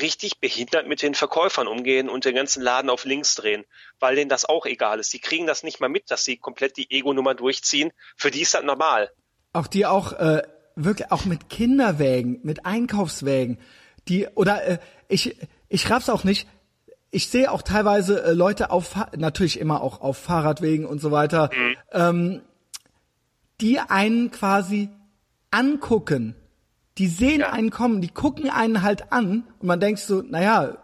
[0.00, 3.64] richtig behindert mit den Verkäufern umgehen und den ganzen Laden auf links drehen,
[4.00, 5.12] weil denen das auch egal ist.
[5.12, 7.92] Die kriegen das nicht mal mit, dass sie komplett die Ego-Nummer durchziehen.
[8.16, 9.10] Für die ist das normal.
[9.52, 10.42] auch die auch äh,
[10.76, 13.58] wirklich auch mit Kinderwägen, mit Einkaufswägen,
[14.08, 14.78] die oder äh,
[15.08, 15.36] ich
[15.68, 16.48] ich raff's auch nicht.
[17.10, 21.50] Ich sehe auch teilweise äh, Leute auf natürlich immer auch auf Fahrradwegen und so weiter,
[21.92, 22.42] ähm,
[23.60, 24.90] die einen quasi
[25.50, 26.34] angucken.
[26.98, 27.50] Die sehen Ja.
[27.50, 30.78] einen kommen, die gucken einen halt an und man denkt so, naja,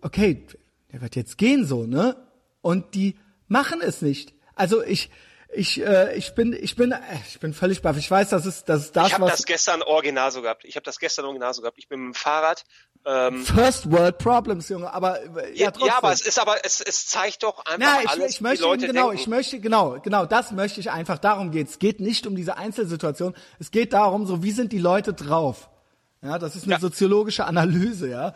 [0.00, 0.46] okay,
[0.92, 2.16] der wird jetzt gehen so, ne?
[2.62, 3.16] Und die
[3.48, 4.32] machen es nicht.
[4.54, 5.10] Also ich,
[5.52, 7.96] ich, äh, ich bin, ich bin, äh, ich bin völlig baff.
[7.98, 10.64] Ich weiß, das ist, das ist das, Ich habe das gestern original so gehabt.
[10.64, 11.78] Ich habe das gestern original so gehabt.
[11.78, 12.64] Ich bin mit dem Fahrrad.
[13.06, 14.92] Ähm, First World Problems, Junge.
[14.92, 15.88] Aber äh, ja, ja, trotzdem.
[15.88, 18.64] ja, aber es ist aber es, es zeigt doch einfach Na, ich, alles, ich möchte
[18.64, 19.20] Leute genau, denken.
[19.20, 21.18] ich möchte genau, genau, das möchte ich einfach.
[21.18, 21.72] Darum geht's.
[21.72, 23.34] Es geht nicht um diese Einzelsituation.
[23.58, 25.68] Es geht darum, so wie sind die Leute drauf.
[26.24, 26.80] Ja, das ist eine Ja.
[26.80, 28.34] soziologische Analyse, ja.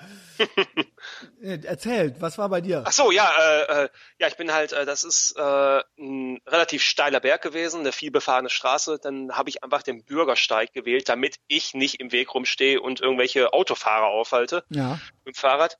[1.43, 2.85] Äh, Erzählt, was war bei dir?
[2.87, 3.89] Ach so, ja, äh, äh,
[4.21, 8.51] ja, ich bin halt, äh, das ist äh, ein relativ steiler Berg gewesen, eine vielbefahrene
[8.51, 8.99] Straße.
[9.03, 13.53] Dann habe ich einfach den Bürgersteig gewählt, damit ich nicht im Weg rumstehe und irgendwelche
[13.53, 15.01] Autofahrer aufhalte Ja.
[15.25, 15.79] mit dem Fahrrad.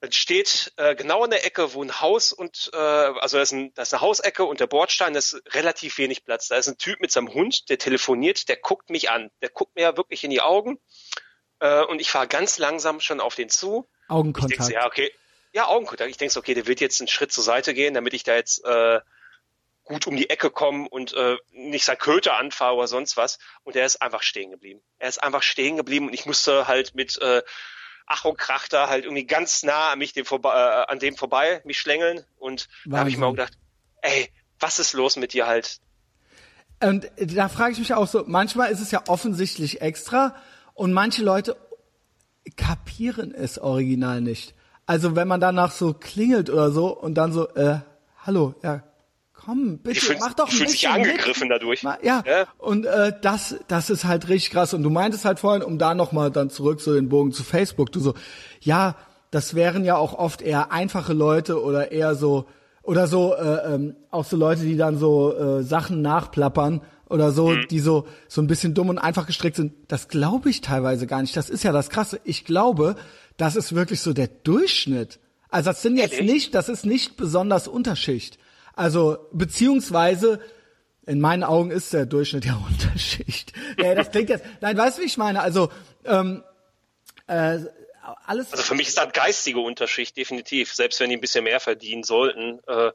[0.00, 3.52] Dann steht äh, genau in der Ecke, wo ein Haus und äh, also da ist,
[3.52, 6.48] ein, da ist eine Hausecke und der Bordstein, ist relativ wenig Platz.
[6.48, 9.76] Da ist ein Typ mit seinem Hund, der telefoniert, der guckt mich an, der guckt
[9.76, 10.78] mir ja wirklich in die Augen
[11.60, 13.88] äh, und ich fahre ganz langsam schon auf den zu.
[13.88, 14.64] Ich denke Augenkontakt.
[14.64, 15.12] so, ja, okay.
[15.52, 16.10] Ja, Augenkontakt.
[16.10, 18.34] Ich denke so, okay, der wird jetzt einen Schritt zur Seite gehen, damit ich da
[18.34, 19.00] jetzt äh,
[19.84, 23.38] gut um die Ecke komme und äh, nicht sein Köter anfahre oder sonst was.
[23.64, 24.80] Und er ist einfach stehen geblieben.
[24.98, 27.42] Er ist einfach stehen geblieben und ich musste halt mit äh,
[28.12, 31.16] Ach und Krach da halt irgendwie ganz nah an mich dem vorbei, äh, an dem
[31.16, 32.24] vorbei mich schlängeln.
[32.38, 33.46] Und da habe ich mir auch Wahnsinn.
[33.46, 33.58] gedacht,
[34.02, 35.78] ey, was ist los mit dir halt?
[36.82, 40.34] Und da frage ich mich auch so, manchmal ist es ja offensichtlich extra
[40.74, 41.56] und manche Leute
[42.56, 44.54] kapieren es original nicht.
[44.86, 47.78] Also wenn man danach so klingelt oder so und dann so, äh,
[48.26, 48.82] hallo, ja,
[49.44, 51.52] komm, bitte, fühlen- mach doch ein sich bisschen angegriffen mit.
[51.52, 51.82] dadurch.
[51.82, 52.46] Ja, Ja.
[52.58, 54.74] und äh, das, das ist halt richtig krass.
[54.74, 57.90] Und du meintest halt vorhin, um da nochmal dann zurück so den Bogen zu Facebook,
[57.92, 58.14] du so,
[58.60, 58.96] ja,
[59.30, 62.46] das wären ja auch oft eher einfache Leute oder eher so,
[62.82, 67.50] oder so, äh, ähm, auch so Leute, die dann so äh, Sachen nachplappern oder so,
[67.50, 67.66] Mhm.
[67.70, 69.72] die so, so ein bisschen dumm und einfach gestrickt sind.
[69.88, 71.36] Das glaube ich teilweise gar nicht.
[71.36, 72.20] Das ist ja das Krasse.
[72.24, 72.96] Ich glaube,
[73.36, 75.18] das ist wirklich so der Durchschnitt.
[75.48, 76.32] Also das sind jetzt Ehrlich?
[76.32, 78.38] nicht, das ist nicht besonders Unterschicht.
[78.74, 80.40] Also, beziehungsweise,
[81.06, 83.52] in meinen Augen ist der Durchschnitt ja Unterschicht.
[83.78, 85.40] Nee, das klingt jetzt, nein, weißt du, wie ich meine?
[85.40, 85.70] Also,
[86.04, 86.42] ähm,
[87.26, 87.58] äh,
[88.26, 91.60] alles, Also für mich ist das geistige Unterschicht definitiv, selbst wenn die ein bisschen mehr
[91.60, 92.60] verdienen sollten.
[92.66, 92.92] Äh,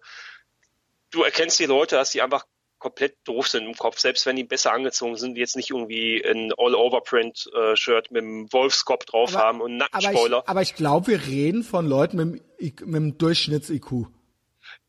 [1.11, 2.45] du erkennst die Leute, dass die einfach
[2.77, 6.23] komplett doof sind im Kopf, selbst wenn die besser angezogen sind, die jetzt nicht irgendwie
[6.23, 10.39] ein All-Over-Print-Shirt mit einem Wolfskopf drauf haben und einen aber Nackenspoiler.
[10.43, 14.07] ich, aber ich glaube, wir reden von Leuten mit, mit dem Durchschnitts-IQ.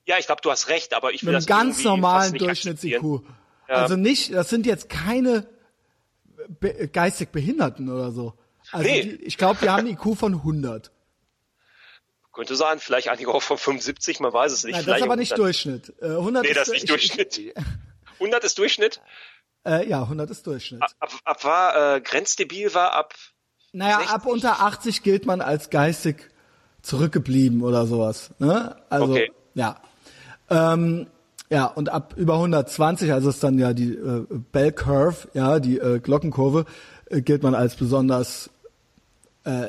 [0.06, 3.22] Ja, ich glaube, du hast recht, aber ich will Mit das einem ganz normalen Durchschnitts-IQ.
[3.68, 3.74] Ja.
[3.74, 5.48] Also nicht, das sind jetzt keine
[6.48, 8.34] be geistig Behinderten oder so.
[8.72, 9.02] Also Nee.
[9.02, 10.92] die, ich glaube, die haben einen IQ von 100.
[12.32, 14.74] Könnte sein, vielleicht einige auch von 75, man weiß es nicht.
[14.76, 15.38] Nein, das ist aber nicht 100.
[15.46, 15.94] Durchschnitt.
[16.02, 17.54] Äh, 100 Nee, das ist nicht ich- Durchschnitt.
[18.20, 19.00] 100 ist Durchschnitt.
[19.64, 20.82] Äh, ja, 100 ist Durchschnitt.
[20.82, 23.14] Ab, ab war äh, grenzdebil war ab
[23.72, 24.14] naja, 60.
[24.14, 26.28] ab unter 80 gilt man als geistig
[26.82, 28.30] zurückgeblieben oder sowas.
[28.38, 28.76] Ne?
[28.90, 29.32] Also, Okay.
[29.54, 29.80] ja.
[30.50, 31.06] Ähm,
[31.50, 35.78] ja, und ab über 120, also ist dann ja die äh, Bell Curve, ja, die
[35.78, 36.64] äh, Glockenkurve,
[37.08, 38.50] äh, gilt man als besonders
[39.44, 39.66] äh,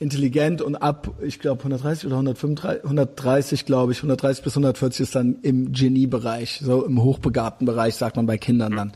[0.00, 5.14] intelligent und ab, ich glaube 130 oder 135, 130 glaube ich, 130 bis 140 ist
[5.14, 8.92] dann im Geniebereich, so im hochbegabten Bereich, sagt man bei Kindern dann.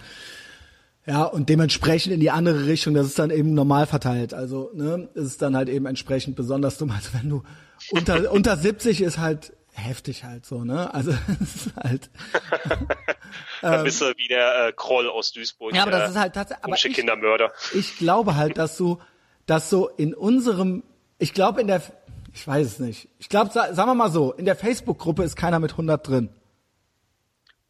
[1.05, 4.35] Ja, und dementsprechend in die andere Richtung, das ist dann eben normal verteilt.
[4.35, 6.93] Also, ne, ist es dann halt eben entsprechend besonders dumm.
[6.93, 7.43] Also wenn du
[7.91, 10.93] unter, unter 70 ist halt heftig halt so, ne?
[10.95, 11.13] Also
[11.43, 12.11] es ist halt.
[13.63, 15.75] dann bist du wie der äh, Kroll aus Duisburg.
[15.75, 16.85] Ja, aber das ist halt tatsächlich.
[16.87, 17.53] Ich, Kindermörder.
[17.75, 18.99] ich glaube halt, dass du,
[19.47, 20.83] dass so in unserem,
[21.19, 21.83] ich glaube in der,
[22.35, 23.09] ich weiß es nicht.
[23.19, 26.29] Ich glaube, sa sagen wir mal so, in der Facebook-Gruppe ist keiner mit 100 drin.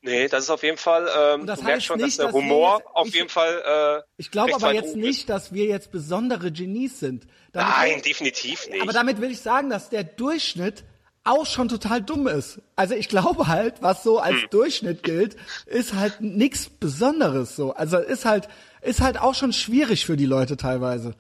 [0.05, 2.79] Nee, das ist auf jeden Fall, ähm, du merkst heißt schon, nicht, dass der Humor
[2.79, 6.51] jetzt- auf ich- jeden Fall äh, Ich glaube aber jetzt nicht, dass wir jetzt besondere
[6.51, 7.29] Genies sind.
[7.53, 8.83] Damit Nein, definitiv nicht.
[8.83, 10.83] Aber damit will ich sagen, dass der Durchschnitt
[11.25, 12.61] auch schon total dumm ist.
[12.77, 14.51] Also ich glaube halt, was so als Hm.
[14.51, 15.37] Durchschnitt gilt,
[15.67, 17.73] ist halt nichts Besonderes so.
[17.73, 18.49] Also ist halt
[18.81, 21.15] ist halt auch schon schwierig für die Leute teilweise.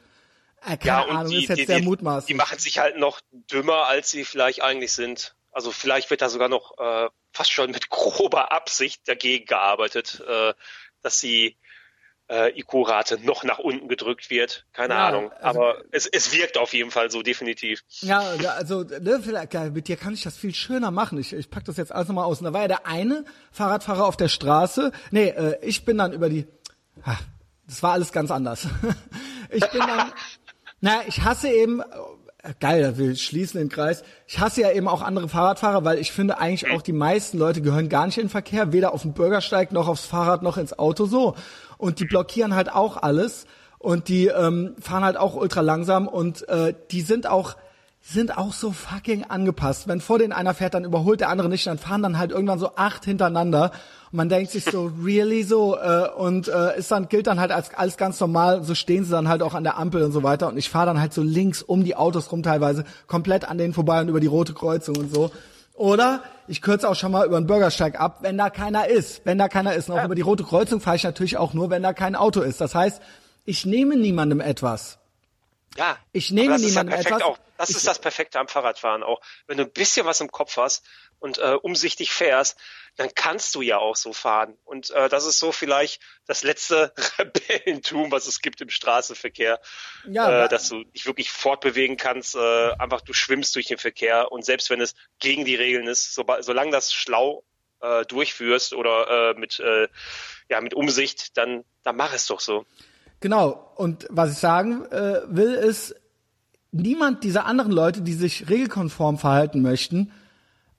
[0.66, 2.26] Äh, keine ja, und Ahnung, die, ist jetzt die, sehr die, mutmaßlich.
[2.26, 5.34] die machen sich halt noch dümmer, als sie vielleicht eigentlich sind.
[5.52, 10.54] Also vielleicht wird da sogar noch äh, fast schon mit grober Absicht dagegen gearbeitet, äh,
[11.02, 11.56] dass die
[12.32, 14.64] äh, IQ-Rate noch nach unten gedrückt wird.
[14.72, 15.30] Keine Ja, Ahnung.
[15.40, 17.82] also- Aber es, es wirkt auf jeden Fall so, definitiv.
[18.00, 18.20] Ja,
[18.56, 21.18] also ne, vielleicht, mit dir kann ich das viel schöner machen.
[21.18, 22.38] Ich, ich pack das jetzt alles nochmal aus.
[22.40, 24.92] Und da war ja der eine Fahrradfahrer auf der Straße.
[25.10, 26.46] Nee, äh, ich bin dann über die.
[27.04, 27.16] Ah,
[27.66, 28.66] das war alles ganz anders.
[29.50, 30.12] ich bin dann.
[30.80, 31.80] naja, ich hasse eben.
[31.80, 31.84] äh,
[32.58, 34.02] Geil, wir schließen den Kreis.
[34.26, 37.62] Ich hasse ja eben auch andere Fahrradfahrer, weil ich finde eigentlich auch die meisten Leute
[37.62, 40.76] gehören gar nicht in den Verkehr, weder auf den Bürgersteig noch aufs Fahrrad noch ins
[40.76, 41.36] Auto so.
[41.82, 43.44] Und die blockieren halt auch alles.
[43.80, 46.06] Und die ähm, fahren halt auch ultra langsam.
[46.06, 47.56] Und äh, die sind auch
[48.04, 49.88] sind auch so fucking angepasst.
[49.88, 52.60] Wenn vor denen einer fährt, dann überholt der andere nicht, dann fahren dann halt irgendwann
[52.60, 53.72] so acht hintereinander.
[54.12, 55.76] Und man denkt sich so, really so?
[55.76, 59.10] Äh, und äh, ist dann gilt dann halt als alles ganz normal, so stehen sie
[59.10, 60.48] dann halt auch an der Ampel und so weiter.
[60.48, 63.74] Und ich fahre dann halt so links um die Autos rum teilweise, komplett an denen
[63.74, 65.32] vorbei und über die rote Kreuzung und so.
[65.74, 69.22] Oder ich kürze auch schon mal über den Bürgersteig ab, wenn da keiner ist.
[69.24, 69.88] Wenn da keiner ist.
[69.88, 72.40] Und auch über die rote Kreuzung fahre ich natürlich auch nur, wenn da kein Auto
[72.42, 72.60] ist.
[72.60, 73.00] Das heißt,
[73.44, 74.98] ich nehme niemandem etwas.
[75.76, 75.96] Ja.
[76.12, 77.22] Ich nehme ja niemandem perfekt etwas.
[77.22, 79.20] Auch, das Ich- ist das Perfekte am Fahrradfahren auch.
[79.46, 80.84] Wenn du ein bisschen was im Kopf hast
[81.18, 82.58] und äh, umsichtig fährst,
[82.96, 84.56] dann kannst du ja auch so fahren.
[84.64, 89.60] Und äh, das ist so vielleicht das letzte Rebellentum, was es gibt im Straßenverkehr,
[90.08, 92.34] Ja, äh, dass du dich wirklich fortbewegen kannst.
[92.34, 96.14] Äh, einfach du schwimmst durch den Verkehr und selbst wenn es gegen die Regeln ist,
[96.14, 97.44] so, solange das schlau
[97.80, 99.88] äh, durchführst oder äh, mit äh,
[100.48, 102.66] ja mit Umsicht, dann dann mach es doch so.
[103.20, 103.72] Genau.
[103.76, 105.94] Und was ich sagen äh, will, ist,
[106.72, 110.12] niemand dieser anderen Leute, die sich regelkonform verhalten möchten,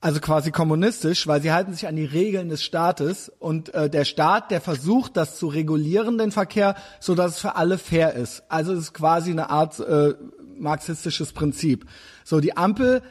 [0.04, 4.04] also quasi kommunistisch, weil sie halten sich an die Regeln des Staates und äh, der
[4.04, 8.44] Staat, der versucht, das zu regulieren, den Verkehr, so dass es für alle fair ist.
[8.50, 10.14] Also es ist quasi eine Art äh,
[10.60, 11.86] marxistisches Prinzip.
[12.26, 13.02] So die Ampel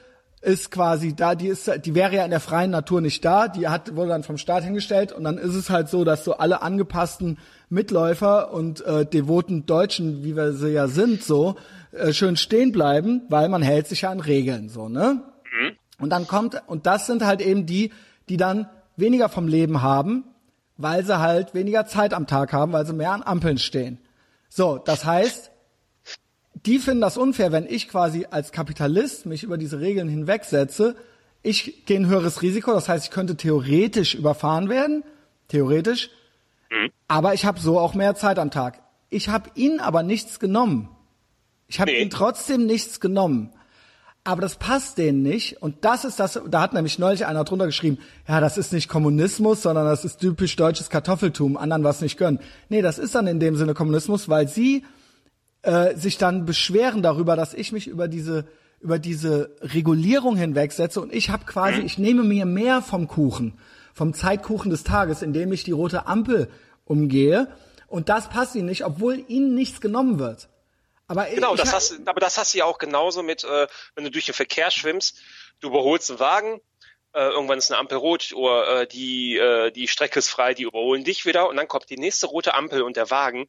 [0.42, 3.68] ist quasi da, die ist, die wäre ja in der freien Natur nicht da, die
[3.68, 6.60] hat wurde dann vom Staat hingestellt und dann ist es halt so, dass so alle
[6.60, 7.38] angepassten
[7.70, 11.54] Mitläufer und äh, devoten Deutschen, wie wir sie ja sind, so
[11.92, 15.22] äh, schön stehen bleiben, weil man hält sich ja an Regeln, so ne?
[16.02, 17.92] Und dann kommt, und das sind halt eben die,
[18.28, 20.24] die dann weniger vom Leben haben,
[20.76, 23.98] weil sie halt weniger Zeit am Tag haben, weil sie mehr an Ampeln stehen.
[24.48, 25.50] So, das heißt,
[26.66, 30.96] die finden das unfair, wenn ich quasi als Kapitalist mich über diese Regeln hinwegsetze.
[31.42, 35.04] Ich gehe ein höheres Risiko, das heißt, ich könnte theoretisch überfahren werden,
[35.48, 36.10] theoretisch,
[37.08, 38.82] aber ich habe so auch mehr Zeit am Tag.
[39.10, 40.88] Ich habe ihnen aber nichts genommen.
[41.68, 42.00] Ich habe Nee.
[42.00, 43.52] ihnen trotzdem nichts genommen.
[44.24, 45.60] Aber das passt denen nicht.
[45.62, 48.88] Und das ist das, da hat nämlich neulich einer drunter geschrieben, ja, das ist nicht
[48.88, 52.38] Kommunismus, sondern das ist typisch deutsches Kartoffeltum, anderen was nicht gönnen.
[52.68, 54.84] Nee, das ist dann in dem Sinne Kommunismus, weil sie
[55.62, 58.46] äh, sich dann beschweren darüber, dass ich mich über diese
[58.82, 63.54] über diese Regulierung hinwegsetze und ich habe quasi, ich nehme mir mehr vom Kuchen,
[63.94, 66.48] vom Zeitkuchen des Tages, indem ich die rote Ampel
[66.84, 67.46] umgehe
[67.86, 70.48] und das passt ihnen nicht, obwohl ihnen nichts genommen wird.
[71.08, 74.10] Aber Genau, das hast, aber das hast du ja auch genauso mit, äh, wenn du
[74.10, 75.18] durch den Verkehr schwimmst,
[75.60, 76.60] du überholst einen Wagen,
[77.14, 80.62] äh, irgendwann ist eine Ampel rot oder äh, die, äh, die Strecke ist frei, die
[80.62, 83.48] überholen dich wieder und dann kommt die nächste rote Ampel und der Wagen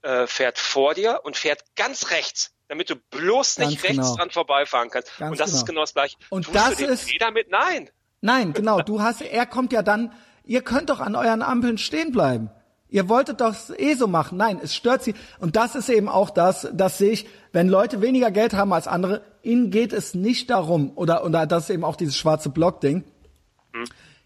[0.00, 4.16] äh, fährt vor dir und fährt ganz rechts, damit du bloß nicht Ganz rechts genau.
[4.16, 5.10] dran vorbeifahren kannst.
[5.18, 5.58] Ganz und das genau.
[5.60, 6.16] ist genau das gleiche.
[6.30, 7.50] Und Tust das du den ist- Fehler mit?
[7.50, 7.90] Nein.
[8.22, 10.14] Nein, genau, du hast, er kommt ja dann,
[10.44, 12.50] ihr könnt doch an euren Ampeln stehen bleiben.
[12.92, 14.36] Ihr wolltet doch eh so machen.
[14.36, 15.14] Nein, es stört sie.
[15.40, 18.86] Und das ist eben auch das, das sehe ich, wenn Leute weniger Geld haben als
[18.86, 23.02] andere, ihnen geht es nicht darum, oder, oder das ist eben auch dieses schwarze Block-Ding,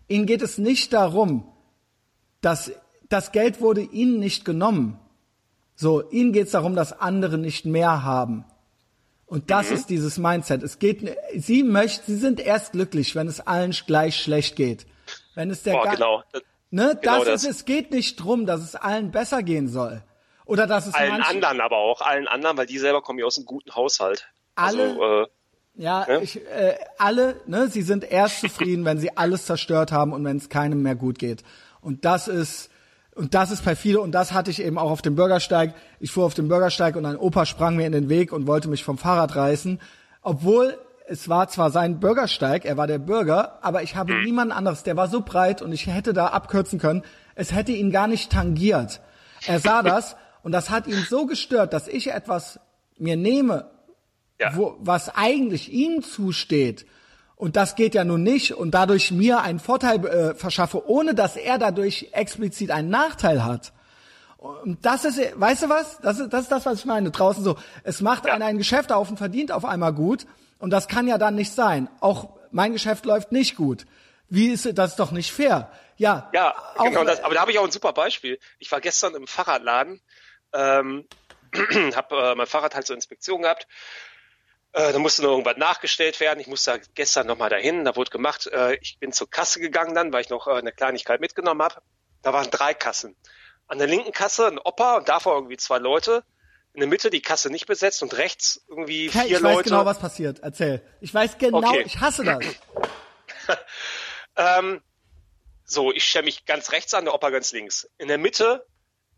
[0.08, 1.46] ihnen geht es nicht darum,
[2.40, 2.72] dass
[3.08, 4.98] das Geld wurde ihnen nicht genommen.
[5.76, 8.44] So, ihnen geht es darum, dass andere nicht mehr haben.
[9.26, 10.64] Und das ist dieses Mindset.
[10.64, 14.86] Es geht, sie möchten, sie sind erst glücklich, wenn es allen gleich schlecht geht.
[15.36, 16.22] Wenn es der Boah, genau.
[16.70, 17.44] Ne, Genau das, das.
[17.44, 20.02] ist, es geht nicht drum, dass es allen besser gehen soll.
[20.44, 23.24] Oder dass es Allen manchen, anderen aber auch, allen anderen, weil die selber kommen ja
[23.24, 24.28] aus einem guten Haushalt.
[24.54, 25.26] Alle- Also, äh,
[25.74, 26.20] ja, Ne?
[26.22, 30.36] ich, äh, alle, ne, sie sind erst zufrieden, wenn sie alles zerstört haben und wenn
[30.36, 31.42] es keinem mehr gut geht.
[31.80, 32.70] Und das ist,
[33.14, 35.74] und das ist perfide und das hatte ich eben auch auf dem Bürgersteig.
[36.00, 38.68] Ich fuhr auf dem Bürgersteig und ein Opa sprang mir in den Weg und wollte
[38.68, 39.80] mich vom Fahrrad reißen,
[40.22, 40.78] obwohl
[41.08, 44.96] es war zwar sein Bürgersteig, er war der Bürger, aber ich habe niemand anderes, der
[44.96, 47.02] war so breit und ich hätte da abkürzen können.
[47.34, 49.00] Es hätte ihn gar nicht tangiert.
[49.46, 52.58] Er sah das und das hat ihn so gestört, dass ich etwas
[52.98, 53.70] mir nehme,
[54.40, 54.56] ja.
[54.56, 56.86] wo, was eigentlich ihm zusteht.
[57.36, 61.36] Und das geht ja nun nicht und dadurch mir einen Vorteil äh, verschaffe, ohne dass
[61.36, 63.74] er dadurch explizit einen Nachteil hat.
[64.38, 65.98] Und das ist, weißt du was?
[66.00, 67.10] Das ist das, ist das was ich meine.
[67.10, 68.32] Draußen so, es macht Ja.
[68.32, 70.26] einer ein Geschäft auf und verdient auf einmal gut.
[70.58, 71.88] Und das kann ja dann nicht sein.
[72.00, 73.86] Auch mein Geschäft läuft nicht gut.
[74.28, 75.70] Wie ist das ist doch nicht fair?
[75.96, 77.22] Ja, Ja, genau das.
[77.22, 78.38] Aber da habe ich auch ein super Beispiel.
[78.58, 80.00] Ich war gestern im Fahrradladen,
[80.52, 81.06] ähm,
[81.94, 83.66] habe äh, mein Fahrrad halt zur Inspektion gehabt.
[84.72, 86.40] Äh, da musste noch irgendwas nachgestellt werden.
[86.40, 87.84] Ich musste gestern nochmal dahin.
[87.84, 88.46] Da wurde gemacht.
[88.48, 91.80] Äh, ich bin zur Kasse gegangen dann, weil ich noch äh, eine Kleinigkeit mitgenommen habe.
[92.22, 93.16] Da waren drei Kassen.
[93.68, 96.24] An der linken Kasse ein Opa und davor irgendwie zwei Leute.
[96.76, 99.70] In der Mitte die Kasse nicht besetzt und rechts irgendwie Okay, vier ich weiß Leute.
[99.70, 100.40] genau, was passiert.
[100.40, 100.82] Erzähl.
[101.00, 101.84] Ich weiß genau, Okay.
[101.86, 102.44] ich hasse das.
[104.36, 104.82] Ähm,
[105.64, 107.88] so, ich stelle mich ganz rechts an, der Opa ganz links.
[107.96, 108.66] In der Mitte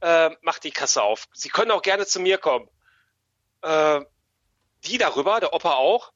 [0.01, 1.25] äh, macht die Kasse auf.
[1.33, 2.69] Sie können auch gerne zu mir kommen.
[3.63, 4.03] Äh,
[4.85, 6.13] die darüber, der Opa auch.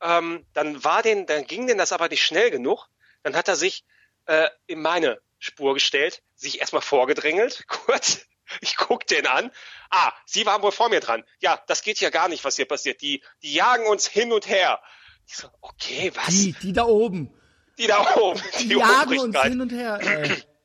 [0.00, 2.86] Ähm, dann war den, dann ging denn das aber nicht schnell genug.
[3.22, 3.84] Dann hat er sich
[4.24, 8.24] äh, in meine Spur gestellt, sich erstmal vorgedrängelt, kurz.
[8.60, 9.50] Ich guck den an.
[9.90, 11.24] Ah, Sie waren wohl vor mir dran.
[11.40, 13.02] Ja, das geht ja gar nicht, was hier passiert.
[13.02, 14.80] Die, die jagen uns hin und her.
[15.26, 16.28] Ich so, okay, was?
[16.28, 17.32] Die, die da oben.
[17.78, 19.98] Die da oben, die, Die jagen uns hin und her.
[20.00, 20.42] Ey.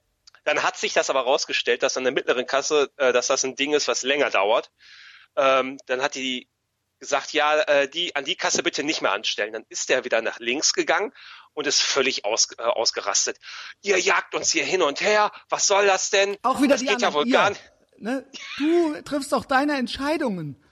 [0.44, 3.56] Dann hat sich das aber rausgestellt, dass an der mittleren Kasse, äh, dass das ein
[3.56, 4.72] Ding ist, was länger dauert.
[5.36, 6.50] Ähm, dann hat die
[7.00, 9.54] gesagt, ja, äh, die an die Kasse bitte nicht mehr anstellen.
[9.54, 11.14] Dann ist der wieder nach links gegangen
[11.54, 13.38] und ist völlig aus, äh, ausgerastet.
[13.82, 15.32] Ihr jagt uns hier hin und her.
[15.50, 16.38] Was soll das denn?
[16.44, 17.34] Auch wieder das die geht ja wohl ihr.
[17.34, 17.62] gar nicht.
[17.98, 18.26] Ne?
[18.58, 20.64] Du triffst doch deine Entscheidungen.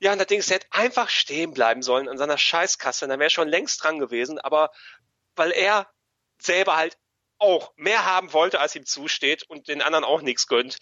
[0.00, 3.08] Ja, und ist, er hätte einfach stehen bleiben sollen an seiner Scheißkasse.
[3.08, 4.38] Dann wäre er schon längst dran gewesen.
[4.38, 4.70] Aber
[5.34, 5.88] weil er
[6.38, 6.96] selber halt
[7.38, 10.78] auch mehr haben wollte, als ihm zusteht und den anderen auch nichts gönnt,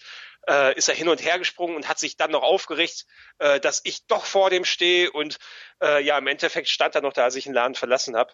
[0.48, 3.06] äh, ist er hin und her gesprungen und hat sich dann noch aufgeregt,
[3.38, 5.36] äh, dass ich doch vor dem stehe und
[5.82, 8.32] äh, ja, im Endeffekt stand er noch da, als ich den Laden verlassen habe.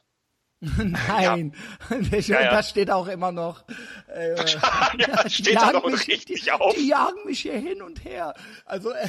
[0.77, 1.57] Nein,
[2.11, 2.51] Ja, ja.
[2.53, 3.65] das steht auch immer noch.
[4.09, 4.37] Äh,
[4.99, 6.75] ja, die steht jagen noch mich- die, sich auf.
[6.75, 8.35] Die jagen mich hier hin und her.
[8.65, 9.09] Also äh,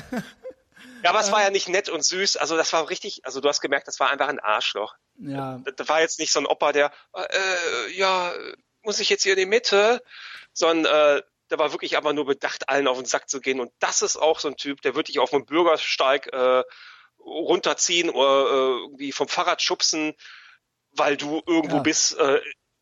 [1.03, 2.37] Ja, aber es war ja nicht nett und süß.
[2.37, 4.95] Also das war richtig, also du hast gemerkt, das war einfach ein Arschloch.
[5.19, 8.31] ja, Das war jetzt nicht so ein Opa, der, äh, ja,
[8.81, 10.01] muss ich jetzt hier in die Mitte,
[10.53, 11.21] sondern äh,
[11.51, 13.59] der war wirklich aber nur bedacht, allen auf den Sack zu gehen.
[13.59, 16.63] Und das ist auch so ein Typ, der wird dich auf dem Bürgersteig äh,
[17.19, 20.13] runterziehen oder äh, irgendwie vom Fahrrad schubsen,
[20.95, 21.81] weil du irgendwo Ja.
[21.83, 22.39] bist, äh,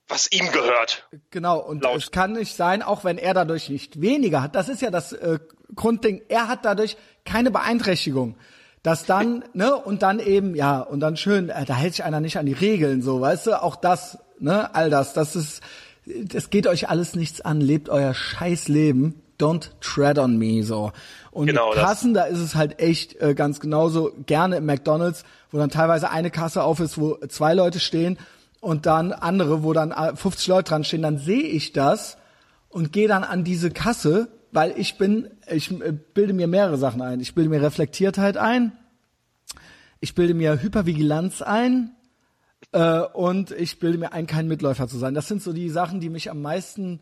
[0.08, 1.08] was ihm gehört.
[1.30, 1.60] genau.
[1.60, 1.98] Und Laut.
[1.98, 4.56] es kann nicht sein, auch wenn er dadurch nicht weniger hat.
[4.56, 5.40] Das ist ja das äh,
[5.76, 6.22] Grundding.
[6.28, 8.36] Er hat dadurch keine Beeinträchtigung.
[8.84, 12.20] Das dann, ne, und dann eben, ja, und dann schön, äh, da hält sich einer
[12.20, 15.62] nicht an die Regeln, so, weißt du, auch das, ne, all das, das ist,
[16.06, 20.92] das geht euch alles nichts an, lebt euer scheiß Leben, don't tread on me, so.
[21.32, 21.86] Und Genau mit das.
[21.86, 26.10] Kassen, da ist es halt echt äh, ganz genauso, gerne im McDonalds, wo dann teilweise
[26.10, 28.18] eine Kasse auf ist, wo zwei Leute stehen
[28.60, 32.18] und dann andere, wo dann äh, 50 Leute dran stehen, dann sehe ich das
[32.68, 37.02] und gehe dann an diese Kasse, weil ich bin, ich äh, bilde mir mehrere Sachen
[37.02, 37.22] ein.
[37.22, 38.74] Ich bilde mir Reflektiertheit ein,
[40.02, 41.96] ich bilde mir Hypervigilanz ein
[42.74, 45.14] äh, und ich bilde mir ein, kein Mitläufer zu sein.
[45.14, 47.02] Das sind so die Sachen, die mich am meisten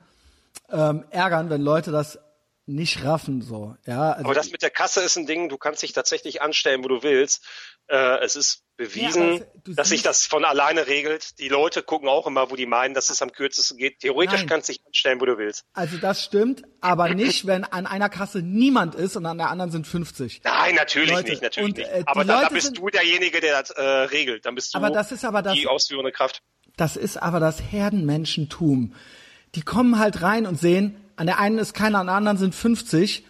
[0.72, 2.20] ähm, ärgern, wenn Leute das
[2.70, 3.76] nicht raffen so.
[3.86, 6.84] Ja, also Aber das mit der Kasse ist ein Ding, du kannst dich tatsächlich anstellen,
[6.84, 7.44] wo du willst.
[7.88, 11.40] Äh, es ist bewiesen, Ja, du dass sich das von alleine regelt.
[11.40, 14.00] Die Leute gucken auch immer, wo die meinen, dass es am kürzesten geht.
[14.00, 14.48] Theoretisch Nein.
[14.48, 15.66] kannst du dich anstellen, wo du willst.
[15.74, 19.72] Also das stimmt, aber nicht, wenn an einer Kasse niemand ist und an der anderen
[19.72, 20.41] sind 50.
[20.44, 21.90] Nein, natürlich Leute, nicht, natürlich und, nicht.
[21.90, 24.46] äh, Aber da, da bist sind- du derjenige, der das äh, regelt.
[24.46, 26.41] Dann bist du Aber das ist aber das- die ausführende Kraft.
[26.78, 27.60] Das ist aber das
[28.10, 28.94] Herdenmenschentum.
[29.56, 32.56] Die kommen halt rein und sehen, an der einen ist keiner, an der anderen sind
[32.56, 33.26] 50.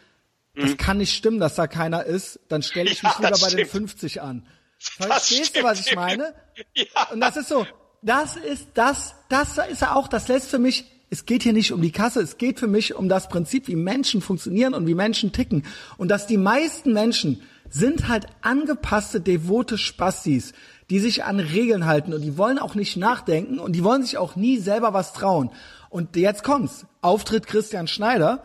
[0.53, 2.39] Das kann nicht stimmen, dass da keiner ist.
[2.47, 3.09] Dann stelle ich Mhm.
[3.19, 3.89] Ja, mich lieber bei den stimmt.
[3.89, 4.45] 50 an.
[4.77, 6.35] Verstehst du, was ich meine?
[6.75, 7.07] Ja.
[7.11, 7.65] Und das ist so,
[8.01, 11.71] das ist das, das ist ja auch, das lässt für mich, es geht hier nicht
[11.71, 14.93] um die Kasse, es geht für mich um das Prinzip, wie Menschen funktionieren und wie
[14.93, 15.65] Menschen ticken.
[15.97, 20.53] Und dass die meisten Menschen sind halt angepasste, devote Spastis,
[20.89, 24.17] die sich an Regeln halten und die wollen auch nicht nachdenken und die wollen sich
[24.17, 25.49] auch nie selber was trauen.
[25.89, 26.85] Und jetzt kommt's.
[27.01, 28.43] Auftritt Christian Schneider.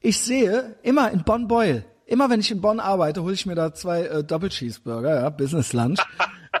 [0.00, 3.54] Ich sehe immer in Bonn Beul, immer wenn ich in Bonn arbeite, hole ich mir
[3.54, 6.00] da zwei äh, Doppelcheeseburger, ja, Business Lunch.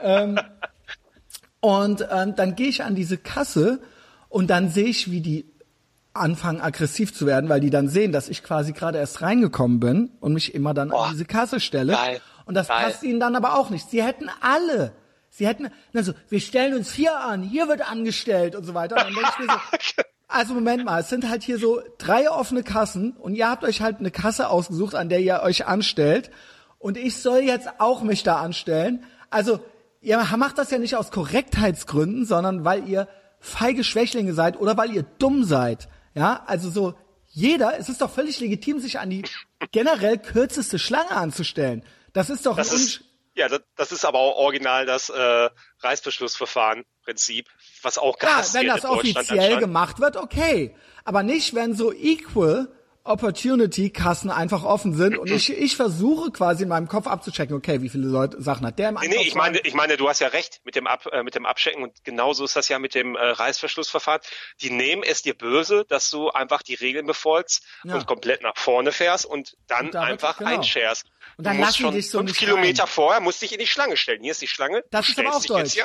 [1.60, 3.80] Und ähm, dann gehe ich an diese Kasse
[4.28, 5.46] und dann sehe ich, wie die
[6.12, 10.10] anfangen aggressiv zu werden, weil die dann sehen, dass ich quasi gerade erst reingekommen bin
[10.18, 11.92] und mich immer dann Boah, an diese Kasse stelle.
[11.92, 12.84] geil, und das geil.
[12.84, 13.88] passt ihnen dann aber auch nicht.
[13.90, 14.92] Sie hätten alle,
[15.30, 18.96] sie hätten, also wir stellen uns hier an, hier wird angestellt und so weiter.
[18.96, 20.02] Und dann denke ich mir so,
[20.32, 23.80] also Moment mal, es sind halt hier so drei offene Kassen und ihr habt euch
[23.80, 26.30] halt eine Kasse ausgesucht, an der ihr euch anstellt
[26.78, 29.04] und ich soll jetzt auch mich da anstellen.
[29.30, 29.60] Also
[30.00, 33.08] ihr macht das ja nicht aus Korrektheitsgründen, sondern weil ihr
[33.40, 35.88] feige Schwächlinge seid oder weil ihr dumm seid.
[36.14, 36.94] Ja, also so
[37.28, 39.22] jeder, es ist doch völlig legitim, sich an die
[39.70, 41.84] generell kürzeste Schlange anzustellen.
[42.12, 43.04] Das ist doch Das ein ist,
[43.34, 45.50] ja, das, das ist aber auch original das äh,
[45.80, 47.48] Reißbeschlussverfahren-Prinzip,
[47.84, 50.74] was auch Ja, gehasst wenn wird das offiziell gemacht wird, okay.
[51.04, 52.68] Aber nicht, wenn so Equal
[53.04, 57.82] Opportunity Kassen einfach offen sind und ich, ich versuche quasi in meinem Kopf abzuchecken, okay,
[57.82, 59.38] wie viele Leute, Sachen hat der im Nee, nee, ich Einkaufswagen?
[59.54, 62.04] meine, ich meine, du hast ja recht mit dem Ab, äh, mit dem Abchecken und
[62.04, 64.20] genauso ist das ja mit dem äh, Reißverschlussverfahren.
[64.60, 67.96] Die nehmen es dir böse, dass du einfach die Regeln befolgst Ja.
[67.96, 70.50] und komplett nach vorne fährst und dann Und einfach genau.
[70.50, 71.04] einscherst.
[71.38, 72.88] Und dann du musst lassen schon dich so fünf Kilometer rein.
[72.88, 74.22] vorher musst dich in die Schlange stellen.
[74.22, 74.84] Hier ist die Schlange.
[74.92, 75.76] Das ist aber auch Deutsch.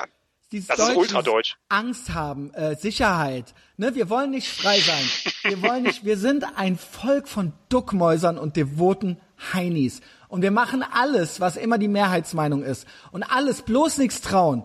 [0.52, 1.56] Dieses Das ist Deutsch, ultradeutsch.
[1.68, 3.54] Angst haben, äh, Sicherheit.
[3.76, 5.04] Ne, wir wollen nicht frei sein.
[5.44, 9.20] Wir wollen nicht, wir sind ein Volk von Duckmäusern und devoten
[9.54, 10.02] Heinis.
[10.30, 12.88] Und wir machen alles, was immer die Mehrheitsmeinung ist.
[13.12, 14.64] Und alles, bloß nichts trauen.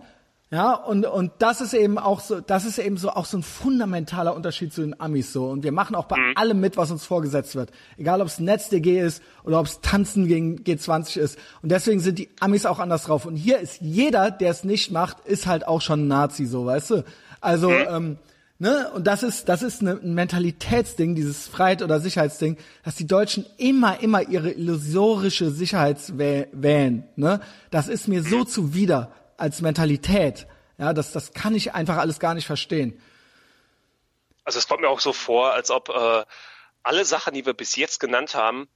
[0.52, 3.42] Ja, und, und das ist eben auch so, das ist eben so auch so ein
[3.42, 5.46] fundamentaler Unterschied zu den Amis so.
[5.46, 7.70] Und wir machen auch bei allem mit, was uns vorgesetzt wird.
[7.96, 11.38] Egal ob es NetzDG ist oder ob es Tanzen gegen G20 ist.
[11.62, 13.24] Und deswegen sind die Amis auch anders drauf.
[13.24, 16.66] Und hier ist jeder, der es nicht macht, ist halt auch schon ein Nazi, so,
[16.66, 17.04] weißt du?
[17.40, 18.18] Also, ähm,
[18.58, 23.06] ne, und das ist, das ist ne- ein Mentalitätsding, dieses Freiheit- oder Sicherheitsding, dass die
[23.06, 27.40] Deutschen immer, immer ihre illusorische Sicherheit wählen, ne?
[27.70, 29.10] Das ist mir so zuwider
[29.43, 30.47] als Mentalität.
[30.78, 32.98] Ja, das, das kann ich einfach alles gar nicht verstehen.
[34.44, 36.24] Also es kommt mir auch so vor, als ob äh,
[36.82, 38.69] alle Sachen, die wir bis jetzt genannt haben,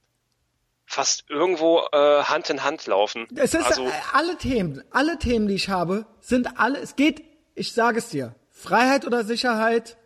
[0.85, 3.27] fast irgendwo äh, Hand in Hand laufen.
[3.35, 7.23] Es ist also, alle Themen, alle Themen, die ich habe, sind alle, es geht,
[7.55, 9.97] ich sage es dir, Freiheit oder Sicherheit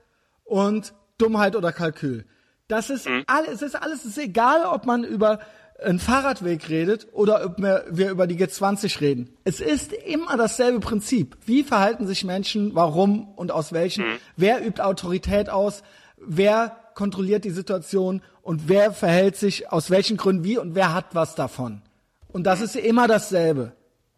[0.43, 2.25] und Dummheit oder Kalkül.
[2.67, 3.23] Das ist Mhm.
[3.27, 5.39] alles, es ist alles, es ist egal, ob man über
[5.83, 9.29] einen Fahrradweg redet oder ob wir, über die G20 reden.
[9.43, 11.37] Es ist immer dasselbe Prinzip.
[11.45, 14.05] Wie verhalten sich Menschen, warum und aus welchen?
[14.05, 14.17] Mhm.
[14.37, 15.83] Wer übt Autorität aus?
[16.17, 18.21] Wer kontrolliert die Situation?
[18.41, 21.81] Und wer verhält sich aus welchen Gründen wie und wer hat was davon?
[22.27, 23.73] Und das ist immer dasselbe.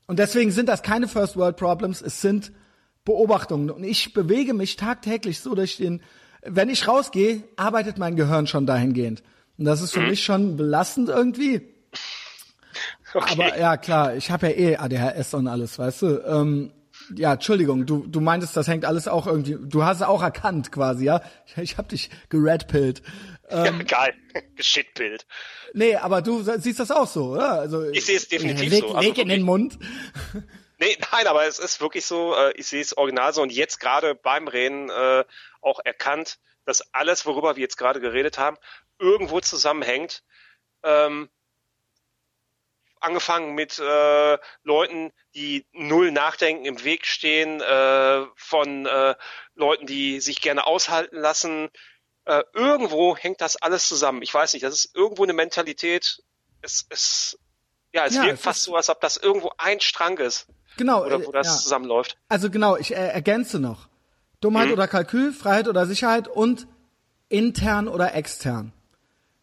[0.06, 2.52] Und deswegen sind das keine First World Problems, es sind
[3.06, 3.70] Beobachtungen.
[3.70, 6.02] Und ich bewege mich tagtäglich so durch den,
[6.42, 9.24] wenn ich rausgehe, arbeitet mein Gehirn schon dahingehend.
[9.58, 11.62] Und das ist für mich schon belastend irgendwie.
[13.14, 13.34] okay.
[13.34, 16.24] Aber ja, klar, ich habe ja eh ADHS und alles, weißt du.
[16.26, 16.74] Ähm,
[17.16, 20.72] ja, Entschuldigung, du, du meintest, das hängt alles auch irgendwie, du hast es auch erkannt
[20.72, 21.22] quasi, ja?
[21.46, 23.02] Ich, ich habe dich geredpillt.
[23.52, 24.14] ja, geil,
[24.56, 25.26] Geschitbild.
[25.74, 27.54] Nee, aber du siehst das auch so, oder?
[27.54, 28.96] Also, Ich sehe es definitiv leg, so.
[28.96, 29.42] Also Leg in den.
[29.44, 29.78] Mund.
[30.80, 33.80] Nee, nein, aber es ist wirklich so, äh, ich sehe es original so und jetzt
[33.80, 35.24] gerade beim Reden äh,
[35.62, 38.58] auch erkannt, dass alles, worüber wir jetzt gerade geredet haben,
[39.00, 40.24] irgendwo zusammenhängt.
[40.84, 41.30] Ähm,
[43.00, 49.16] angefangen mit äh, Leuten, die null nachdenken, im Weg stehen, äh, von äh,
[49.56, 51.70] Leuten, die sich gerne aushalten lassen.
[52.26, 54.22] Äh, irgendwo hängt das alles zusammen.
[54.22, 56.24] Ich weiß nicht, das ist irgendwo eine Mentalität.
[56.62, 57.38] Es, es,
[57.92, 60.48] ja, es Ja, wirkt es fast so, als ob das irgendwo ein Strang ist
[60.78, 61.04] Genau.
[61.06, 61.54] oder äh, wo das ja.
[61.58, 62.18] zusammenläuft.
[62.30, 63.90] Also genau, ich äh, ergänze noch.
[64.40, 64.74] Dummheit Mhm.
[64.74, 66.68] oder Kalkül, Freiheit oder Sicherheit und
[67.28, 68.72] intern oder extern.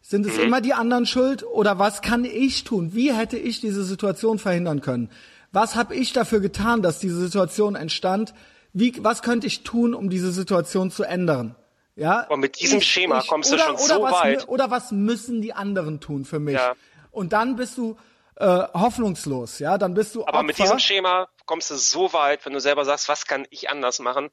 [0.01, 0.31] Sind Mhm.
[0.31, 2.93] es immer die anderen schuld oder was kann ich tun?
[2.93, 5.09] Wie hätte ich diese Situation verhindern können?
[5.51, 8.33] Was habe ich dafür getan, dass diese Situation entstand?
[8.73, 11.55] Wie, was könnte ich tun, um diese Situation zu ändern?
[11.95, 12.25] Ja.
[12.27, 14.47] Und mit diesem ich, Schema ich, kommst oder, du schon so was, weit.
[14.47, 16.55] Oder was müssen die anderen tun für mich?
[16.55, 16.73] Ja.
[17.11, 17.97] Und dann bist du
[18.37, 19.77] äh, hoffnungslos, ja.
[19.77, 20.43] Dann bist du Aber Opfer.
[20.43, 23.99] mit diesem Schema kommst du so weit, wenn du selber sagst, was kann ich anders
[23.99, 24.29] machen?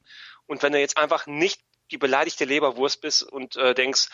[0.47, 4.07] Und wenn du jetzt einfach nicht die beleidigte Leberwurst bist und äh, denkst,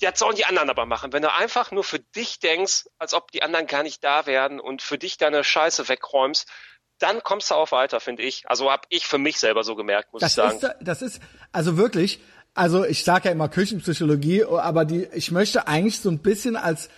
[0.00, 1.12] das sollen die anderen aber machen.
[1.12, 4.60] Wenn du einfach nur für dich denkst, als ob die anderen gar nicht da wären
[4.60, 6.48] und für dich deine Scheiße wegräumst,
[6.98, 8.48] dann kommst du auch weiter, finde ich.
[8.48, 10.58] Also habe ich für mich selber so gemerkt, muss das ich sagen.
[10.58, 11.20] Ist, das ist,
[11.52, 12.20] also wirklich,
[12.54, 16.88] also ich sage ja immer Küchenpsychologie, aber die, ich möchte eigentlich so ein bisschen als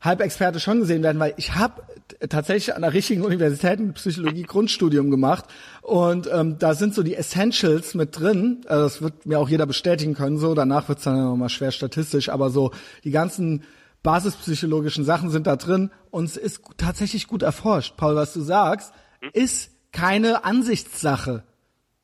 [0.00, 1.82] Halbexperte schon gesehen werden, weil ich habe
[2.28, 5.46] tatsächlich an der richtigen Universität ein Psychologie-Grundstudium gemacht
[5.82, 8.60] und ähm, da sind so die Essentials mit drin.
[8.66, 10.38] Also das wird mir auch jeder bestätigen können.
[10.38, 12.72] So danach wird's dann nochmal schwer statistisch, aber so
[13.04, 13.64] die ganzen
[14.02, 17.96] basispsychologischen Sachen sind da drin und es ist tatsächlich gut erforscht.
[17.96, 18.92] Paul, was du sagst,
[19.32, 21.42] ist keine Ansichtssache.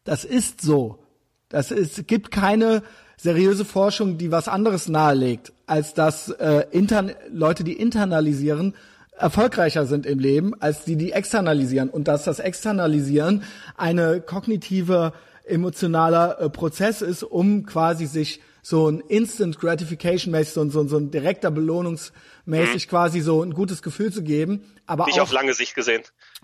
[0.05, 1.05] Das ist so.
[1.48, 2.82] Das ist, es gibt keine
[3.22, 8.74] seriöse Forschung, die was anderes nahelegt, als dass äh, intern, Leute, die internalisieren,
[9.16, 11.88] erfolgreicher sind im Leben, als die, die externalisieren.
[11.88, 13.44] Und dass das Externalisieren
[13.76, 15.12] eine kognitive,
[15.44, 20.80] emotionaler äh, Prozess ist, um quasi sich so ein Instant Gratification mäßig, so, ein- so,
[20.80, 24.62] ein- so ein direkter Belohnungsmäßig quasi so ein gutes Gefühl zu geben.
[24.86, 26.02] Aber Nicht auch, auf lange Sicht gesehen.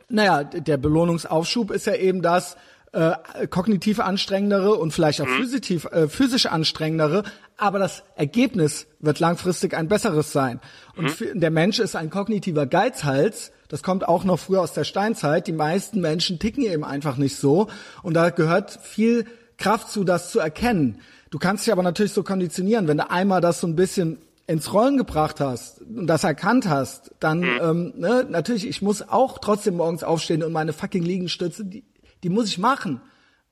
[0.09, 2.57] naja, der Belohnungsaufschub ist ja eben das
[2.93, 7.23] äh, kognitiv anstrengendere und vielleicht auch physisch, äh, physisch anstrengendere,
[7.57, 10.61] aber das Ergebnis wird langfristig ein besseres sein.
[10.97, 13.53] Und für, der Mensch ist ein kognitiver Geizhals.
[13.69, 15.47] Das kommt auch noch früher aus der Steinzeit.
[15.47, 17.69] Die meisten Menschen ticken eben einfach nicht so.
[18.03, 19.27] Und da gehört viel
[19.59, 21.01] Kraft zu, das zu erkennen.
[21.31, 24.73] Du kannst dich aber natürlich so konditionieren, wenn du einmal das so ein bisschen ins
[24.73, 29.77] Rollen gebracht hast und das erkannt hast, dann ähm, ne, natürlich, ich muss auch trotzdem
[29.77, 31.85] morgens aufstehen und meine fucking Liegestütze, die,
[32.23, 33.01] die muss ich machen.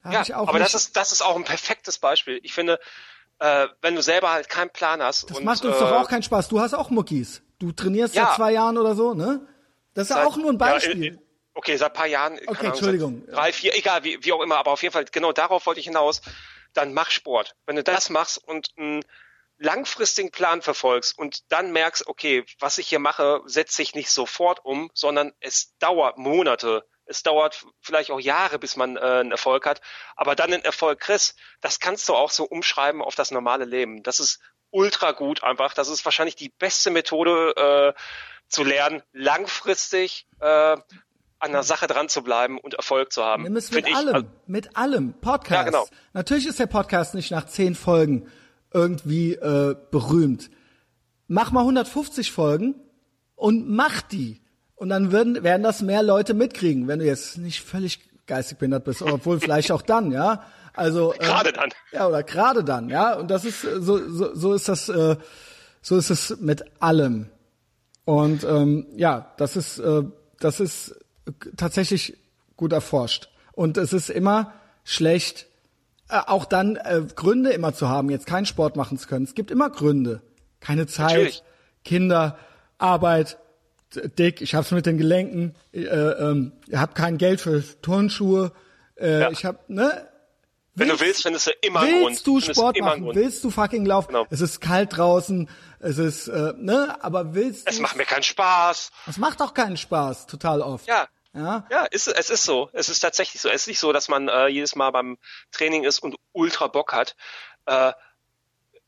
[0.03, 2.39] Da Ja, ich aber das ist, das ist auch ein perfektes Beispiel.
[2.43, 2.79] Ich finde,
[3.39, 6.09] äh, wenn du selber halt keinen Plan hast das und macht uns äh, doch auch
[6.09, 6.49] keinen Spaß.
[6.49, 7.43] Du hast auch Muckis.
[7.59, 8.27] Du trainierst Ja.
[8.27, 9.47] seit zwei Jahren oder so, ne?
[9.95, 11.05] Das ist ja seit- auch nur ein ja, Beispiel.
[11.15, 11.19] äh,
[11.55, 12.35] okay, seit ein paar Jahren.
[12.35, 13.27] Okay, Ahnung, Entschuldigung.
[13.27, 15.87] Drei, vier, egal, wie, wie auch immer, aber auf jeden Fall, genau darauf wollte ich
[15.87, 16.21] hinaus.
[16.73, 17.57] Dann mach Sport.
[17.65, 19.03] Wenn du das machst und einen
[19.59, 24.65] langfristigen Plan verfolgst und dann merkst, okay, was ich hier mache, setzt sich nicht sofort
[24.65, 26.85] um, sondern es dauert Monate.
[27.07, 29.81] Es dauert vielleicht auch Jahre, bis man äh, einen Erfolg hat.
[30.17, 34.03] Aber dann einen Erfolg kriegst, das kannst du auch so umschreiben auf das normale Leben.
[34.03, 35.75] Das ist ultra gut einfach.
[35.75, 38.01] Das ist wahrscheinlich die beste Methode äh,
[38.49, 40.77] zu lernen, langfristig äh,
[41.39, 43.43] an der Sache dran zu bleiben und Erfolg zu haben.
[43.43, 45.15] Nimm es mit allem, mit allem.
[45.15, 45.53] Podcast.
[45.53, 45.87] Ja, genau.
[46.13, 48.31] Natürlich ist der Podcast nicht nach zehn Folgen
[48.73, 50.51] irgendwie äh, berühmt.
[51.29, 52.75] Mach mal 150 Folgen
[53.35, 54.43] und mach die.
[54.77, 58.85] Und dann werden, werden das mehr Leute mitkriegen, wenn du jetzt nicht völlig geistig behindert
[58.85, 60.43] bist, obwohl vielleicht auch dann, ja.
[60.75, 61.71] Also äh, Gerade dann.
[61.93, 63.15] Ja, oder gerade dann, ja.
[63.15, 65.17] Und das ist äh, so, so, so ist das, äh,
[65.81, 67.31] so ist es mit allem.
[68.05, 70.03] Und ähm, ja, das ist, äh,
[70.39, 70.95] das ist
[71.57, 72.19] tatsächlich
[72.57, 73.31] gut erforscht.
[73.53, 74.53] Und es ist immer
[74.85, 75.47] schlecht,
[76.09, 79.25] äh, auch dann äh, Gründe immer zu haben, jetzt keinen Sport machen zu können.
[79.25, 80.21] Es gibt immer Gründe.
[80.61, 81.43] Keine Zeit, Natürlich.
[81.85, 82.39] Kinder,
[82.79, 83.39] Arbeit,
[84.19, 88.53] dick, ich hab's mit den Gelenken, äh, ähm, ich hab kein Geld für Turnschuhe,
[88.97, 89.31] äh, Ja.
[89.31, 90.09] ich hab, ne?
[90.79, 92.07] Wenn du willst, findest du immer einen Grund.
[92.11, 93.03] Willst du Sport machen?
[93.05, 93.17] Grund.
[93.17, 94.09] Willst du fucking laufen?
[94.09, 94.27] Genau.
[94.29, 95.49] Es ist kalt draußen,
[95.81, 96.97] es ist, äh, ne?
[97.01, 97.83] Aber willst Es du?
[97.83, 98.91] macht mir keinen Spaß.
[99.07, 100.87] Es macht auch keinen Spaß, total oft.
[100.87, 101.09] Ja.
[101.33, 101.67] Ja.
[101.71, 102.71] Ja, ist, es ist so.
[102.73, 103.49] Es ist tatsächlich so.
[103.51, 105.19] Es ist nicht so, dass man äh, jedes Mal beim
[105.53, 107.15] Training ist und ultra Bock hat.
[107.67, 107.93] Äh,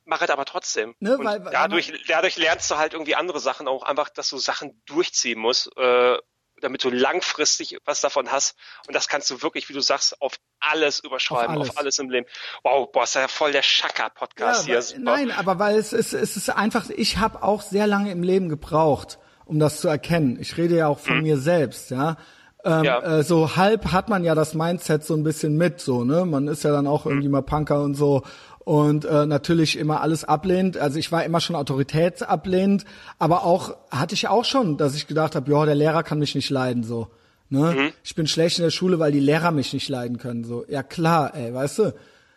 [0.09, 0.95] mach es aber trotzdem.
[1.01, 4.29] Ne, und weil- weil dadurch, dadurch lernst du halt irgendwie andere Sachen auch einfach, dass
[4.29, 6.17] du Sachen durchziehen musst, äh,
[6.61, 8.57] damit du langfristig was davon hast.
[8.89, 11.77] Und das kannst du wirklich, wie du sagst, auf alles überschreiben, Auf auf alles.
[11.77, 12.27] alles, im Leben.
[12.65, 14.83] Wow, boah, ist ja voll der Schacker-Podcast Ja, hier.
[14.83, 15.01] Super.
[15.03, 18.49] nein, aber weil es ist, es ist einfach, ich habe auch sehr lange im Leben
[18.49, 20.37] gebraucht, um das zu erkennen.
[20.41, 22.17] Ich rede ja auch von mir selbst, ja.
[22.65, 22.85] Ähm, Mhm.
[22.85, 23.19] Ja.
[23.19, 26.25] Äh, so halb hat man ja das Mindset so ein bisschen mit, so, ne?
[26.25, 27.13] Man ist ja dann auch Mhm.
[27.13, 28.23] irgendwie mal Punker und so
[28.69, 30.77] und äh, natürlich immer alles ablehnt.
[30.77, 32.85] Also ich war immer schon autoritätsablehnend,
[33.19, 36.35] aber auch hatte ich auch schon, dass ich gedacht habe, ja, der Lehrer kann mich
[36.35, 37.09] nicht leiden, so.
[37.49, 37.74] Ne?
[37.74, 37.93] Mhm.
[38.05, 40.45] Ich bin schlecht in der Schule, weil die Lehrer mich nicht leiden können.
[40.45, 41.95] So, ja klar, ey, weißt du?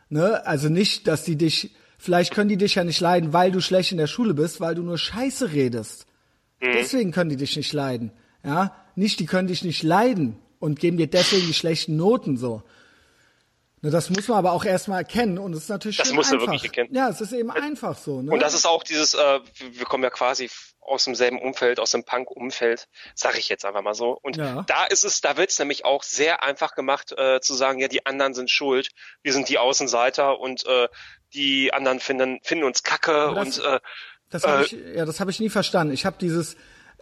[0.07, 0.47] Ne?
[0.47, 3.91] Also nicht, dass die dich, vielleicht können die dich ja nicht leiden, weil du schlecht
[3.91, 6.05] in der Schule bist, weil du nur Scheiße redest.
[6.61, 8.13] Deswegen können die dich nicht leiden.
[8.45, 12.63] Ja, nicht, die können dich nicht leiden und geben dir deswegen die schlechten Noten so.
[13.83, 16.29] Ne, das muss man aber auch erstmal erkennen und es ist natürlich das einfach.
[16.31, 16.93] du wirklich erkennen.
[16.93, 18.21] Ja, es ist eben einfach so.
[18.21, 18.31] Ne?
[18.31, 19.39] Und das ist auch dieses, äh,
[19.71, 20.49] wir kommen ja quasi
[20.81, 24.19] aus demselben Umfeld, aus dem Punk-Umfeld, sage ich jetzt einfach mal so.
[24.21, 24.63] Und Ja.
[24.67, 27.87] da ist es, da wird es nämlich auch sehr einfach gemacht, äh, zu sagen, ja,
[27.87, 28.89] die anderen sind schuld,
[29.23, 30.87] wir sind die Außenseiter und äh,
[31.33, 33.79] die anderen finden, finden uns kacke das- und äh,
[34.29, 35.93] Das habe Äh, ich, ja, das habe ich nie verstanden.
[35.93, 36.55] Ich habe dieses,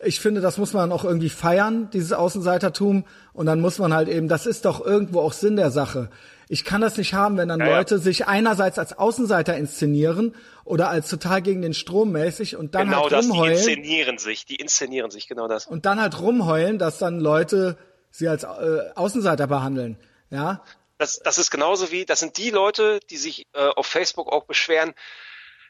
[0.03, 3.05] ich finde, das muss man auch irgendwie feiern, dieses Außenseitertum.
[3.33, 6.09] Und dann muss man halt eben, das ist doch irgendwo auch Sinn der Sache.
[6.51, 7.77] Ich kann das nicht haben, wenn dann Ja, ja.
[7.77, 10.35] Leute sich einerseits als Außenseiter inszenieren
[10.65, 14.17] oder als total gegen den Strom mäßig und dann genau halt das, die rumheulen inszenieren
[14.17, 15.67] sich, die inszenieren sich, genau das.
[15.67, 17.77] und dann halt rumheulen, dass dann Leute
[18.09, 18.47] sie als äh,
[18.95, 19.97] Außenseiter behandeln.
[20.31, 20.63] Ja,
[20.97, 24.45] Das, das ist genauso wie, das sind die Leute, die sich äh, auf Facebook auch
[24.45, 24.93] beschweren,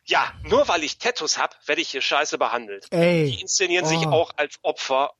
[0.05, 2.87] ja, nur weil ich Tattoos hab, werde ich hier scheiße behandelt.
[2.91, 3.29] Ey.
[3.31, 4.11] Die inszenieren sich Oh.
[4.11, 5.11] auch als Opfer.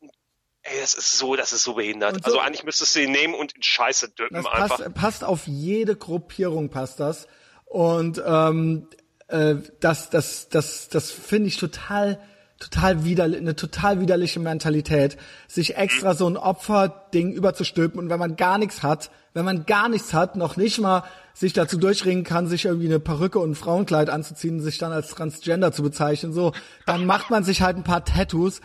[0.71, 2.15] Ey, das ist so, das ist so behindert.
[2.17, 4.77] So- also eigentlich müsstest du ihn nehmen und in Scheiße Das einfach.
[4.77, 7.27] passt, passt auf jede Gruppierung passt das.
[7.65, 8.87] Und ähm,
[9.27, 12.19] äh, das, das, das, das finde ich total,
[12.59, 15.17] total widerlich, eine total widerliche Mentalität,
[15.47, 19.87] sich extra so ein Opferding überzustülpen und wenn man gar nichts hat, wenn man gar
[19.89, 21.03] nichts hat, noch nicht mal
[21.35, 25.09] sich dazu durchringen kann, sich irgendwie eine Perücke und ein Frauenkleid anzuziehen, sich dann als
[25.09, 26.51] Transgender zu bezeichnen, so,
[26.87, 28.61] dann macht man sich halt ein paar Tattoos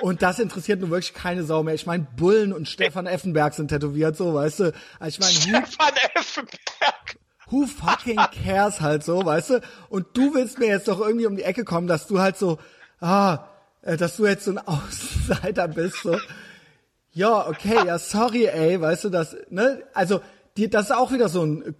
[0.00, 1.74] und das interessiert nun wirklich keine Sau mehr.
[1.74, 4.72] Ich meine, Bullen und Stefan Effenberg sind tätowiert, so, weißt du.
[4.98, 7.18] Also ich meine, Stefan Effenberg.
[7.48, 9.60] who fucking cares halt so, weißt du?
[9.88, 12.58] Und du willst mir jetzt doch irgendwie um die Ecke kommen, dass du halt so,
[13.00, 13.46] ah,
[13.82, 16.18] äh, dass du jetzt so ein Außenseiter bist, so.
[17.12, 20.20] Ja, okay, ja, sorry, ey, weißt du, das, ne, also,
[20.56, 21.74] die, das ist auch wieder so ein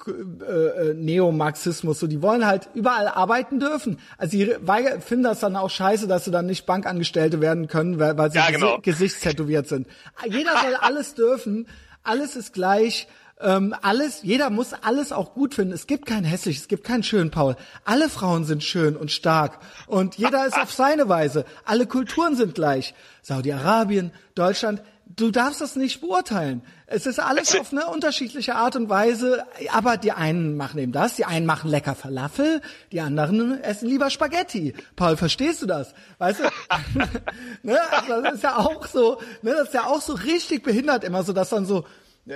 [0.47, 3.99] äh, äh, Neomarxismus, so, die wollen halt überall arbeiten dürfen.
[4.19, 7.99] Also, die weiger- finden das dann auch scheiße, dass sie dann nicht Bankangestellte werden können,
[7.99, 8.79] weil, weil sie Ja, genau.
[8.81, 9.87] gesichtstätowiert sind.
[10.29, 11.67] Jeder soll alles dürfen,
[12.03, 13.09] alles ist gleich,
[13.39, 15.75] ähm, alles, jeder muss alles auch gut finden.
[15.75, 17.57] Es gibt kein hässlich, es gibt keinen schönen Paul.
[17.85, 21.45] Alle Frauen sind schön und stark und jeder ist auf seine Weise.
[21.67, 22.95] Alle Kulturen sind gleich.
[23.21, 26.63] Saudi-Arabien, Deutschland, du darfst das nicht beurteilen.
[26.87, 30.93] Es ist alles Also- auf eine unterschiedliche Art und Weise, aber die einen machen eben
[30.93, 32.61] das, die einen machen lecker Falafel,
[32.93, 34.75] die anderen essen lieber Spaghetti.
[34.97, 35.95] Paul, verstehst du das?
[36.19, 36.45] Weißt du?
[37.63, 37.79] ne?
[37.93, 39.53] also das ist ja auch so, ne?
[39.53, 41.85] das ist ja auch so richtig behindert immer so, dass dann so,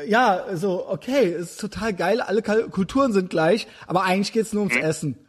[0.06, 4.76] ja, so, okay, ist total geil, alle Kulturen sind gleich, aber eigentlich geht's nur ums
[4.76, 4.82] Hm.
[4.84, 5.26] Essen.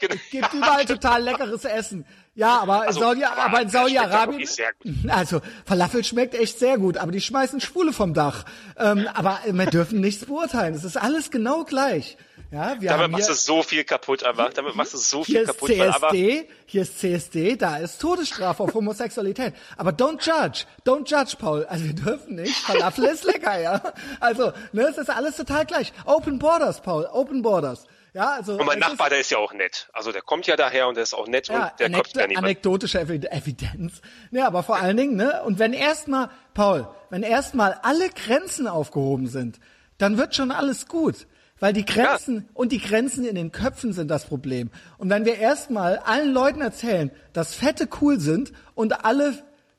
[0.00, 0.14] Genau.
[0.30, 2.06] Gibt überall total leckeres Essen.
[2.38, 4.48] Ja, aber, Also, Saudi, aber aber in Saudi-Arabien,
[5.08, 8.44] also Falafel schmeckt echt sehr gut, aber die schmeißen Schwule vom Dach.
[8.76, 10.72] Ähm, aber wir dürfen nichts beurteilen.
[10.74, 12.16] Es ist alles genau gleich.
[12.52, 14.52] Ja, wir Damit haben machst du so viel kaputt einfach.
[14.52, 15.68] Damit machst du so viel kaputt.
[15.70, 19.52] Weil aber, CSD, hier ist CSD, da ist Todesstrafe auf Homosexualität.
[19.76, 21.66] Aber don't judge, don't judge, Paul.
[21.68, 22.54] Also wir dürfen nicht.
[22.54, 23.82] Falafel ist lecker, ja.
[24.20, 25.92] Also, ne, es ist alles total gleich.
[26.04, 27.84] Open Borders, Paul, Open Borders.
[28.14, 28.52] Ja, also.
[28.52, 29.88] und mein es ist- Nachbar, der ist ja auch nett.
[29.92, 32.26] Also der kommt ja daher und der ist auch nett ja, und der kommt ja
[32.26, 32.44] niemand.
[32.46, 34.00] anekdotische Evi- Evidenz.
[34.30, 35.42] Ja, aber vor allen Dingen, ne?
[35.44, 39.58] Und wenn erstmal, Paul, wenn erstmal alle Grenzen aufgehoben sind,
[39.98, 41.26] dann wird schon alles gut.
[41.60, 44.70] Weil die Grenzen und die Grenzen in den Köpfen sind das Problem.
[44.96, 49.34] Und wenn wir erstmal allen Leuten erzählen, dass Fette cool sind und alle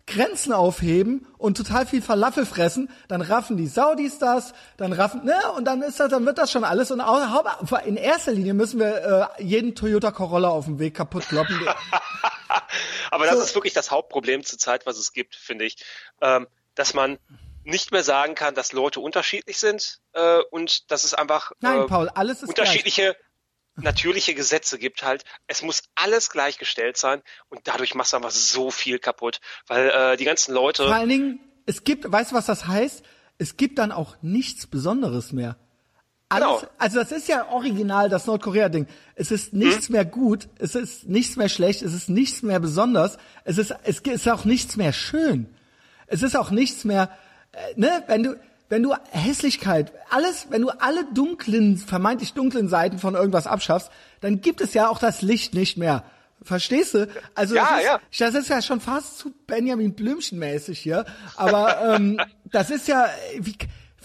[0.09, 5.39] Grenzen aufheben und total viel Falafel fressen, dann raffen die Saudis das, dann raffen, ne,
[5.55, 6.91] und dann ist das, dann wird das schon alles.
[6.91, 11.27] Und auch, in erster Linie müssen wir äh, jeden Toyota Corolla auf dem Weg kaputt
[11.27, 11.59] kloppen.
[13.11, 13.43] Aber das So.
[13.43, 15.77] ist wirklich das Hauptproblem zurzeit, was es gibt, finde ich.
[16.21, 17.17] Ähm, dass man
[17.63, 21.85] nicht mehr sagen kann, dass Leute unterschiedlich sind äh, und dass es einfach Nein, äh,
[21.85, 23.15] Paul, alles ist unterschiedliche
[23.81, 25.23] natürliche Gesetze gibt halt.
[25.47, 30.17] Es muss alles gleichgestellt sein und dadurch machst du einfach so viel kaputt, weil äh,
[30.17, 33.03] die ganzen Leute Vor allen Dingen, es gibt, weißt du, was das heißt?
[33.37, 35.57] Es gibt dann auch nichts Besonderes mehr.
[36.29, 36.61] Alles, Genau.
[36.77, 38.87] Also das ist ja original das Nordkorea-Ding.
[39.15, 39.93] Es ist nichts Hm?
[39.93, 43.99] mehr gut, es ist nichts mehr schlecht, es ist nichts mehr besonders, es ist, es
[44.01, 45.47] ist auch nichts mehr schön.
[46.05, 47.09] Es ist auch nichts mehr,
[47.51, 48.39] äh, ne, wenn du,
[48.69, 53.89] wenn du Hässlichkeit, alles, wenn du alle dunklen, vermeintlich dunklen Seiten von irgendwas abschaffst,
[54.21, 56.03] dann gibt es ja auch das Licht nicht mehr.
[56.41, 57.07] Verstehst du?
[57.35, 57.99] Also Ja, das, ist, ja.
[58.27, 61.05] das ist ja schon fast zu Benjamin Blümchen mäßig hier.
[61.35, 63.55] Aber ähm, das ist ja, wie,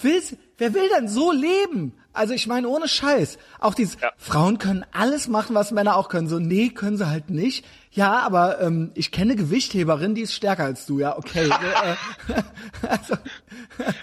[0.01, 1.93] willst, wer will denn so leben?
[2.12, 3.39] Also ich meine, ohne Scheiß.
[3.61, 4.11] Auch dieses, Ja.
[4.16, 6.28] Frauen können alles machen, was Männer auch können.
[6.28, 7.65] So, nee, können sie halt nicht.
[7.95, 10.99] Ja, aber ähm, ich kenne eine Gewichtheberin, die ist stärker als du.
[10.99, 11.49] Ja, okay.
[12.29, 12.43] äh,
[12.89, 13.16] also,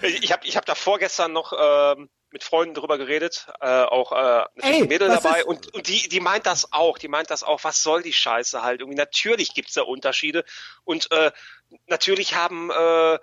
[0.02, 4.44] ich habe ich hab da vorgestern noch ähm, mit Freunden drüber geredet, äh, auch äh,
[4.56, 7.42] natürlich Ey, Mädel dabei ist- und, und die, die meint das auch, die meint das
[7.42, 8.96] auch, was soll die Scheiße halt irgendwie.
[8.96, 10.44] Natürlich gibt's da Unterschiede
[10.84, 11.30] und äh,
[11.86, 13.18] natürlich haben äh,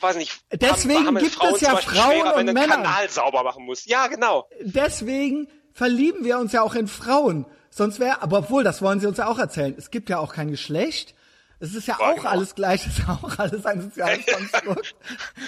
[0.00, 2.76] weiß nicht, Deswegen haben, haben gibt Frauen es ja Frauen schwerer, und Männer.
[2.76, 3.86] Kanal sauber machen musst.
[3.86, 4.48] Ja, genau.
[4.60, 7.46] Deswegen verlieben wir uns ja auch in Frauen.
[7.70, 9.74] Sonst wäre, aber obwohl, das wollen sie uns ja auch erzählen.
[9.76, 11.14] Es gibt ja auch kein Geschlecht.
[11.60, 12.28] Es ist ja Ja, auch genau.
[12.28, 14.94] alles gleich, es ist auch alles ein soziales Konstrukt.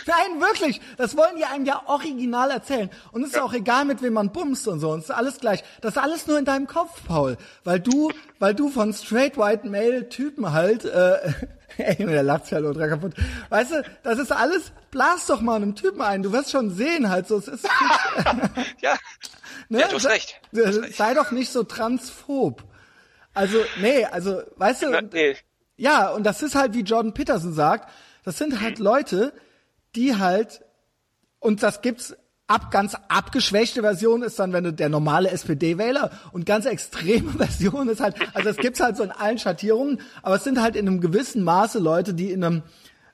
[0.07, 0.81] Nein, wirklich.
[0.97, 2.91] Das wollen die einem ja original erzählen.
[3.13, 4.91] Und es ist auch egal, mit wem man bumst und so.
[4.91, 5.63] Und es ist alles gleich.
[5.81, 7.37] Das ist alles nur in deinem Kopf, Paul.
[7.65, 8.11] Weil du,
[8.41, 11.33] weil du von straight white male Typen halt, äh,
[11.77, 13.15] ey, der lacht sich halt ultra kaputt.
[13.49, 16.25] Weißt du, das ist alles, blas doch mal einem Typen ein.
[16.25, 17.39] Du wirst schon sehen halt so.
[17.39, 17.69] Es ist,
[18.81, 18.97] Ja,
[19.71, 19.81] Ne?
[19.81, 20.41] ja du hast recht.
[20.53, 20.97] Du hast recht.
[20.97, 22.65] Sei doch nicht so transphob.
[23.33, 25.37] Also, nee, also, weißt du, Na, nee.
[25.77, 27.89] ja, und das ist halt, wie Jordan Peterson sagt,
[28.25, 29.33] das sind halt Leute,
[29.95, 30.63] die halt,
[31.39, 32.17] und das gibt's
[32.49, 37.89] ab, ganz abgeschwächte Version ist dann, wenn du der normale SPD-Wähler und ganz extreme Version
[37.89, 40.89] ist halt, also es gibt's halt so in allen Schattierungen, aber es sind halt in
[40.89, 42.63] einem gewissen Maße Leute, die in einem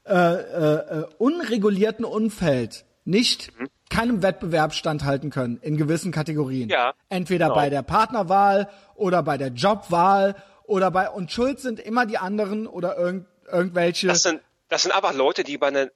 [0.04, 3.52] äh, äh, äh, unregulierten Umfeld nicht
[3.90, 6.68] keinem Wettbewerb standhalten können in gewissen Kategorien.
[6.68, 7.56] Ja, Entweder genau.
[7.56, 10.34] bei der Partnerwahl oder bei der Jobwahl
[10.64, 14.08] oder bei und schuld sind immer die anderen oder irgend, irgendwelche.
[14.08, 15.88] Das sind, das sind einfach Leute, die bei einer,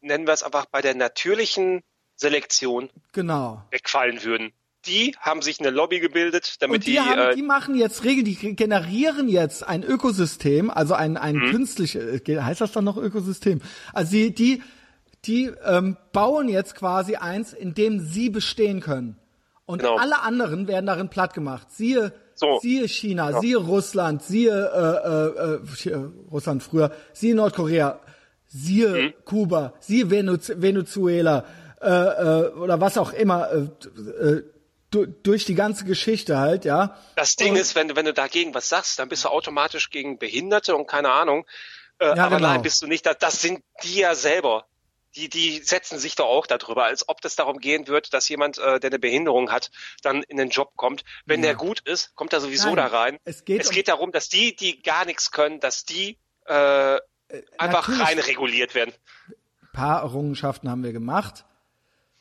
[0.00, 1.82] nennen wir es einfach, bei der natürlichen
[2.14, 3.62] Selektion genau.
[3.70, 4.52] wegfallen würden.
[4.86, 8.04] Die haben sich eine Lobby gebildet, damit Und die, die, haben, äh, die machen jetzt
[8.04, 11.50] Regeln, die generieren jetzt ein Ökosystem, also ein, ein Mhm.
[11.50, 13.60] künstlich, äh, heißt das dann noch Ökosystem?
[13.92, 14.62] Also die, die,
[15.26, 19.18] die ähm, bauen jetzt quasi eins, in dem sie bestehen können.
[19.64, 19.96] Und Genau.
[19.96, 21.68] alle anderen werden darin platt gemacht.
[21.72, 22.58] Siehe, So.
[22.60, 27.98] siehe China, siehe Russland, siehe äh, äh, äh, Russland früher, siehe Nordkorea,
[28.46, 29.14] siehe Mhm.
[29.24, 31.44] Kuba, siehe Venez Venezuela
[31.80, 33.50] äh, äh, oder was auch immer.
[33.52, 33.58] Äh,
[34.24, 34.42] äh,
[34.90, 36.96] du, durch die ganze Geschichte halt, ja.
[37.16, 39.90] Das Ding Und- ist, wenn, du- wenn du dagegen was sagst, dann bist du automatisch
[39.90, 41.44] gegen Behinderte und keine Ahnung.
[41.98, 42.48] Äh, Ja, aber genau.
[42.50, 43.04] nein, bist du nicht.
[43.04, 44.64] Das, das sind die ja selber.
[45.16, 48.58] Die, die setzen sich doch auch darüber, als ob das darum gehen wird, dass jemand,
[48.58, 49.70] äh, der eine Behinderung hat,
[50.02, 51.04] dann in den Job kommt.
[51.24, 53.18] Wenn der gut ist, kommt er sowieso Nein, da rein.
[53.24, 57.00] es geht es um- geht darum, dass die, die gar nichts können, dass die äh,
[57.58, 58.06] einfach natürlich.
[58.06, 58.92] rein reguliert werden.
[59.72, 61.44] paar Errungenschaften haben wir gemacht.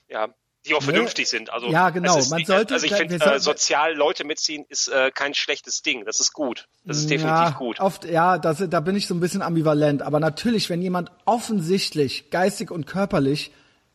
[0.08, 0.30] Ja,
[0.66, 1.52] die auch vernünftig sind.
[1.54, 2.18] Also Ja, genau.
[2.18, 6.06] ist Man sollte- also ich finde, äh, sozial Leute mitziehen ist äh, kein schlechtes Ding.
[6.06, 6.68] Das ist gut.
[6.84, 7.80] Das ist definitiv ja, gut.
[7.80, 10.02] Oft, ja, das, da bin ich so ein bisschen ambivalent.
[10.02, 13.52] Aber natürlich, wenn jemand offensichtlich geistig und körperlich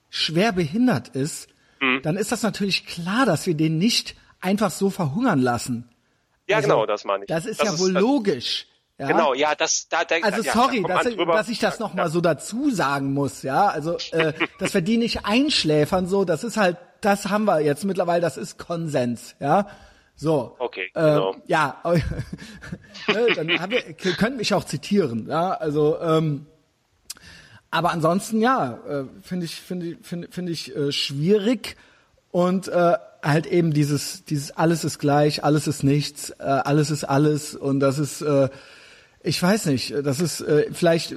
[0.09, 1.49] schwer behindert ist,
[1.81, 2.03] Mhm.
[2.03, 5.89] dann ist das natürlich klar, dass wir den nicht einfach so verhungern lassen.
[6.47, 7.29] Ja, Also, genau, das meine ich.
[7.29, 8.67] Das ist ja wohl das- logisch.
[9.01, 9.07] Ja?
[9.07, 12.11] Genau, ja, das, da denkt Also ja, sorry, da dass, dass ich das noch mal
[12.11, 13.69] so dazu sagen muss, ja.
[13.69, 17.85] Also, äh, dass wir die nicht einschläfern, so, das ist halt, das haben wir jetzt
[17.87, 19.67] mittlerweile, das ist Konsens, ja.
[20.17, 20.55] So.
[20.59, 21.35] Okay, äh, genau.
[21.47, 21.81] Ja,
[23.09, 25.53] ne, dann haben wir, ihr könnt mich auch zitieren, ja.
[25.53, 26.45] Also, ähm,
[27.71, 31.77] aber ansonsten, ja, äh, finde ich, finde ich, finde finde ich äh, schwierig
[32.33, 37.05] und äh, halt eben dieses, dieses alles ist gleich, alles ist nichts, äh, alles ist
[37.05, 38.51] alles und das ist, äh,
[39.23, 41.15] ich weiß nicht, das ist äh, vielleicht,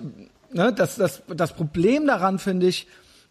[0.52, 2.88] ne, das, das, das Problem daran finde ich,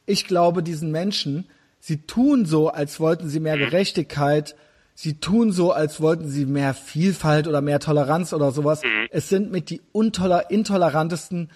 [0.07, 1.47] ich glaube diesen Menschen,
[1.78, 4.57] sie tun so, als wollten sie mehr Gerechtigkeit,
[4.94, 8.82] sie tun so, als wollten sie mehr Vielfalt oder mehr Toleranz oder sowas.
[9.11, 11.51] Es sind mit die intolerantesten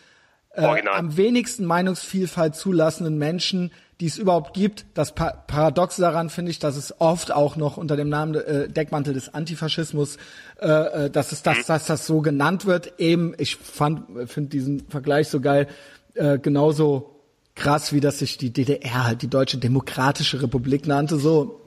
[0.53, 4.85] äh, am wenigsten Meinungsvielfalt zulassenden Menschen, die es überhaupt gibt.
[4.95, 8.69] Das pa Paradoxe daran finde ich, dass es oft auch noch unter dem Namen äh,
[8.69, 10.19] Deckmantel des Antifaschismus,
[10.61, 10.67] äh,
[11.07, 12.99] äh, dass es das, dass das so genannt wird.
[12.99, 15.67] Eben, ich fand, finde diesen Vergleich so geil,
[16.15, 17.13] äh, genauso
[17.55, 21.17] krass, wie das sich die DDR halt die Deutsche Demokratische Republik nannte.
[21.17, 21.63] So,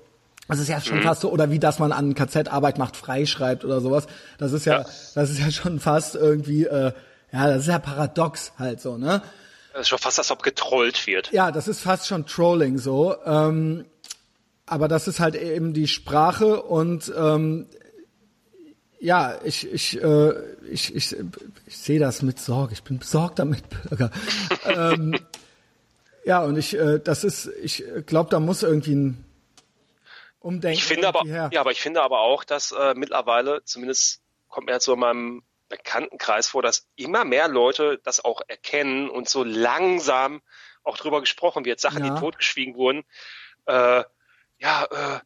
[0.48, 3.66] das ist ja schon fast so, oder wie dass man an KZ Arbeit macht freischreibt
[3.66, 4.06] oder sowas.
[4.38, 4.86] Das ist ja, Ja.
[5.16, 6.92] das ist ja schon fast irgendwie, äh,
[7.32, 9.24] ja, das ist ja paradox halt so, ne?
[9.74, 11.32] Das ist schon fast, als ob getrollt wird.
[11.32, 13.16] Ja, das ist fast schon Trolling so.
[13.26, 13.86] Ähm,
[14.66, 17.68] aber das ist halt eben die Sprache und ähm,
[19.00, 20.34] ja, ich, ich, äh,
[20.70, 21.16] ich, ich,
[21.66, 22.74] ich sehe das mit Sorge.
[22.74, 24.12] Ich bin besorgter Mitbürger.
[24.66, 25.18] ähm,
[26.26, 29.26] ja, und ich, äh, das ist, ich glaube, da muss irgendwie ein
[30.40, 31.50] Umdenken Ich finde aber, her.
[31.52, 35.00] ja, aber ich finde aber auch, dass äh, mittlerweile, zumindest kommt mir jetzt so in
[35.00, 40.41] meinem Bekanntenkreis vor, dass immer mehr Leute das auch erkennen und so langsam
[40.84, 42.14] auch drüber gesprochen wird, Sachen, Ja.
[42.14, 43.04] die totgeschwiegen wurden.
[43.66, 44.04] Äh,
[44.60, 45.20] ja, äh,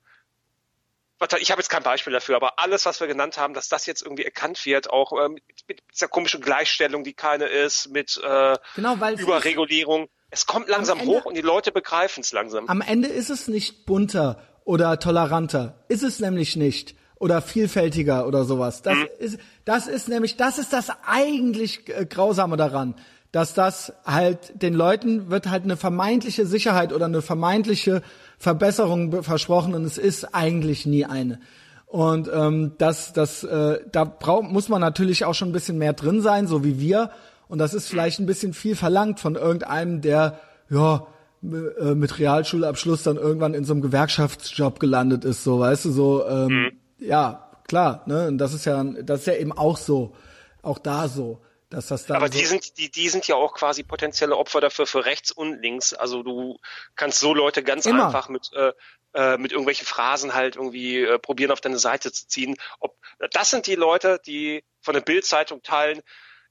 [1.39, 4.01] ich habe jetzt kein Beispiel dafür, aber alles, was wir genannt haben, dass das jetzt
[4.01, 8.57] irgendwie erkannt wird, auch äh, mit, mit dieser komischen Gleichstellung, die keine ist, mit äh,
[8.75, 10.09] Genau, Überregulierung.
[10.31, 12.67] Es kommt langsam Ende- hoch und die Leute begreifen es langsam.
[12.67, 15.85] Am Ende ist es nicht bunter oder toleranter.
[15.87, 16.95] Ist es nämlich nicht.
[17.19, 18.81] Oder vielfältiger oder sowas.
[18.81, 22.95] Das ist, das ist nämlich, das ist das eigentlich äh, Grausame daran.
[23.33, 28.03] dass das halt den Leuten wird halt eine vermeintliche Sicherheit oder eine vermeintliche
[28.37, 31.39] Verbesserung versprochen und es ist eigentlich nie eine.
[31.87, 35.93] Und ähm, das, das, äh, da braucht, muss man natürlich auch schon ein bisschen mehr
[35.93, 37.09] drin sein, so wie wir.
[37.47, 41.07] Und das ist vielleicht ein bisschen viel verlangt von irgendeinem, der ja
[41.43, 46.27] äh, mit Realschulabschluss dann irgendwann in so einem Gewerkschaftsjob gelandet ist, so weißt du, so
[46.27, 46.71] ähm, mhm.
[47.03, 48.27] Ja klar, ne?
[48.27, 50.15] Und das ist ja, das ist ja eben auch so,
[50.61, 51.41] auch da so.
[51.69, 54.61] Dass das dann Aber so die sind, die, die sind ja auch quasi potenzielle Opfer
[54.61, 55.95] dafür für rechts und links.
[55.95, 56.59] Also du
[56.95, 58.05] kannst so Leute ganz Immer.
[58.05, 58.73] einfach mit, äh,
[59.15, 62.57] äh, mit irgendwelchen Phrasen halt irgendwie äh, probieren, auf deine Seite zu ziehen.
[62.79, 62.95] Ob,
[63.31, 66.01] das sind die Leute, die von der Bildzeitung teilen,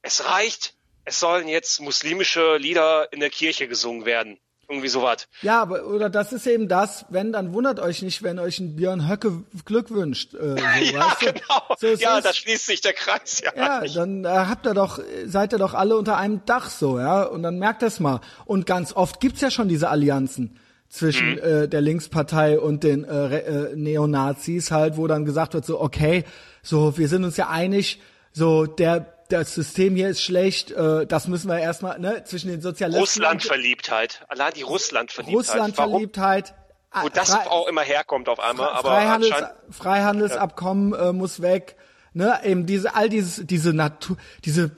[0.03, 0.74] es reicht,
[1.05, 4.41] es sollen jetzt muslimische Lieder in der Kirche gesungen werden.
[4.73, 5.28] Irgendwie sowas.
[5.43, 8.74] Ja, aber oder das ist eben das, wenn, dann wundert euch nicht, wenn euch ein
[8.74, 10.32] Björn Höcke Glück wünscht.
[10.32, 10.57] Äh, so,
[10.97, 11.77] ja, genau.
[11.78, 13.43] So, ja, da schließt sich der Kreis.
[13.44, 16.99] Ja, Ja, dann äh, habt ihr doch, seid ihr doch alle unter einem Dach so,
[16.99, 18.23] ja, und dann merkt das mal.
[18.47, 20.59] Und ganz oft gibt's ja schon diese Allianzen
[20.89, 25.81] zwischen äh, der Linkspartei und den äh, äh, Neonazis halt, wo dann gesagt wird so,
[25.81, 26.24] okay,
[26.62, 28.01] so wir sind uns ja einig,
[28.32, 32.60] so der das System hier ist schlecht, äh, das müssen wir erstmal, ne, zwischen den
[32.60, 34.24] Sozialisten Russlandverliebtheit.
[34.28, 35.36] Allein die Russlandverliebtheit.
[35.36, 36.54] Russlandverliebtheit,
[36.90, 37.06] Warum?
[37.06, 39.34] Wo das Frei- auch immer herkommt auf einmal, aber Freihandels.
[39.70, 41.76] Freihandelsabkommen äh, muss weg.
[42.14, 44.70] Ne, eben diese all dieses diese Natur diese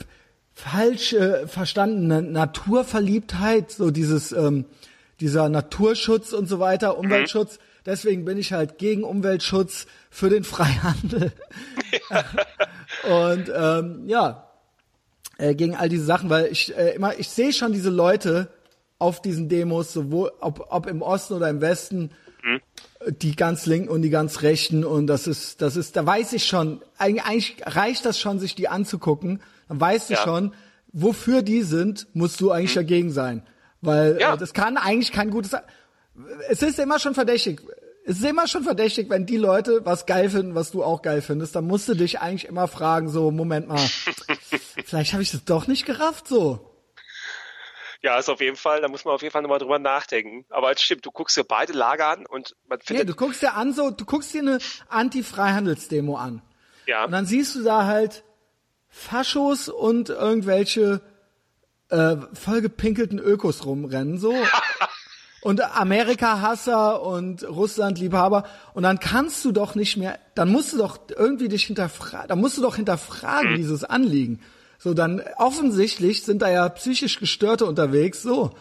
[0.52, 4.66] falsch äh, verstandene Naturverliebtheit, so dieses ähm,
[5.18, 7.58] dieser Naturschutz und so weiter, Umweltschutz.
[7.86, 11.32] Deswegen bin ich halt gegen Umweltschutz für den Freihandel.
[13.08, 14.48] und ähm, ja,
[15.38, 18.48] äh, gegen all diese Sachen, weil ich äh, immer, ich sehe schon diese Leute
[18.98, 22.10] auf diesen Demos, sowohl ob, ob im Osten oder im Westen,
[23.08, 26.46] die ganz Linken und die ganz Rechten und das ist, das ist, da weiß ich
[26.46, 30.20] schon, eigentlich, reicht das schon, sich die anzugucken, dann weißt du Ja.
[30.22, 30.54] schon,
[30.92, 33.42] wofür die sind, musst du eigentlich dagegen sein,
[33.80, 34.34] weil Ja.
[34.34, 35.52] äh, das kann eigentlich kein gutes,
[36.48, 37.60] es ist immer schon verdächtig.
[38.06, 41.22] Es ist immer schon verdächtig, wenn die Leute was geil finden, was du auch geil
[41.22, 43.78] findest, dann musst du dich eigentlich immer fragen, so, Moment mal,
[44.84, 46.70] vielleicht habe ich das doch nicht gerafft, so.
[48.02, 50.44] Ja, ist auf jeden Fall, da muss man auf jeden Fall nochmal drüber nachdenken.
[50.50, 53.40] Aber es stimmt, du guckst dir beide Lager an und man Nee, findet, du guckst
[53.40, 54.58] dir an, so, du guckst dir eine
[54.90, 56.42] Anti-Freihandelsdemo an.
[56.84, 58.22] ja, Und dann siehst du da halt
[58.90, 61.00] Faschos und irgendwelche
[61.88, 64.34] äh, vollgepinkelten Ökos rumrennen, so.
[65.44, 68.44] und Amerika-Hasser und Russland-Liebhaber.
[68.72, 72.40] Und dann kannst du doch nicht mehr, dann musst du doch irgendwie dich hinterfragen, dann
[72.40, 74.40] musst du doch hinterfragen, dieses Anliegen.
[74.78, 78.52] So, dann offensichtlich sind da ja psychisch Gestörte unterwegs, so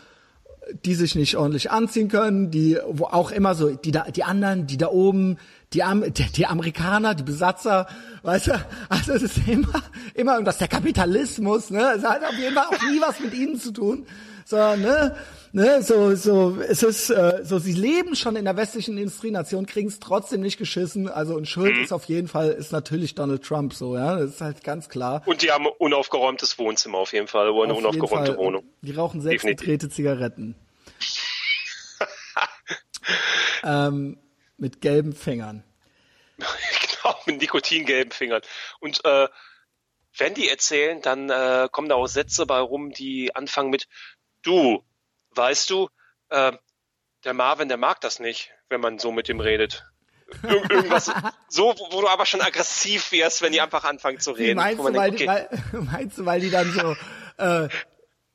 [0.86, 4.68] die sich nicht ordentlich anziehen können, die wo auch immer so die da die anderen,
[4.68, 5.38] die da oben,
[5.74, 7.88] die Am die, die Amerikaner, die Besatzer,
[8.24, 9.84] weißt du, also es ist immer
[10.16, 11.94] immer irgendwas der Kapitalismus, ne?
[11.98, 14.06] Es hat auf jeden Fall auch nie was mit ihnen zu tun,
[14.46, 15.16] sondern ne,
[15.52, 19.88] ne, so so es ist äh, so sie leben schon in der westlichen Industrienation, kriegen
[19.88, 23.74] es trotzdem nicht geschissen, also und Schuld ist auf jeden Fall ist natürlich Donald Trump
[23.74, 25.22] so, ja, das ist halt ganz klar.
[25.26, 28.38] und die haben ein unaufgeräumtes Wohnzimmer auf jeden Fall, oder eine Auf unaufgeräumte.
[28.38, 28.64] Wohnung.
[28.82, 30.56] Die rauchen selbst gedrehte Zigaretten.
[33.64, 34.18] ähm,
[34.58, 35.64] mit gelben Fingern.
[36.38, 38.42] genau, mit nikotingelben Fingern.
[38.80, 39.28] Und äh,
[40.18, 43.88] wenn die erzählen, dann äh, kommen da auch Sätze bei rum, die anfangen mit
[44.44, 44.84] Du,
[45.32, 45.90] weißt du,
[46.30, 46.52] äh,
[47.24, 49.86] der Marvin, der mag das nicht, wenn man so mit ihm redet.
[50.44, 51.12] Ir irgendwas
[51.50, 54.58] so, wo, wo du aber schon aggressiv wirst, wenn die einfach anfangen zu Wie reden.
[54.58, 55.50] meinst, du, man weil, denkt, die, weil,
[55.82, 56.96] meinst du, weil die dann so
[57.38, 57.70] äh,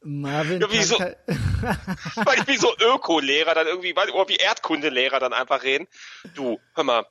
[0.01, 1.17] Marvin Ja, wie kann so- kein-
[2.25, 5.89] weil wie so Öko-Lehrer dann irgendwie, weil- oder wie Erdkundelehrer dann einfach reden.
[6.35, 7.07] Du, hör mal,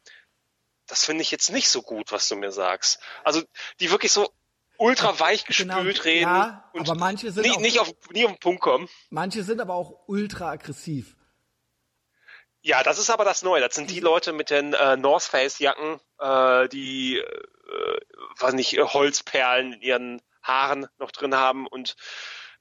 [0.88, 3.00] das finde ich jetzt nicht so gut, was du mir sagst.
[3.26, 3.44] Also,
[3.82, 4.32] die wirklich so
[4.78, 8.26] ultra weich gespült Genau, reden ja, und aber manche sind nie, auch- nicht auf, nie
[8.26, 8.88] auf den Punkt kommen.
[9.10, 11.16] Manche sind aber auch ultra aggressiv.
[12.62, 13.62] Ja, das ist aber das Neue.
[13.62, 18.00] Das sind die Leute mit den äh, North Face Jacken, äh, die, äh,
[18.40, 21.96] weiß nicht, Holzperlen in ihren Haaren noch drin haben und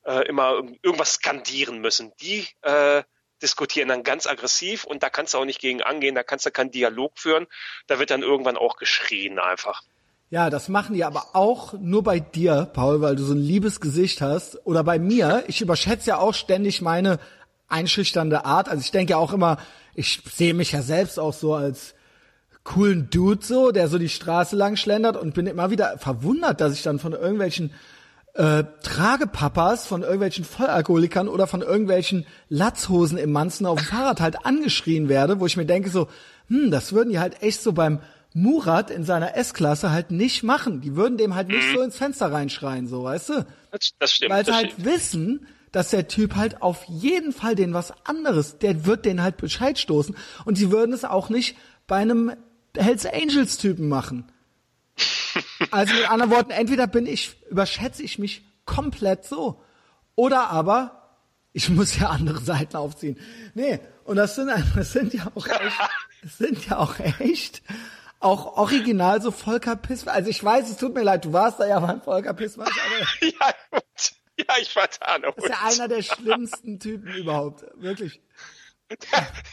[0.05, 2.13] äh, immer irg- irgendwas skandieren müssen.
[2.21, 3.03] Die äh,
[3.43, 6.51] diskutieren dann ganz aggressiv und da kannst du auch nicht gegen angehen, da kannst du
[6.51, 7.47] keinen Dialog führen.
[7.87, 9.83] Da wird dann irgendwann auch geschrien einfach.
[10.29, 13.81] Ja, das machen die aber auch nur bei dir, Paul, weil du so ein liebes
[13.81, 14.59] Gesicht hast.
[14.67, 15.45] Oder bei mir.
[15.47, 17.21] Ich überschätze ja auch ständig meine
[17.69, 18.69] einschüchternde Art.
[18.69, 19.59] Also ich denke ja auch immer,
[19.95, 21.95] ich sehe mich ja selbst auch so als
[22.65, 26.75] coolen Dude so, der so die Straße lang schlendert und bin immer wieder verwundert, dass
[26.75, 27.71] ich dann von irgendwelchen
[28.35, 34.45] äh, Tragepapas, von irgendwelchen Vollalkoholikern oder von irgendwelchen Latzhosen im Manzen auf dem Fahrrad halt
[34.45, 36.09] angeschrien werde, wo ich mir denke so,
[36.49, 38.01] hm, das würden die halt echt so beim
[38.37, 40.83] Murat in seiner S-Klasse halt nicht machen.
[40.83, 43.47] Die würden dem halt nicht so ins Fenster reinschreien, so, weißt du?
[43.71, 44.31] Das, das stimmt.
[44.31, 44.85] Weil sie halt stimmt.
[44.85, 49.39] wissen, dass der Typ halt auf jeden Fall den was anderes, der wird den halt
[49.39, 50.15] Bescheid stoßen.
[50.45, 51.57] Und sie würden es auch nicht
[51.87, 52.31] bei einem
[52.77, 54.31] Hells Angels Typen machen.
[55.71, 59.63] Also mit anderen Worten, entweder bin ich, überschätze ich mich komplett so.
[60.15, 61.19] Oder aber,
[61.53, 63.19] ich muss ja andere Seiten aufziehen.
[63.55, 65.79] Nee, und das sind, das sind ja auch echt,
[66.23, 67.63] das sind ja auch echt,
[68.21, 70.15] auch original so Volker Pissmann.
[70.15, 73.29] Also ich weiß, es tut mir leid, du warst da ja beim Volker Pissmann, aber
[73.29, 73.83] Ja, gut.
[74.39, 77.65] ja, ich vertane das ist ja einer der schlimmsten Typen überhaupt.
[77.77, 78.21] Wirklich.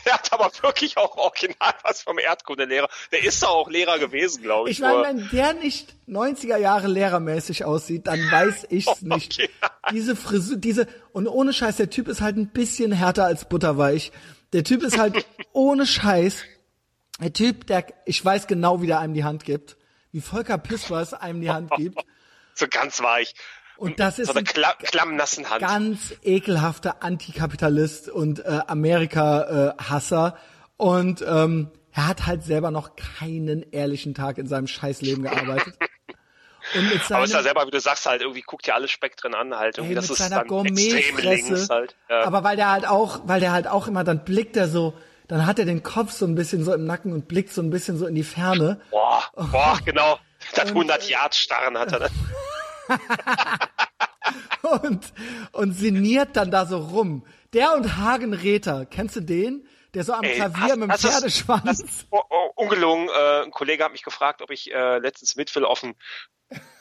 [0.06, 2.88] Der hat aber wirklich auch original was vom Erdkundelehrer.
[3.11, 4.77] Der ist doch auch Lehrer gewesen, glaube ich.
[4.77, 9.40] Ich meine, wenn der nicht 90er Jahre lehrermäßig aussieht, dann weiß ich's nicht.
[9.40, 9.49] Okay.
[9.91, 14.11] Diese Frisur, diese, und ohne Scheiß, der Typ ist halt ein bisschen härter als butterweich.
[14.53, 16.44] Der Typ ist halt ohne Scheiß,
[17.24, 19.78] der Typ, der, ich weiß genau, wie der einem die Hand gibt.
[20.12, 22.00] Wie Volker Pispers einem die Hand gibt.
[22.54, 23.34] so ganz weich.
[23.78, 25.62] Und das ist so eine ein kla klammnassen Hand.
[25.62, 30.38] ganz ekelhafter Antikapitalist und äh, Amerika-Hasser.
[30.78, 35.76] und ähm, er hat halt selber noch keinen ehrlichen Tag in seinem Scheißleben gearbeitet.
[36.76, 38.88] Und mit aber ist ja seinem, selber, wie du sagst, halt irgendwie guckt ja alle
[38.88, 39.91] Spektren an, halt irgendwie.
[39.91, 41.68] ey, das mit ist seiner dann extrem links Gourmetfresse.
[41.74, 41.95] halt.
[42.10, 42.24] Ja.
[42.24, 44.94] Aber weil der halt auch, weil der halt auch immer, dann blickt er so,
[45.34, 47.69] dann hat er den Kopf so ein bisschen so im Nacken und blickt so ein
[47.69, 48.81] bisschen so in die Ferne.
[48.91, 50.19] boah, boah, genau.
[50.55, 52.11] Das 100 Yard starren hat er dann.
[54.84, 55.14] und,
[55.51, 57.26] und sinniert dann da so rum.
[57.53, 59.68] Der und Hagen Räther, kennst du den?
[59.93, 61.81] Der so am Ey, Klavier hast- mit dem hast Pferdeschwanz.
[61.81, 65.55] Das, oh, oh, ungelogen, äh, ein Kollege hat mich gefragt, ob ich äh, letztens mit
[65.55, 65.93] will auf ein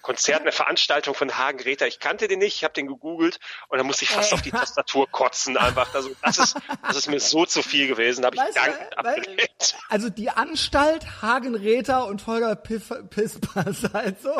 [0.02, 1.86] Konzert, eine Veranstaltung von Hagen Räther.
[1.86, 3.38] Ich kannte den nicht, ich habe den gegoogelt
[3.68, 4.34] und dann musste ich fast Ey.
[4.34, 5.94] auf die Tastatur kotzen einfach.
[5.94, 9.76] Also das ist, das ist mir so zu viel gewesen, da habe ich dankend abgelehnt.
[9.88, 14.34] Also die Anstalt, Hagen Räther und Volker Piff, Pisspass, halt so.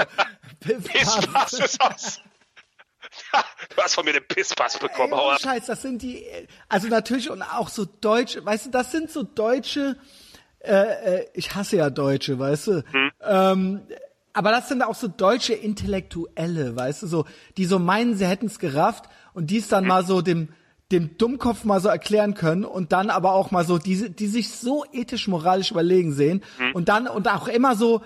[0.61, 1.53] Pisspass Pisspass.
[1.53, 2.21] ist was.
[3.75, 5.41] Du hast von mir den Pisspass bekommen, ab.
[5.41, 6.27] Scheiß, das sind die,
[6.69, 9.97] also natürlich und auch so deutsche, weißt du, das sind so deutsche,
[10.61, 12.85] äh, äh, ich hasse ja Deutsche, weißt du,
[13.23, 13.87] ähm,
[14.33, 17.25] aber das sind auch so deutsche Intellektuelle, weißt du, so,
[17.57, 19.05] die so meinen, sie hätten's gerafft
[19.35, 20.49] und dies dann mal so dem,
[20.91, 24.51] dem Dummkopf mal so erklären können und dann aber auch mal so, diese, die sich
[24.51, 26.43] so ethisch moralisch überlegen sehen
[26.75, 28.03] und dann, und auch immer so,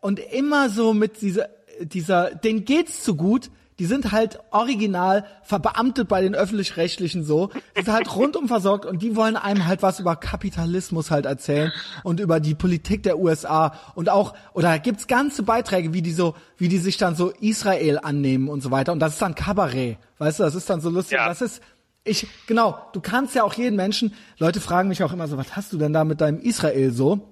[0.00, 1.48] und immer so mit dieser,
[1.80, 7.84] dieser, denen geht's zu gut, die sind halt original verbeamtet bei den öffentlich-rechtlichen so, die
[7.84, 11.72] sind halt rundum versorgt und die wollen einem halt was über Kapitalismus halt erzählen
[12.02, 16.12] und über die Politik der USA und auch, oder da gibt's ganze Beiträge, wie die
[16.12, 19.34] so, wie die sich dann so Israel annehmen und so weiter und das ist dann
[19.34, 21.28] Kabarett, weißt du, das ist dann so lustig, Ja.
[21.28, 21.62] das ist,
[22.04, 25.54] ich, genau, du kannst ja auch jeden Menschen, Leute fragen mich auch immer so, was
[25.56, 27.28] hast du denn da mit deinem Israel so?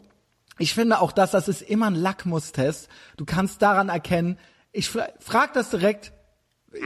[0.58, 2.88] Ich finde auch das, das ist immer ein Lackmustest.
[3.16, 4.38] Du kannst daran erkennen,
[4.72, 6.12] ich fra frag das direkt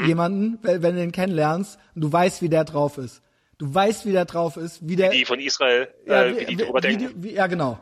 [0.06, 3.22] jemanden, wenn, wenn du den kennenlernst und du weißt, wie der drauf ist.
[3.58, 6.56] Du weißt, wie der drauf ist, wie der, Die von Israel, ja, äh, wie die
[6.56, 7.08] drüber denken.
[7.16, 7.78] die- wie, ja, genau.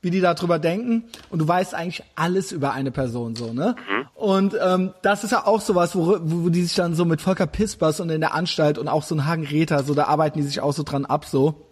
[0.00, 3.74] Wie die darüber denken und du weißt eigentlich alles über eine Person so, ne?
[3.90, 4.06] Mhm.
[4.14, 7.20] Und ähm, das ist ja auch sowas, wo, wo, wo die sich dann so mit
[7.20, 10.38] Volker Pispers und in der Anstalt und auch so ein Hagen Räther, so da arbeiten
[10.38, 11.64] die sich auch so dran ab, so.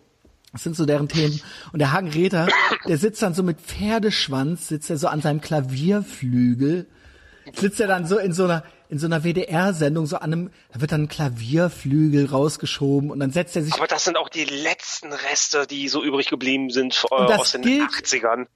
[0.52, 1.38] Das sind so deren Themen.
[1.72, 2.48] Und der Hagen Räther,
[2.88, 6.86] der sitzt dann so mit Pferdeschwanz, sitzt er so an seinem Klavierflügel,
[7.54, 10.80] sitzt er dann so in so einer in so einer WDR-Sendung so an einem, da
[10.80, 14.44] wird dann ein Klavierflügel rausgeschoben und dann setzt er sich Aber das sind auch die
[14.44, 18.46] letzten Reste, die so übrig geblieben sind äh, aus den gilt- 80ern.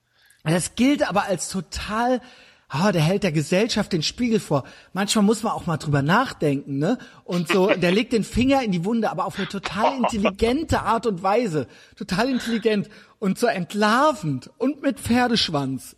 [0.45, 2.21] Das gilt aber als total,
[2.69, 4.65] ah, der hält der Gesellschaft den Spiegel vor.
[4.95, 6.97] Manchmal muss man auch mal drüber nachdenken, ne?
[7.25, 11.07] Und so, der legt den Finger in die Wunde, aber auf eine total intelligente Art
[11.07, 11.67] und Weise.
[11.97, 12.89] Total intelligent
[13.19, 15.97] und so entlarvend und mit Pferdeschwanz.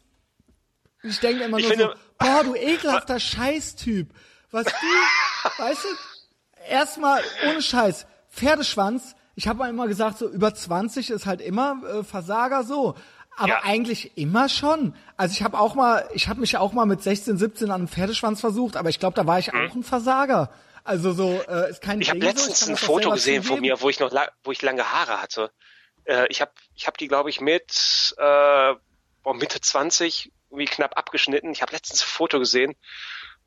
[1.05, 4.09] Ich denke immer Ich nur so, finde- boah, du ekelhafter Scheißtyp.
[4.51, 5.89] Was du, weißt du,
[6.69, 12.05] erstmal ohne Scheiß, Pferdeschwanz, ich habe immer gesagt, so über 20 ist halt immer äh,
[12.05, 12.95] Versager so.
[13.37, 13.61] Aber Ja.
[13.65, 14.95] eigentlich immer schon.
[15.17, 17.89] Also ich habe auch mal, ich habe mich auch mal mit 16, 17 an einem
[17.89, 20.53] Pferdeschwanz versucht, aber ich glaube, da war ich auch ein Versager.
[20.85, 22.03] Also so äh, ist kein Mhm.
[22.03, 24.13] Ich habe letztens ein Foto gesehen von mir, wo ich noch
[24.45, 25.51] wo ich lange Haare hatte.
[26.05, 28.75] Äh, ich habe ich hab die, glaube ich, mit äh,
[29.33, 31.51] Mitte 20 irgendwie knapp abgeschnitten.
[31.51, 32.77] Ich habe letztens ein Foto gesehen.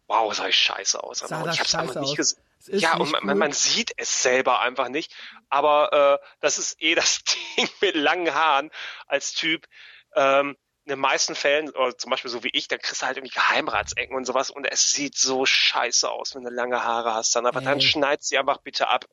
[0.08, 1.20] Wow, sah ich scheiße aus.
[1.20, 2.42] Sah Aber ich habe es einfach nicht gesehen.
[2.68, 5.14] Ja, und man, man sieht es selber einfach nicht.
[5.50, 7.24] Aber äh, das ist eh das
[7.58, 8.72] Ding mit langen Haaren
[9.08, 9.68] als Typ.
[10.16, 13.18] Ähm, in den meisten Fällen, oder zum Beispiel so wie ich, dann kriegst du halt
[13.18, 17.36] irgendwie Geheimratsecken und sowas und es sieht so scheiße aus, wenn du lange Haare hast.
[17.36, 17.86] Dann aber dann Ey.
[17.86, 19.06] schneid sie einfach bitte ab.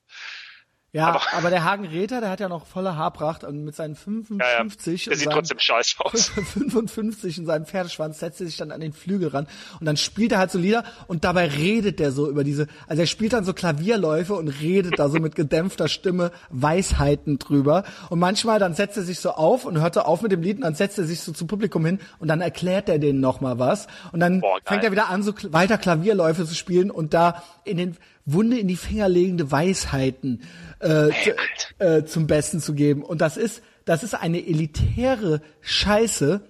[0.95, 3.95] Ja, aber, aber der Hagen Räther, der hat ja noch volle Haarpracht und mit seinen
[3.95, 4.63] 55 ja, ja.
[5.11, 6.29] Der sieht seinem, trotzdem scheiße aus.
[6.53, 9.47] 55 in seinem Pferdeschwanz setzt er sich dann an den Flügel ran
[9.81, 13.01] und dann spielt er halt so Lieder und dabei redet er so über diese, also
[13.01, 18.19] er spielt dann so Klavierläufe und redet da so mit gedämpfter Stimme Weisheiten drüber und
[18.19, 20.65] manchmal dann setzt er sich so auf und hört so auf mit dem Lied und
[20.65, 23.87] dann setzt er sich so zum Publikum hin und dann erklärt er denen nochmal was
[24.13, 27.79] und dann Boah, fängt er wieder an so weiter Klavierläufe zu spielen und da in
[27.79, 30.43] den Wunde in die Finger legende Weisheiten
[30.79, 31.35] äh, hey,
[31.79, 33.03] äh, zum Besten zu geben.
[33.03, 36.41] Und das ist, das ist eine elitäre Scheiße.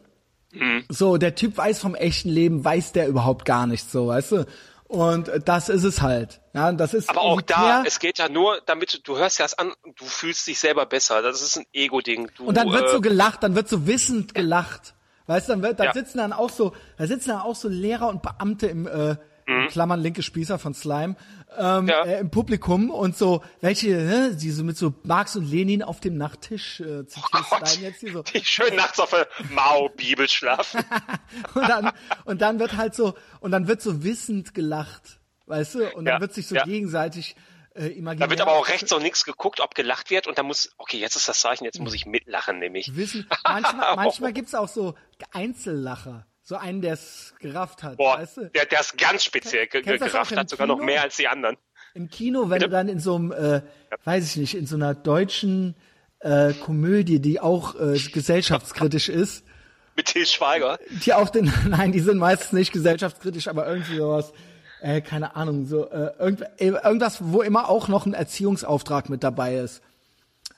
[0.53, 0.85] Mhm.
[0.89, 4.47] So, der Typ weiß vom echten Leben, weiß der überhaupt gar nichts, so, weißt du?
[4.87, 6.43] Und das ist es halt.
[6.53, 9.55] Ja, das ist Aber auch da, es geht ja nur, damit du hörst ja es
[9.55, 11.23] an, du fühlst dich selber besser.
[11.23, 12.31] Das ist ein Ego-Ding.
[12.41, 14.93] Und dann wird äh, so gelacht, dann wird so wissend gelacht.
[15.29, 15.93] Weißt du, dann, wird, dann ja.
[15.95, 19.17] sitzen dann auch so, da sitzen dann auch so Lehrer und Beamte im, äh,
[19.47, 19.69] mhm.
[19.69, 21.17] Klammern linke Spießer von Slime,
[21.59, 22.05] ähm, ja.
[22.05, 26.01] äh, im Publikum und so, welche, ne, die so mit so Marx und Lenin auf
[26.01, 28.23] dem Nachttisch äh, zitierst oh jetzt hier so.
[28.23, 30.85] Die schön nachts auf der Mao-Bibel schlafen.
[31.55, 31.93] und, dann,
[32.25, 36.15] und dann wird halt so, und dann wird so wissend gelacht, weißt du, und dann
[36.15, 36.21] ja.
[36.21, 36.65] wird sich so ja.
[36.65, 37.37] gegenseitig
[37.75, 38.03] äh.
[38.03, 40.99] Da wird aber auch rechts und links geguckt, ob gelacht wird und dann muss, okay,
[40.99, 42.95] jetzt ist das Zeichen, jetzt muss ich mitlachen, nämlich.
[42.97, 44.95] Wissen, manchmal, manchmal gibt's auch so
[45.33, 46.27] Einzellacher.
[46.45, 48.51] So einen, der es gerafft hat, Boah, weißt du?
[48.51, 50.79] Der, der es ganz speziell ge gerafft hat, sogar Kino?
[50.79, 51.57] noch mehr als die anderen.
[51.95, 52.65] Im Kino, wenn Bitte?
[52.65, 53.63] du dann in so einem, äh, ja.
[54.05, 55.77] weiß ich nicht, in so einer deutschen
[56.19, 59.45] äh, Komödie, die auch äh, gesellschaftskritisch ist.
[59.97, 60.79] Mit Til Schweiger?
[61.05, 64.33] Die auch den, nein, die sind meistens nicht gesellschaftskritisch, aber irgendwie sowas,
[64.81, 69.23] äh, keine Ahnung, so äh, irgend, äh, irgendwas, wo immer auch noch ein Erziehungsauftrag mit
[69.23, 69.81] dabei ist.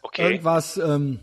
[0.01, 0.23] Okay.
[0.23, 1.20] Irgendwas, ähm,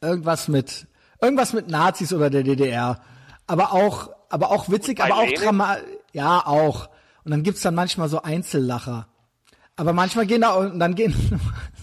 [0.00, 0.86] irgendwas mit,
[1.20, 3.02] irgendwas mit Nazis oder der DDR
[3.46, 5.84] aber auch, aber auch witzig, aber auch dramatisch.
[6.12, 6.88] Ja, auch.
[7.24, 9.08] Und dann gibt's dann manchmal so Einzellacher.
[9.76, 11.14] Aber manchmal gehen da, und dann gehen,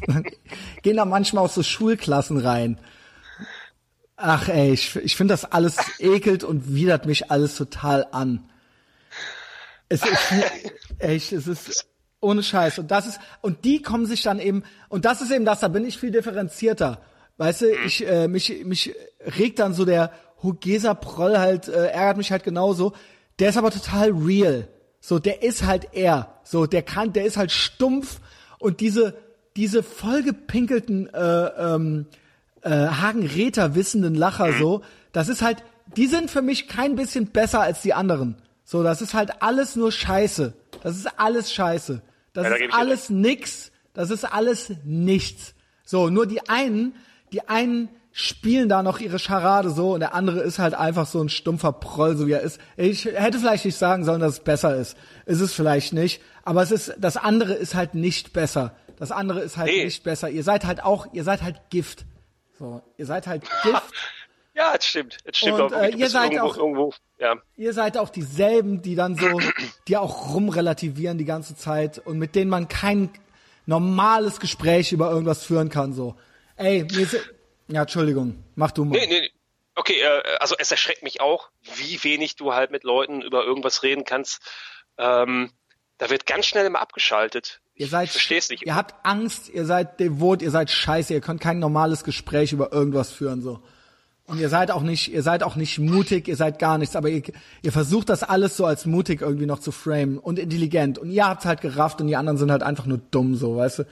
[0.81, 2.79] gehen da manchmal auch so Schulklassen rein.
[4.15, 8.49] Ach ey, ich, ich finde das alles ekelt und widert mich alles total an.
[9.89, 10.33] Es ist
[10.97, 11.87] echt, es ist
[12.19, 12.79] ohne Scheiß.
[12.79, 15.67] Und das ist, und die kommen sich dann eben, und das ist eben das, da
[15.67, 17.01] bin ich viel differenzierter.
[17.37, 18.95] Weißt du, ich, äh, mich, mich
[19.37, 20.11] regt dann so der
[20.43, 22.93] Hugesa Proll halt, äh, ärgert mich halt genauso.
[23.39, 24.67] Der ist aber total real.
[24.99, 26.39] So, der ist halt er.
[26.43, 28.19] So, der kann, der ist halt stumpf
[28.59, 29.15] und diese,
[29.55, 32.05] diese vollgepinkelten, äh, ähm,
[32.61, 34.59] äh, Hagen-Räter wissenden Lacher mhm.
[34.59, 35.63] so, das ist halt,
[35.97, 38.37] die sind für mich kein bisschen besser als die anderen.
[38.63, 40.53] So, das ist halt alles nur Scheiße.
[40.81, 42.01] Das ist alles Scheiße.
[42.33, 43.71] Das ja, ist alles nix.
[43.93, 45.53] Das ist alles nichts.
[45.83, 46.95] So, nur die einen,
[47.31, 51.19] die einen spielen da noch ihre Scharade so und der andere ist halt einfach so
[51.19, 52.61] ein stumpfer Proll, so wie er ist.
[52.77, 54.95] Ich hätte vielleicht nicht sagen sollen, dass es besser ist.
[55.25, 58.75] Ist es vielleicht nicht, aber es ist, das andere ist halt nicht besser.
[58.97, 59.85] Das andere ist halt nee.
[59.85, 60.29] nicht besser.
[60.29, 62.05] Ihr seid halt auch, ihr seid halt Gift.
[62.59, 63.81] So, ihr seid halt Gift.
[64.53, 65.17] ja, das stimmt.
[65.25, 67.35] Das stimmt und, äh, ihr seid irgendwo, auch, irgendwo, ja.
[67.57, 69.39] ihr seid auch dieselben, die dann so,
[69.87, 73.09] die auch rumrelativieren die ganze Zeit und mit denen man kein
[73.65, 76.15] normales Gespräch über irgendwas führen kann, so.
[76.57, 77.17] Ey, mir ist,
[77.73, 78.99] ja, Entschuldigung, mach du mal.
[78.99, 79.31] Nee, nee,
[79.73, 83.81] okay, äh, also es erschreckt mich auch, wie wenig du halt mit Leuten über irgendwas
[83.81, 84.41] reden kannst.
[84.99, 85.51] Ähm,
[85.97, 87.61] da wird ganz schnell immer abgeschaltet.
[87.73, 88.63] Ihr seid, verstehst nicht.
[88.63, 92.71] Ihr habt Angst, ihr seid devot, ihr seid scheiße, ihr könnt kein normales Gespräch über
[92.71, 93.63] irgendwas führen, so.
[94.25, 97.09] Und ihr seid auch nicht, ihr seid auch nicht mutig, ihr seid gar nichts, aber
[97.09, 97.23] ihr,
[97.63, 100.99] ihr versucht das alles so als mutig irgendwie noch zu framen und intelligent.
[100.99, 103.79] Und ihr habt's halt gerafft und die anderen sind halt einfach nur dumm, so, weißt
[103.79, 103.83] du?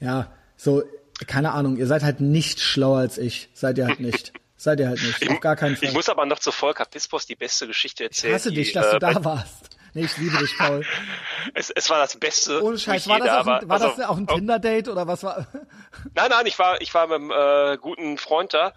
[0.00, 0.82] Ja, so,
[1.26, 3.48] keine Ahnung, ihr seid halt nicht schlauer als ich.
[3.54, 4.32] Seid ihr halt nicht.
[4.56, 5.28] seid ihr halt nicht.
[5.30, 5.88] Auf gar keinen Fall.
[5.88, 8.32] Ich muss aber noch zu Volker Pispos die beste Geschichte erzählen.
[8.32, 9.70] Ich hasse dich, dass äh, du da warst.
[9.94, 10.84] Nee, ich liebe dich, Paul.
[11.54, 12.62] es, es war das Beste.
[12.62, 14.34] Ohne Scheiß, war, das auch, ein, war das auch ein oh.
[14.34, 15.46] Tinder-Date oder was war?
[16.14, 18.72] nein, nein, ich war, ich war mit einem äh, guten Freund da.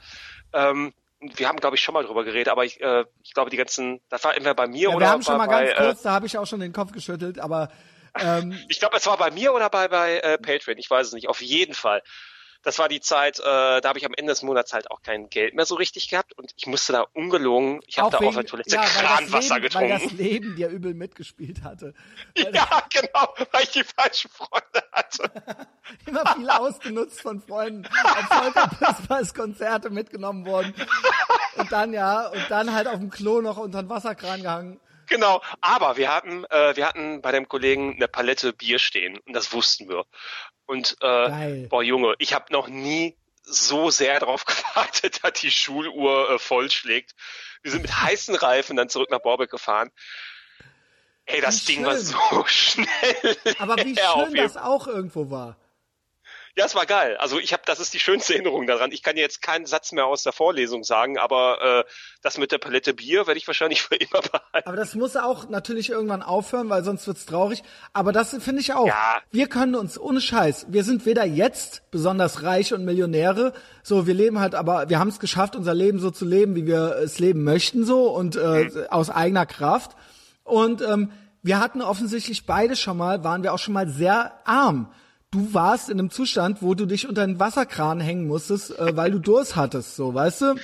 [0.54, 3.58] Ähm, wir haben, glaube ich, schon mal drüber geredet, aber ich, äh, ich glaube, die
[3.58, 6.00] ganzen, das war entweder bei mir ja, oder Wir haben schon mal bei, ganz kurz,
[6.00, 7.70] äh, da habe ich auch schon den Kopf geschüttelt, aber
[8.20, 11.14] ähm, ich glaube, es war bei mir oder bei, bei äh, Patreon, ich weiß es
[11.14, 11.30] nicht.
[11.30, 12.02] Auf jeden Fall
[12.64, 15.30] das war die Zeit, äh, da habe ich am Ende des Monats halt auch kein
[15.30, 18.36] Geld mehr so richtig gehabt und ich musste da ungelogen, ich habe da wegen, auf
[18.36, 19.90] der Toilette ja, Kranwasser Leben, getrunken.
[19.90, 21.94] Weil das Leben dir übel mitgespielt hatte.
[22.38, 25.32] ja, genau, weil ich die falschen Freunde hatte.
[26.06, 30.74] Immer viel ausgenutzt von Freunden, auf als Konzerte mitgenommen worden.
[31.58, 34.80] Und dann ja, und dann halt auf dem Klo noch unter den Wasserkran gehangen.
[35.08, 39.34] Genau, aber wir hatten, äh, wir hatten bei dem Kollegen eine Palette Bier stehen und
[39.34, 40.06] das wussten wir.
[40.66, 46.32] Und äh, boah Junge, ich habe noch nie so sehr darauf gewartet, dass die Schuluhr
[46.32, 47.16] äh, vollschlägt.
[47.62, 49.92] Wir sind mit heißen Reifen dann zurück nach Borbeck gefahren.
[51.26, 51.86] Ey, das wie Ding schön.
[51.86, 53.38] war so schnell.
[53.60, 55.58] Aber wie schön das auch irgendwo war.
[56.56, 57.18] Ja, es war geil.
[57.18, 58.92] Also ich habe, das ist die schönste Erinnerung daran.
[58.92, 61.84] Ich kann jetzt keinen Satz mehr aus der Vorlesung sagen, aber äh,
[62.22, 64.68] das mit der Palette Bier werde ich wahrscheinlich für immer behalten.
[64.68, 67.64] Aber das muss auch natürlich irgendwann aufhören, weil sonst wird's traurig.
[67.92, 68.86] Aber das finde ich auch.
[68.86, 69.22] Ja.
[69.32, 70.68] Wir können uns ohne Scheiß.
[70.70, 73.54] Wir sind weder jetzt besonders reich und Millionäre.
[73.82, 76.68] So, wir leben halt, aber wir haben es geschafft, unser Leben so zu leben, wie
[76.68, 78.86] wir es leben möchten, so und äh, Mhm.
[78.90, 79.92] aus eigener Kraft.
[80.44, 81.12] Und ähm,
[81.42, 84.94] wir hatten offensichtlich beide schon mal, waren wir auch schon mal sehr arm.
[85.34, 89.10] Du warst in einem Zustand, wo du dich unter den Wasserkran hängen musstest, äh, weil
[89.10, 90.56] du Durst hattest, so, weißt du?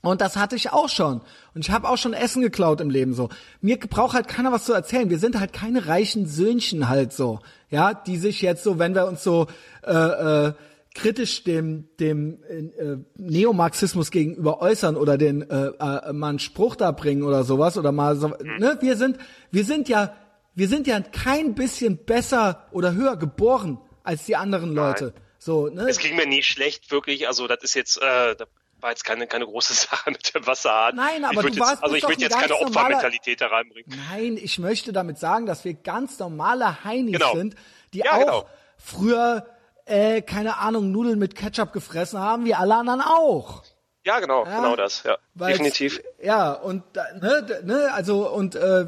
[0.00, 1.22] Und das hatte ich auch schon.
[1.54, 3.30] Und ich habe auch schon Essen geklaut im Leben so.
[3.60, 5.10] Mir braucht halt keiner was zu erzählen.
[5.10, 7.40] Wir sind halt keine reichen Söhnchen halt so.
[7.68, 9.48] Ja, die sich jetzt so, wenn wir uns so
[9.82, 10.52] äh, äh,
[10.94, 16.92] kritisch dem dem äh, Neomarxismus gegenüber äußern oder den äh, äh, mal einen Spruch da
[16.92, 19.18] bringen oder sowas oder mal so, ne, wir sind
[19.50, 20.14] wir sind ja
[20.54, 25.12] wir sind ja kein bisschen besser oder höher geboren als die anderen Leute.
[25.38, 25.88] So, ne?
[25.88, 27.28] Es ging mir nie schlecht, wirklich.
[27.28, 28.46] Also das ist jetzt, äh, da
[28.80, 30.96] war jetzt keine, keine große Sache mit dem Wasserhahn.
[30.96, 33.98] Nein, aber du jetzt, warst- Also ich würde jetzt keine normaler- Opfermentalität da reinbringen.
[34.10, 37.34] Nein, ich möchte damit sagen, dass wir ganz normale Heinis Genau.
[37.34, 37.54] sind,
[37.92, 38.46] die Ja, auch genau.
[38.78, 39.46] früher,
[39.84, 43.62] äh, keine Ahnung, Nudeln mit Ketchup gefressen haben, wie alle anderen auch.
[44.04, 45.18] Ja, genau, Ja, genau das, ja.
[45.34, 46.00] Definitiv.
[46.22, 48.86] Ja, und ne, ne, also und äh,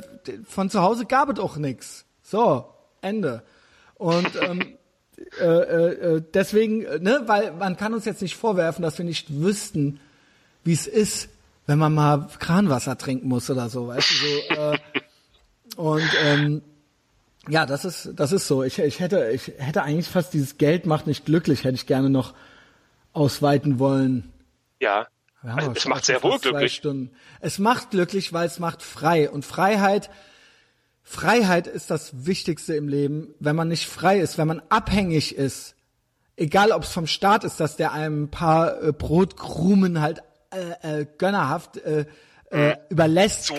[0.48, 2.04] von zu Hause gab es auch nix.
[2.22, 3.42] So, Ende.
[3.94, 4.77] Und ähm,
[5.40, 9.04] äh, äh, äh, deswegen, äh, ne, weil man kann uns jetzt nicht vorwerfen, dass wir
[9.04, 10.00] nicht wüssten,
[10.64, 11.28] wie es ist,
[11.66, 14.54] wenn man mal Kranwasser trinken muss oder so, weißt du, so.
[14.54, 14.78] Äh,
[15.76, 16.62] und ähm,
[17.48, 18.62] ja, das ist das ist so.
[18.62, 22.10] Ich, ich hätte ich hätte eigentlich fast dieses Geld macht nicht glücklich, hätte ich gerne
[22.10, 22.34] noch
[23.12, 24.32] ausweiten wollen.
[24.80, 25.06] Ja.
[25.42, 26.74] Also, es macht sehr wohl glücklich.
[26.74, 27.10] Stunden.
[27.40, 29.30] Es macht glücklich, weil es macht frei.
[29.30, 30.10] Und Freiheit,
[31.10, 33.34] Freiheit ist das Wichtigste im Leben.
[33.40, 35.74] Wenn man nicht frei ist, wenn man abhängig ist,
[36.36, 41.00] egal ob es vom Staat ist, dass der einem ein paar äh, Brotkrumen halt äh,
[41.00, 42.04] äh, gönnerhaft äh,
[42.50, 43.50] äh, überlässt,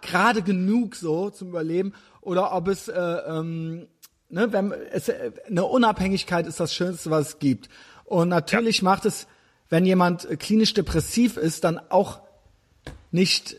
[0.00, 3.88] gerade genug so zum Überleben, oder ob es äh, ähm,
[4.28, 7.68] ne, wenn es äh, eine Unabhängigkeit ist das Schönste, was es gibt.
[8.04, 9.26] Und natürlich macht es,
[9.70, 12.20] wenn jemand äh, klinisch depressiv ist, dann auch
[13.10, 13.56] nicht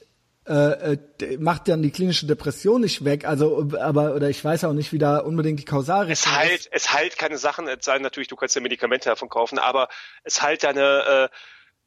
[0.48, 3.26] äh, äh, macht dann die klinische Depression nicht weg.
[3.26, 6.38] Also, aber oder ich weiß auch nicht, wie da unbedingt die Es Kausalrichtung ist.
[6.38, 9.88] heilt, es heilt keine Sachen, es sei natürlich, du kannst ja Medikamente davon kaufen, aber
[10.24, 11.36] es heilt deine äh,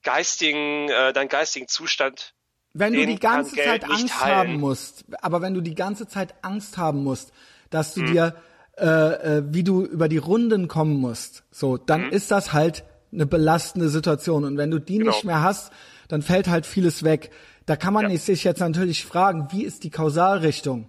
[0.02, 2.32] geistigen, äh, deinen geistigen Zustand.
[2.72, 6.76] Wenn du die ganze Zeit Angst haben musst, aber wenn du die ganze Zeit Angst
[6.76, 7.32] haben musst,
[7.70, 8.36] dass du dir,
[8.78, 13.26] äh, äh, wie du über die Runden kommen musst, so, dann ist das halt eine
[13.26, 14.44] belastende Situation.
[14.44, 14.98] Und wenn du die.
[14.98, 15.10] Genau.
[15.10, 15.72] nicht mehr hast,
[16.08, 17.30] dann fällt halt vieles weg.
[17.66, 18.16] Da kann man Ja.
[18.18, 20.88] sich jetzt natürlich fragen, wie ist die Kausalrichtung?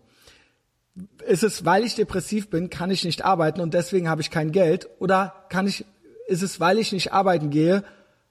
[1.28, 4.52] Ist es, weil ich depressiv bin, kann ich nicht arbeiten und deswegen habe ich kein
[4.52, 4.88] Geld?
[5.00, 5.86] Oder kann ich,
[6.28, 7.84] ist es, weil ich nicht arbeiten gehe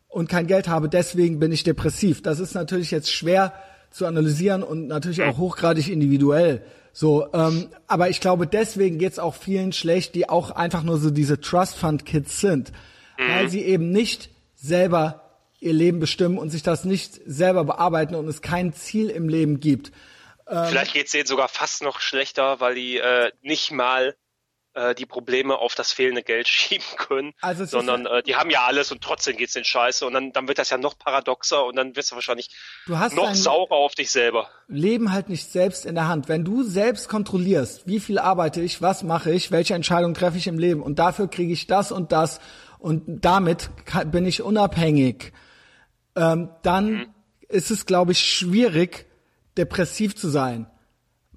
[0.09, 2.23] und kein Geld habe, deswegen bin ich depressiv?
[2.23, 3.52] Das ist natürlich jetzt schwer
[3.90, 6.62] zu analysieren und natürlich auch hochgradig individuell.
[6.93, 11.10] So, ähm, aber ich glaube, deswegen geht's auch vielen schlecht, die auch einfach nur so
[11.10, 12.73] diese Trust Fund Kids sind,
[13.18, 15.26] weil sie eben nicht selber
[15.67, 19.61] ihr Leben bestimmen und sich das nicht selber bearbeiten und es kein Ziel im Leben
[19.61, 19.93] gibt.
[20.49, 20.67] Ähm.
[20.69, 24.17] Vielleicht geht's denen sogar fast noch schlechter, weil die äh, nicht mal
[24.77, 28.51] äh, die Probleme auf das fehlende Geld schieben können, Also es sondern äh, die haben
[28.51, 31.65] ja alles und trotzdem geht's denen scheiße und dann, dann wird das ja noch paradoxer
[31.65, 32.51] und dann wirst du wahrscheinlich
[32.87, 34.49] Du hast noch saurer auf dich selber.
[34.69, 36.29] Leben halt nicht selbst in der Hand.
[36.29, 40.47] Wenn du selbst kontrollierst, wie viel arbeite ich, was mache ich, welche Entscheidung treffe ich
[40.47, 42.41] im Leben und dafür kriege ich das und das
[42.79, 45.33] und damit kann, bin ich unabhängig,
[46.17, 47.07] ähm, dann Mhm.
[47.49, 49.07] ist es, glaube ich, schwierig,
[49.57, 50.67] depressiv zu sein,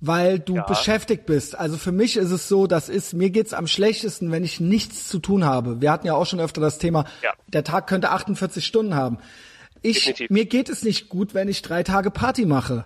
[0.01, 0.63] weil du Ja.
[0.63, 1.57] beschäftigt bist.
[1.57, 5.07] Also für mich ist es so, das ist, mir geht's am schlechtesten, wenn ich nichts
[5.07, 5.81] zu tun habe.
[5.81, 7.31] Wir hatten ja auch schon öfter das Thema, Ja.
[7.47, 9.17] der Tag könnte 48 Stunden haben.
[9.81, 10.29] Ich, Definitiv.
[10.29, 12.85] mir geht es nicht gut, wenn ich drei Tage Party mache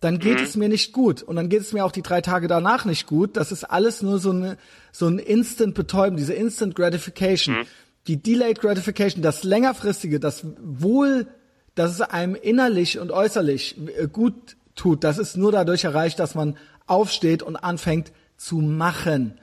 [0.00, 0.44] dann geht Mhm.
[0.44, 1.22] es mir nicht gut.
[1.22, 3.38] Und dann geht es mir auch die drei Tage danach nicht gut.
[3.38, 4.58] Das ist alles nur so, eine,
[4.92, 7.56] so ein Instant Betäuben, diese Instant Gratification.
[7.60, 7.66] Mhm.
[8.06, 11.26] Die Delayed Gratification, das längerfristige, das Wohl,
[11.74, 16.34] dass es einem innerlich und äußerlich äh, gut tut, das ist nur dadurch erreicht, dass
[16.34, 16.56] man
[16.86, 19.38] aufsteht und anfängt zu machen.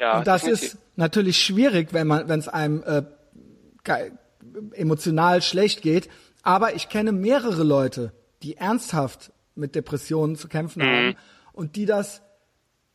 [0.00, 0.74] Ja, und das definitiv.
[0.74, 3.02] ist natürlich schwierig, wenn man, wenn es einem äh,
[4.72, 6.08] emotional schlecht geht.
[6.42, 8.12] Aber ich kenne mehrere Leute,
[8.42, 10.86] die ernsthaft mit Depressionen zu kämpfen Mhm.
[10.86, 11.16] haben
[11.52, 12.22] und die das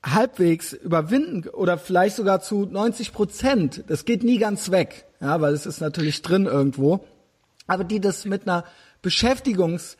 [0.03, 3.83] halbwegs überwinden oder vielleicht sogar zu 90 Prozent.
[3.87, 7.05] Das geht nie ganz weg, ja, weil es ist natürlich drin irgendwo.
[7.67, 8.65] Aber die das mit einer
[9.01, 9.97] Beschäftigungs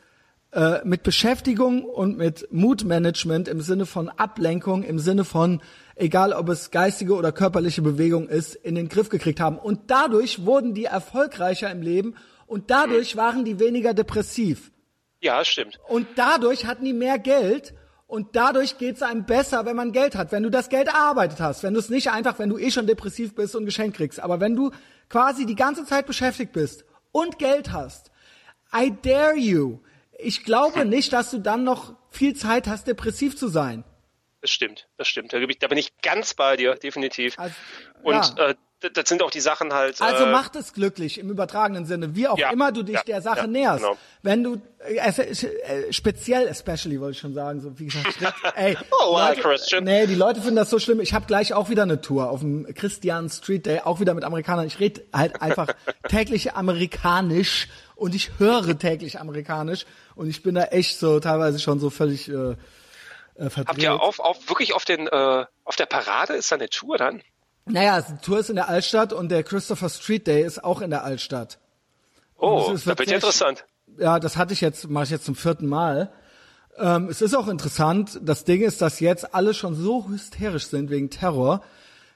[0.52, 5.62] äh, mit Beschäftigung und mit Moodmanagement im Sinne von Ablenkung, im Sinne von,
[5.96, 9.58] egal ob es geistige oder körperliche Bewegung ist, in den Griff gekriegt haben.
[9.58, 12.16] Und dadurch wurden die erfolgreicher im Leben
[12.46, 14.72] und dadurch waren die weniger depressiv.
[15.20, 15.80] Ja, stimmt.
[15.88, 17.72] Und dadurch hatten die mehr Geld
[18.12, 20.32] und dadurch geht's einem besser, wenn man Geld hat.
[20.32, 22.86] Wenn du das Geld erarbeitet hast, wenn du es nicht einfach, wenn du eh schon
[22.86, 24.70] depressiv bist und Geschenk kriegst, aber wenn du
[25.08, 28.10] quasi die ganze Zeit beschäftigt bist und Geld hast,
[28.70, 29.78] I dare you.
[30.18, 33.82] Ich glaube nicht, dass du dann noch viel Zeit hast, depressiv zu sein.
[34.42, 35.32] Das stimmt, das stimmt.
[35.32, 37.38] Da, bin ich, ganz bei dir, definitiv.
[37.38, 37.54] Also,
[38.02, 38.48] Und ja.
[38.50, 38.54] äh,
[38.94, 40.00] das sind auch die Sachen halt.
[40.02, 43.02] Also äh, macht es glücklich im übertragenen Sinne, wie auch Ja, immer du dich ja,
[43.02, 43.82] der Sache ja, näherst.
[43.82, 43.96] genau.
[44.22, 48.14] Wenn du äh, äh, speziell, especially wollte ich schon sagen, so wie gesagt,
[48.56, 49.84] ey, Oh, wow, Leute, Christian.
[49.84, 51.00] nee, die Leute finden das so schlimm.
[51.00, 54.24] Ich habe gleich auch wieder eine Tour auf dem Christian Street Day, auch wieder mit
[54.24, 54.66] Amerikanern.
[54.66, 55.68] Ich rede halt einfach
[56.08, 61.78] täglich amerikanisch und ich höre täglich amerikanisch und ich bin da echt so teilweise schon
[61.80, 62.56] so völlig äh, äh,
[63.50, 63.68] verdreht.
[63.68, 66.98] Habt ihr auf, auf wirklich auf den äh, auf der Parade ist da eine Tour
[66.98, 67.22] dann?
[67.66, 70.90] Naja, die Tour ist in der Altstadt und der Christopher Street Day ist auch in
[70.90, 71.58] der Altstadt.
[72.36, 73.64] Oh, es- es da wird wird ja interessant.
[73.98, 76.12] ja, das hatte ich jetzt, mache ich jetzt zum vierten Mal.
[76.78, 78.18] Ähm, es ist auch interessant.
[78.22, 81.62] Das Ding ist, dass jetzt alle schon so hysterisch sind wegen Terror,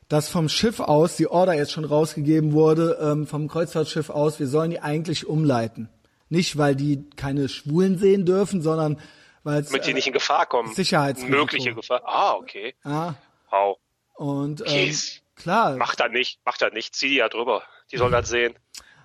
[0.09, 4.47] dass vom Schiff aus die Order jetzt schon rausgegeben wurde, ähm, vom Kreuzfahrtschiff aus, wir
[4.49, 5.89] sollen die eigentlich umleiten.
[6.29, 8.99] Nicht, weil die keine Schwulen sehen dürfen, sondern
[9.45, 10.75] weil es Damit die äh, nicht in Gefahr kommen.
[10.75, 11.37] Sicherheitsrisiko.
[11.39, 12.03] Mögliche Gefahr.
[12.05, 12.75] Ah, okay.
[12.85, 13.15] ja,
[13.51, 13.77] Wow.
[14.15, 15.21] und ähm, Jeez.
[15.37, 16.95] Klar, Macht er nicht, macht er nicht.
[16.95, 17.63] Zieh die ja drüber.
[17.93, 18.55] Die sollen das sehen.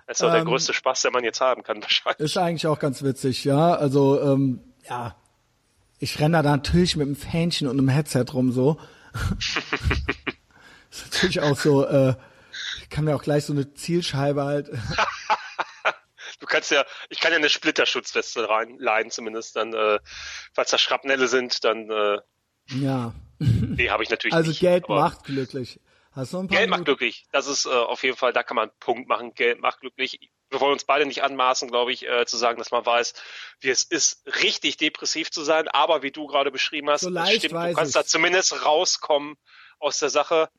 [0.06, 2.20] Das ist doch der Ähm, größte Spaß, den man jetzt haben kann, wahrscheinlich.
[2.20, 3.74] Ist eigentlich auch ganz witzig, ja.
[3.74, 5.16] Also, ähm, ja,
[5.98, 8.78] ich renne da natürlich mit einem Fähnchen und einem Headset rum so.
[10.90, 12.14] ist natürlich auch so, äh,
[12.82, 14.70] ich kann mir auch gleich so eine Zielscheibe halt.
[16.40, 20.00] Du kannst ja, ich kann ja eine Splitterschutzweste reinleihen, zumindest dann, äh,
[20.52, 22.18] falls da Schrapnelle sind, dann, äh,
[22.74, 23.14] ja.
[23.38, 24.58] nee, habe ich natürlich Also nicht.
[24.58, 25.78] Geld aber macht glücklich.
[26.14, 27.26] Hast du ein paar Geld macht glücklich.
[27.32, 29.32] Das ist äh, auf jeden Fall, da kann man einen Punkt machen.
[29.34, 30.30] Geld macht glücklich.
[30.50, 33.14] Wir wollen uns beide nicht anmaßen, glaube ich, äh, zu sagen, dass man weiß,
[33.60, 35.68] wie es ist, richtig depressiv zu sein.
[35.68, 37.94] Aber wie du gerade beschrieben hast, So leicht stimmt, du kannst ich.
[37.94, 39.36] da zumindest rauskommen
[39.78, 40.50] aus der Sache.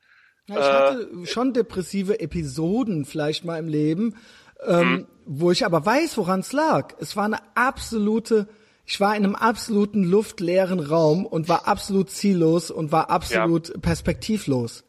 [0.47, 4.17] Ja, ich hatte schon depressive Episoden vielleicht mal im Leben,
[4.65, 6.95] ähm, wo ich aber weiß, woran es lag.
[6.99, 8.49] Es war eine absolute,
[8.85, 14.83] ich war in einem absoluten luftleeren Raum und war absolut ziellos und war absolut perspektivlos.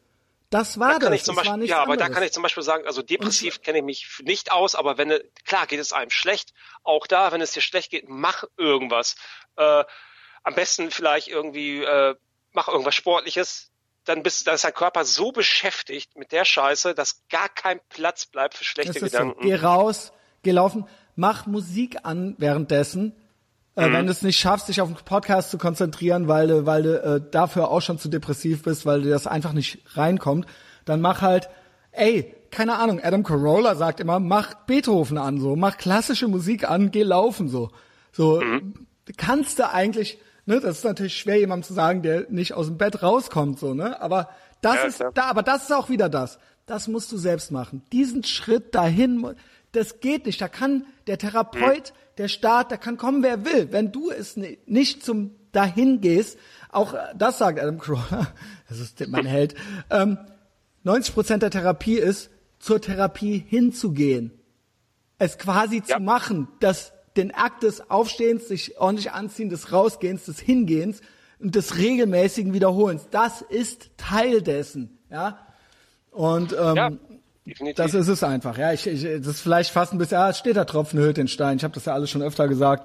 [0.55, 1.25] Das war Da das.
[1.25, 2.15] das war Beispiel, nichts ja, aber da anderes.
[2.15, 5.67] kann ich zum Beispiel sagen, also depressiv kenne ich mich nicht aus, aber wenn, klar
[5.67, 6.55] geht es einem schlecht,
[6.85, 9.17] auch da, wenn es dir schlecht geht, mach irgendwas.
[9.57, 9.83] Äh,
[10.45, 12.15] am besten vielleicht irgendwie, äh,
[12.53, 13.73] mach irgendwas Sportliches,
[14.05, 18.25] dann bist, dann ist dein Körper so beschäftigt mit der Scheiße, dass gar kein Platz
[18.25, 19.19] bleibt für schlechte Das ist so.
[19.19, 19.43] Gedanken.
[19.43, 20.13] Geh raus,
[20.45, 20.87] geh laufen,
[21.17, 23.17] mach Musik an währenddessen.
[23.77, 23.83] Mhm.
[23.83, 26.83] Äh, wenn du es nicht schaffst, dich auf den Podcast zu konzentrieren, weil du, weil
[26.83, 30.47] du äh, dafür auch schon zu depressiv bist, weil dir das einfach nicht reinkommt,
[30.85, 31.49] dann mach halt,
[31.93, 36.91] ey, keine Ahnung, Adam Carolla sagt immer, mach Beethoven an, so, mach klassische Musik an,
[36.93, 37.71] geh laufen, so.
[38.13, 38.75] So, Mhm.
[39.17, 42.79] kannst du eigentlich, ne, das ist natürlich schwer, jemandem zu sagen, der nicht aus dem
[42.79, 44.29] Bett rauskommt, so, ne, aber
[44.61, 45.11] das Ja, ist, klar.
[45.15, 46.39] da, aber das ist auch wieder das.
[46.67, 47.83] Das musst du selbst machen.
[47.93, 49.35] Diesen Schritt dahin,
[49.73, 50.41] das geht nicht.
[50.41, 53.69] Da kann der Therapeut, der Staat, da kann kommen, wer will.
[53.73, 56.39] Wenn du es ni- nicht zum dahin gehst,
[56.71, 58.33] auch äh, das sagt Adam Carolla,
[58.69, 59.55] das ist mein Held,
[59.91, 60.19] ähm,
[60.85, 64.33] 90 Prozent der Therapie ist, zur Therapie hinzugehen.
[65.19, 65.97] Es quasi Ja.
[65.97, 71.01] zu machen, das, den Akt des Aufstehens, sich ordentlich anziehen, des Rausgehens, des Hingehens
[71.39, 73.09] und des regelmäßigen Wiederholens.
[73.11, 75.39] Das ist Teil dessen, ja.
[76.11, 76.91] Und ähm, Ja,
[77.47, 77.77] definitiv.
[77.77, 78.73] das ist es einfach, ja.
[78.73, 81.29] Ich, ich, das ist vielleicht fast ein bisschen, ah, es steht da Tropfen hüllt den
[81.29, 81.57] Stein.
[81.59, 82.85] Ich habe das ja alles schon öfter gesagt.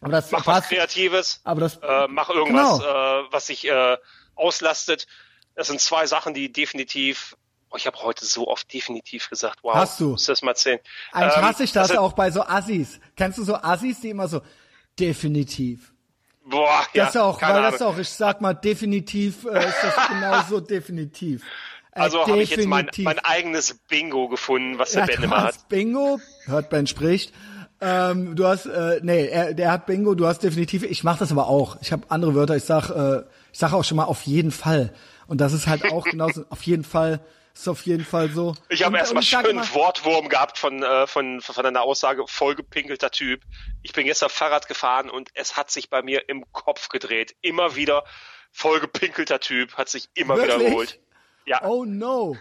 [0.00, 0.68] Aber das mach was passt.
[0.68, 3.20] Kreatives, Aber das- äh, mach irgendwas, Genau.
[3.20, 3.96] äh, was sich äh,
[4.34, 5.06] auslastet.
[5.54, 7.34] Das sind zwei Sachen, die definitiv,
[7.70, 10.10] oh, ich habe heute so oft definitiv gesagt, wow, Hast du.
[10.10, 10.80] musst du das mal erzählen.
[11.12, 13.00] Eigentlich Ähm, hasse ich das sind- auch bei so Assis.
[13.16, 14.42] Kennst du so Assis, die immer so
[15.00, 15.92] definitiv.
[16.44, 17.94] Boah, ja, Das ist auch, weil das Ahnung.
[17.94, 21.42] auch, ich sag mal definitiv, äh, ist das genauso definitiv.
[21.96, 25.68] Also habe ich jetzt mein, mein eigenes Bingo gefunden, was der Ja, Ben immer hat.
[25.68, 27.32] Bingo, hört Ben spricht.
[27.80, 31.30] Ähm, du hast, äh, nee, er, der hat Bingo, du hast definitiv, ich mache das
[31.32, 31.76] aber auch.
[31.82, 34.94] Ich habe andere Wörter, ich sag, äh, ich sag auch schon mal auf jeden Fall.
[35.26, 37.20] Und das ist halt auch genauso, auf jeden Fall,
[37.54, 38.54] ist auf jeden Fall so.
[38.70, 43.42] Ich habe erstmal schön immer- Wortwurm gehabt von, äh, von, von einer Aussage, vollgepinkelter Typ.
[43.82, 47.34] Ich bin gestern Fahrrad gefahren und es hat sich bei mir im Kopf gedreht.
[47.42, 48.04] Immer wieder
[48.52, 50.58] vollgepinkelter Typ, hat sich immer Wirklich?
[50.60, 50.98] wiederholt.
[51.46, 52.36] Ja, Oh no.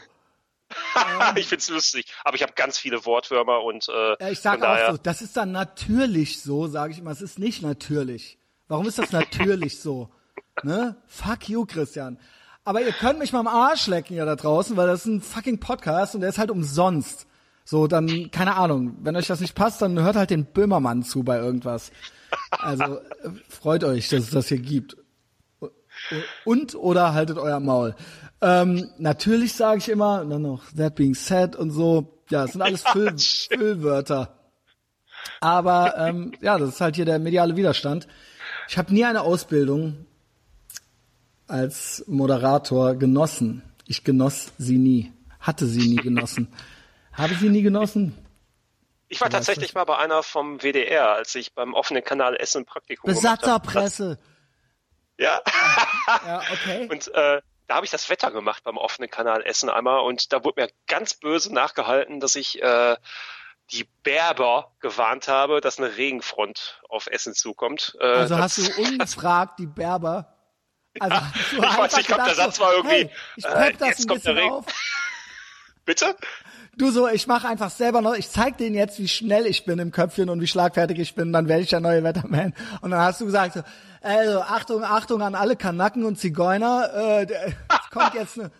[1.35, 4.91] ich find's lustig, aber ich habe ganz viele Wortwürmer und äh, ich sag von auch
[4.91, 7.11] so, das ist dann natürlich so, sage ich immer.
[7.11, 8.39] Es ist nicht natürlich.
[8.67, 10.09] Warum ist das natürlich so?
[10.63, 10.95] Ne?
[11.07, 12.17] Fuck you, Christian.
[12.63, 15.21] Aber ihr könnt mich mal am Arsch lecken ja da draußen, weil das ist ein
[15.21, 17.27] fucking Podcast und der ist halt umsonst.
[17.65, 21.23] So, dann, keine Ahnung, wenn euch das nicht passt, dann hört halt den Böhmermann zu
[21.23, 21.91] bei irgendwas.
[22.51, 23.01] Also
[23.49, 24.95] freut euch, dass es das hier gibt.
[26.45, 27.95] Und oder haltet euer Maul.
[28.41, 32.21] Ähm, natürlich sage ich immer, und dann noch that being said und so.
[32.29, 34.37] Ja, es sind alles Füll, Füllwörter.
[35.39, 38.07] Aber ähm, ja, das ist halt hier der mediale Widerstand.
[38.67, 40.05] Ich habe nie eine Ausbildung
[41.47, 43.63] als Moderator genossen.
[43.85, 45.13] Ich genoss sie nie.
[45.39, 46.51] Hatte sie nie genossen.
[47.13, 48.13] Habe sie nie genossen.
[49.07, 53.07] ich war tatsächlich mal bei einer vom WDR, als ich beim offenen Kanal Essen Praktikum
[53.07, 53.37] gemacht habe.
[53.37, 54.19] Besatzerpresse.
[55.17, 55.41] Ja,
[56.25, 56.87] Ja, okay.
[56.91, 60.43] und äh, da habe ich das Wetter gemacht beim offenen Kanal Essen einmal und da
[60.43, 62.95] wurde mir ganz böse nachgehalten, dass ich äh,
[63.71, 67.97] die Berber gewarnt habe, dass eine Regenfront auf Essen zukommt.
[67.99, 70.31] Äh, Also hast du ungefragt die Berber.
[70.99, 71.17] Also
[71.51, 73.99] du ich weiß nicht, ich glaub, der Satz war irgendwie, Hey, ich äh, das jetzt
[74.01, 74.51] ein kommt der Regen.
[74.51, 74.65] auf.
[75.83, 76.15] Bitte?
[76.77, 79.79] Du so, ich mache einfach selber noch, ich zeig denen jetzt, wie schnell ich bin
[79.79, 82.53] im Köpfchen und wie schlagfertig ich bin, dann werde ich der neue Wetterman.
[82.81, 83.61] Und dann hast du gesagt, so,
[84.01, 88.51] also Achtung, Achtung an alle Kanaken und Zigeuner, äh, es kommt jetzt eine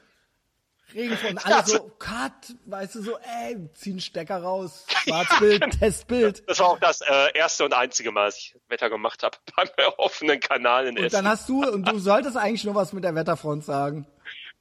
[0.94, 1.34] Regenfront.
[1.34, 2.32] Und alle so, cut,
[2.66, 6.44] weißt du, so, ey, ziehen Stecker raus, Schwarzbild, Testbild.
[6.48, 9.70] Das war auch das äh, erste und einzige Mal, dass ich Wetter gemacht habe beim
[9.98, 11.18] offenen Kanal in Und Essen.
[11.18, 14.08] dann hast du, und du solltest eigentlich nur was mit der Wetterfront sagen.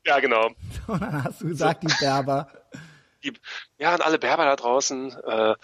[0.05, 0.49] ja, genau.
[0.89, 2.49] Und dann hast du gesagt, die Berber.
[3.25, 3.33] Die,
[3.79, 5.55] ja, an alle Berber da draußen, äh,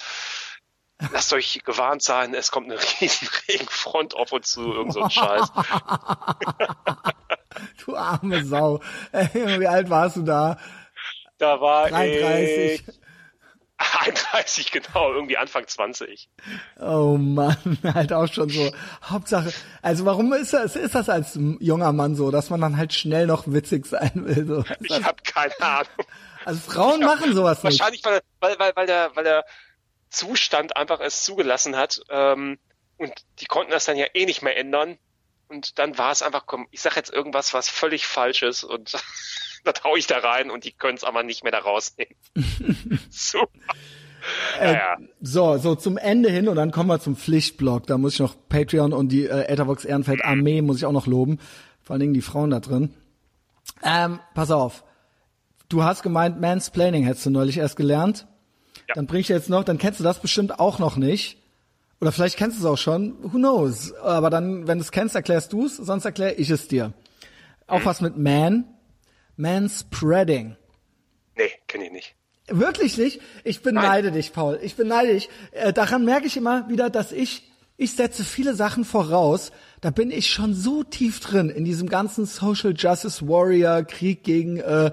[1.12, 5.10] lasst euch gewarnt sein, es kommt eine riesen Regenfront auf uns zu, irgend so ein
[5.10, 5.48] Scheiß.
[7.84, 8.80] Du arme Sau.
[9.10, 10.56] Ey, wie alt warst du da?
[11.36, 12.86] Da war 33.
[12.88, 13.00] ich
[13.80, 16.28] 31, genau, irgendwie Anfang 20.
[16.80, 18.70] Oh Mann, halt auch schon so.
[19.02, 22.92] Hauptsache, also warum ist das, ist das als junger Mann so, dass man dann halt
[22.92, 24.46] schnell noch witzig sein will?
[24.46, 24.64] So.
[24.80, 26.06] Ich habe keine Ahnung.
[26.50, 27.78] Also Frauen machen sowas nicht.
[27.78, 29.44] Wahrscheinlich, weil, weil, weil, der, weil der
[30.08, 32.00] Zustand einfach es zugelassen hat.
[32.10, 32.58] Ähm,
[32.96, 34.98] und die konnten das dann ja eh nicht mehr ändern.
[35.46, 38.94] Und dann war es einfach, komm, ich sag jetzt irgendwas, was völlig falsch ist und
[39.64, 42.16] da hau ich da rein und die können es aber nicht mehr da rausnehmen.
[43.10, 43.48] Super.
[44.58, 44.98] Naja.
[45.20, 47.86] So, so zum Ende hin und dann kommen wir zum Pflichtblock.
[47.86, 51.06] Da muss ich noch Patreon und die äh, Ethervox Ehrenfeld Armee muss ich auch noch
[51.06, 51.38] loben.
[51.80, 52.92] Vor allen Dingen die Frauen da drin.
[53.84, 54.82] Ähm, pass auf.
[55.70, 58.26] Du hast gemeint, Mansplaining hättest du neulich erst gelernt.
[58.88, 58.94] Ja.
[58.96, 61.38] Dann bring ich dir jetzt noch, dann kennst du das bestimmt auch noch nicht.
[62.00, 63.14] Oder vielleicht kennst du es auch schon.
[63.22, 63.94] Who knows?
[63.94, 66.92] Aber dann, wenn du es kennst, erklärst du es, sonst erkläre ich es dir.
[67.68, 68.64] Auch was mit Man.
[69.36, 70.56] Manspreading.
[71.36, 72.14] Nee, kenne ich nicht.
[72.48, 73.20] Wirklich nicht?
[73.44, 74.58] Ich beneide dich, Paul.
[74.62, 75.28] Ich beneide dich.
[75.52, 79.52] Äh, daran merke ich immer wieder, dass ich, ich setze viele Sachen voraus.
[79.80, 84.56] Da bin ich schon so tief drin in diesem ganzen Social Justice Warrior Krieg gegen,
[84.56, 84.90] äh,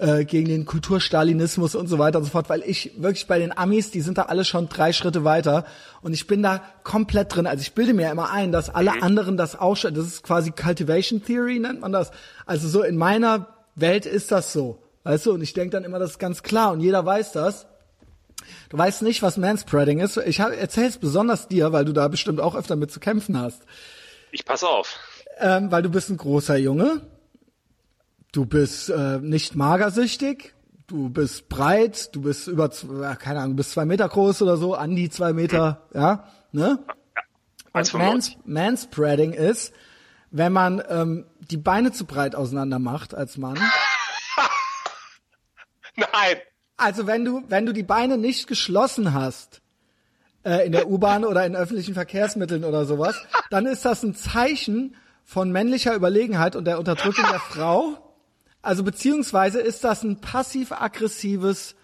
[0.00, 3.56] äh, gegen den Kulturstalinismus und so weiter und so fort, weil ich wirklich bei den
[3.56, 5.64] Amis, die sind da alle schon drei Schritte weiter
[6.02, 7.46] und ich bin da komplett drin.
[7.46, 10.50] Also ich bilde mir immer ein, dass alle anderen das auch schon, das ist quasi
[10.52, 12.10] Cultivation Theory, nennt man das.
[12.46, 13.46] Also so in meiner
[13.76, 14.82] Welt ist das so.
[15.04, 17.66] Weißt du, und ich denke dann immer, das ist ganz klar und jeder weiß das.
[18.70, 20.16] Du weißt nicht, was Manspreading ist.
[20.16, 23.62] Ich hab- erzähl's besonders dir, weil du da bestimmt auch öfter mit zu kämpfen hast.
[24.32, 24.98] Ich pass auf.
[25.38, 27.00] Ähm, weil du bist ein großer Junge.
[28.32, 30.54] Du bist äh, nicht magersüchtig.
[30.86, 32.14] Du bist breit.
[32.14, 32.70] Du bist über,
[33.00, 36.28] ja, keine Ahnung, du bist zwei Meter groß oder so, an die zwei Meter, ja,
[36.52, 36.78] ne?
[37.72, 37.98] Und 1,95.
[37.98, 39.72] Mans, Manspreading ist,
[40.30, 43.58] wenn man ähm, die Beine zu breit auseinander macht als Mann.
[45.96, 46.36] Nein.
[46.76, 49.60] Also wenn du, wenn du die Beine nicht geschlossen hast,
[50.44, 54.96] äh, in der U-Bahn oder in öffentlichen Verkehrsmitteln oder sowas, dann ist das ein Zeichen
[55.24, 58.09] von männlicher Überlegenheit und der Unterdrückung der Frau.
[58.62, 61.74] Also beziehungsweise ist das ein passiv-aggressives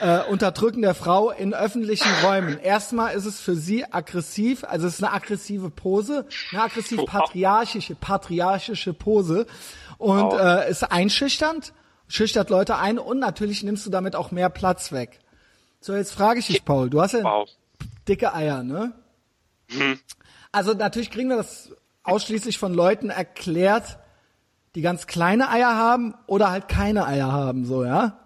[0.00, 2.58] äh, Unterdrücken der Frau in öffentlichen Räumen.
[2.58, 8.92] Erstmal ist es für sie aggressiv, also es ist eine aggressive Pose, eine aggressiv-patriarchische, patriarchische
[8.92, 9.46] Pose
[9.96, 11.72] und äh, ist einschüchternd,
[12.06, 15.20] schüchtert Leute ein und natürlich nimmst du damit auch mehr Platz weg.
[15.80, 17.48] So, jetzt frage ich dich, Paul, du hast ja Wow.
[18.06, 18.92] dicke Eier, ne?
[20.52, 21.70] Also natürlich kriegen wir das
[22.02, 23.98] ausschließlich von Leuten erklärt,
[24.74, 28.18] die ganz kleine Eier haben oder halt keine Eier haben, so, ja?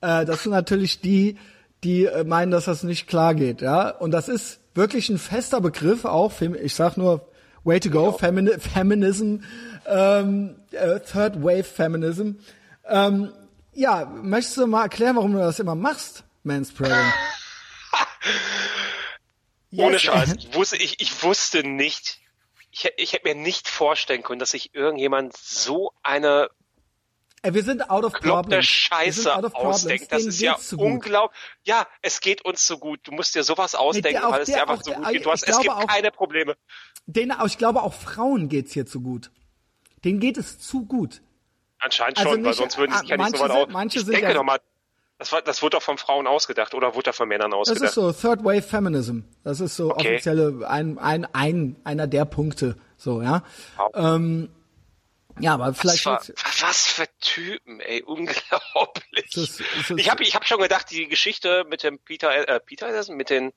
[0.00, 1.38] Äh, das sind natürlich die,
[1.84, 3.90] die äh, meinen, dass das nicht klar geht, ja?
[3.90, 7.28] Und das ist wirklich ein fester Begriff auch, ich sag nur,
[7.64, 9.36] way to go, Femini Feminism,
[9.86, 12.32] ähm, äh, Third Wave Feminism.
[12.86, 13.32] Ähm,
[13.72, 16.96] Ja, möchtest du mal erklären, warum du das immer machst, Manspreading?
[19.76, 20.34] Ohne Scheiß.
[20.38, 22.19] Ich wusste, ich, ich wusste nicht,
[22.70, 26.50] ich, ich hätte mir nicht vorstellen können, dass sich irgendjemand so eine
[27.42, 28.66] Ey, wir sind out of problems.
[28.66, 30.12] Scheiße ausdenkt.
[30.12, 31.40] Das ist ja unglaublich.
[31.62, 33.00] Ja, es geht uns so gut.
[33.04, 35.24] Du musst dir sowas ausdenken, nee, weil es dir einfach so gut geht.
[35.24, 36.58] Du hast, es gibt auch, keine Probleme.
[37.06, 39.30] Den, ich glaube, auch Frauen geht's hier zu gut.
[40.04, 41.22] Denen geht es zu gut.
[41.78, 43.68] Anscheinend also schon, nicht, weil sonst würden sie sich ja nicht so weit aus.
[43.70, 44.60] Manche ich sind denke ja, doch mal,
[45.20, 47.82] das, war, das wurde doch von Frauen ausgedacht oder wurde da von Männern ausgedacht?
[47.82, 49.20] Das ist so Third Wave Feminism.
[49.44, 50.14] Das ist so okay.
[50.14, 52.76] offizielle ein, ein, ein einer der Punkte.
[52.96, 53.42] So ja.
[53.76, 53.90] Wow.
[53.94, 54.48] Ähm,
[55.38, 56.06] ja, aber vielleicht.
[56.06, 56.34] Was, für,
[56.64, 59.30] was für Typen, ey, unglaublich.
[59.34, 62.86] Das, das, ich habe ich hab schon gedacht, die Geschichte mit dem Peter, äh, Peter
[62.86, 63.52] Peterson, mit den,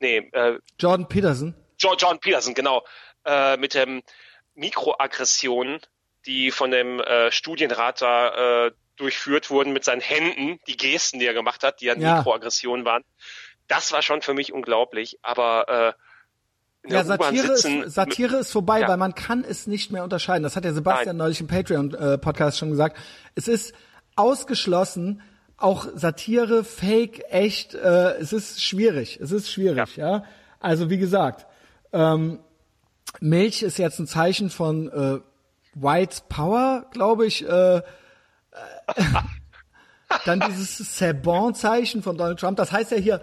[0.00, 1.54] nee, äh, Jordan Peterson.
[1.78, 2.84] Jo, Jordan Peterson, genau,
[3.24, 4.02] äh, mit dem
[4.56, 5.80] Mikroaggressionen,
[6.26, 11.26] die von dem äh, Studienrat da äh, durchführt wurden mit seinen Händen, die Gesten, die
[11.26, 12.16] er gemacht hat, die ja, ja.
[12.16, 13.04] Mikroaggressionen waren.
[13.66, 15.94] Das war schon für mich unglaublich, aber
[16.86, 18.88] äh, ja, Satire ist, Satire ist vorbei, ja.
[18.88, 20.42] weil man kann es nicht mehr unterscheiden.
[20.42, 21.26] Das hat der Sebastian Nein.
[21.26, 22.96] neulich im Patreon-Podcast äh, schon gesagt.
[23.34, 23.74] Es ist
[24.16, 25.22] ausgeschlossen,
[25.56, 29.18] auch Satire, Fake, echt, äh, es ist schwierig.
[29.20, 30.10] Es ist schwierig, ja.
[30.18, 30.24] ja?
[30.60, 31.46] Also wie gesagt,
[31.92, 32.38] ähm,
[33.20, 35.20] Milch ist jetzt ein Zeichen von äh,
[35.74, 37.46] White Power, glaube ich.
[37.46, 37.82] Äh,
[40.24, 42.56] dann dieses Sebon-Zeichen von Donald Trump.
[42.56, 43.20] Das heißt ja hier,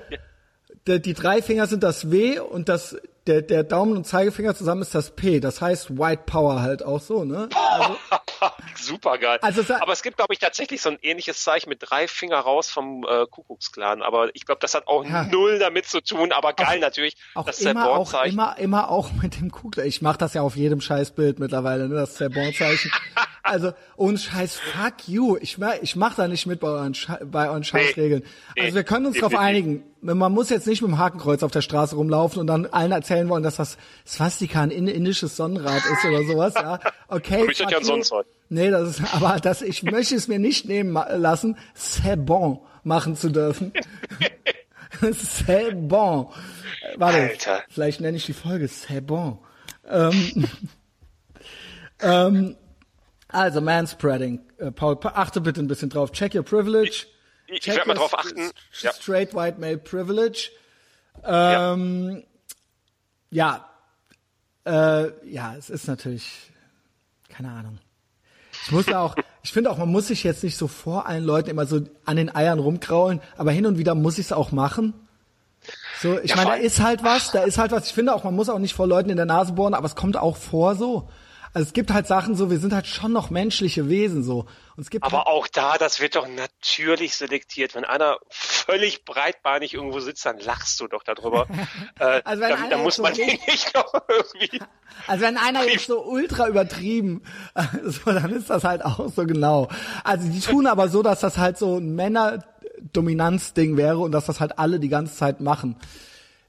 [0.88, 2.96] die, die drei Finger sind das W und das
[3.28, 5.40] der, der Daumen und Zeigefinger zusammen ist das P.
[5.40, 7.50] Das heißt White Power halt auch so, ne?
[7.56, 7.98] Also,
[8.76, 9.40] Super geil.
[9.42, 12.70] Also, aber es gibt, glaube ich, tatsächlich so ein ähnliches Zeichen mit drei Finger raus
[12.70, 14.02] vom äh, Kuckucksklan.
[14.02, 15.24] Aber ich glaube, das hat auch ja.
[15.24, 16.32] null damit zu tun.
[16.32, 17.16] Aber geil auch, natürlich.
[17.34, 19.84] Auch das immer, auch immer, immer auch mit dem Kuckuck.
[19.86, 21.96] Ich mache das ja auf jedem Scheißbild mittlerweile, ne?
[21.96, 22.92] Das Zerborn-Zeichen.
[23.46, 25.38] also ohne Scheiß, fuck you.
[25.40, 26.96] Ich mach, ich mach da nicht mit bei euren,
[27.26, 28.24] bei euren Scheißregeln.
[28.56, 29.84] Nee, also wir können uns darauf einigen.
[30.02, 33.30] Man muss jetzt nicht mit dem Hakenkreuz auf der Straße rumlaufen und dann allen erzählen
[33.30, 36.54] wollen, dass das Swastika ein indisches Sonnenrad ist oder sowas.
[36.56, 37.48] Ja, okay.
[37.50, 38.14] Ich ja sonst.
[38.50, 43.16] Nee, das ist, aber das, ich möchte es mir nicht nehmen lassen, c'est bon machen
[43.16, 43.74] zu dürfen.
[45.02, 46.30] c'est bon.
[46.98, 47.64] Warte, Alter.
[47.70, 49.40] vielleicht nenne ich die Folge c'est bon.
[49.90, 50.48] Ähm,
[52.02, 52.56] ähm,
[53.36, 54.42] also Manspreading.
[54.58, 56.12] Äh, Paul, achte bitte ein bisschen drauf.
[56.12, 57.06] Check your privilege.
[57.48, 58.52] Ich, ich werde mal drauf achten.
[58.82, 58.92] Ja.
[58.94, 60.50] Straight white male privilege.
[61.24, 62.24] Ähm,
[63.30, 63.70] ja.
[64.66, 66.52] Ja, äh, ja, es ist natürlich,
[67.30, 67.80] keine Ahnung.
[68.64, 71.24] Ich muss ja auch, ich finde auch, man muss sich jetzt nicht so vor allen
[71.24, 74.52] Leuten immer so an den Eiern rumkraulen, aber hin und wieder muss ich es auch
[74.52, 74.94] machen.
[76.02, 77.88] So, ich ja, meine, da ist halt was, da ist halt was.
[77.88, 79.96] Ich finde auch, man muss auch nicht vor Leuten in der Nase bohren, aber es
[79.96, 81.10] kommt auch vor so.
[81.56, 84.40] Also es gibt halt Sachen so, wir sind halt schon noch menschliche Wesen so.
[84.76, 87.76] Und es gibt Aber halt auch da, das wird doch natürlich selektiert.
[87.76, 91.48] Wenn einer völlig breitbeinig irgendwo sitzt, dann lachst du doch darüber.
[92.00, 94.60] äh, also wenn da, da muss man so nicht noch irgendwie.
[95.08, 97.22] Also wenn einer jetzt so ultra übertrieben,
[97.84, 99.68] so, dann ist das halt auch so genau.
[100.04, 104.40] Also die tun aber so, dass das halt so ein Männerdominanzding wäre und dass das
[104.40, 105.76] halt alle die ganze Zeit machen.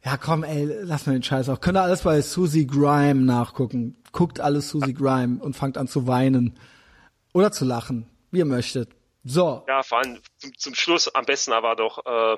[0.06, 1.60] Ja, komm, ey, lass mir den Scheiß auch.
[1.60, 4.00] Könnt ihr alles bei Susie Grime nachgucken.
[4.12, 6.56] Guckt alles Susie Grime und fangt an zu weinen.
[7.34, 8.90] Oder zu lachen, wie ihr möchtet.
[9.24, 9.64] So.
[9.66, 12.36] Ja, vor allem zum, zum Schluss am besten aber doch, äh,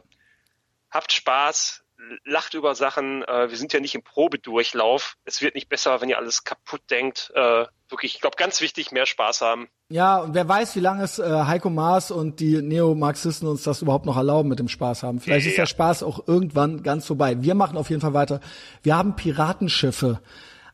[0.90, 1.84] habt Spaß,
[2.24, 3.22] lacht über Sachen.
[3.24, 5.18] Äh, wir sind ja nicht im Probedurchlauf.
[5.26, 7.30] Es wird nicht besser, wenn ihr alles kaputt denkt.
[7.34, 9.68] Äh, wirklich, ich glaube, ganz wichtig, mehr Spaß haben.
[9.88, 13.82] Ja, und wer weiß, wie lange es äh, Heiko Maas und die Neomarxisten uns das
[13.82, 15.20] überhaupt noch erlauben mit dem Spaß haben.
[15.20, 17.42] Vielleicht ja, ist der Spaß auch irgendwann ganz vorbei.
[17.42, 18.40] Wir machen auf jeden Fall weiter.
[18.82, 20.20] Wir haben Piratenschiffe.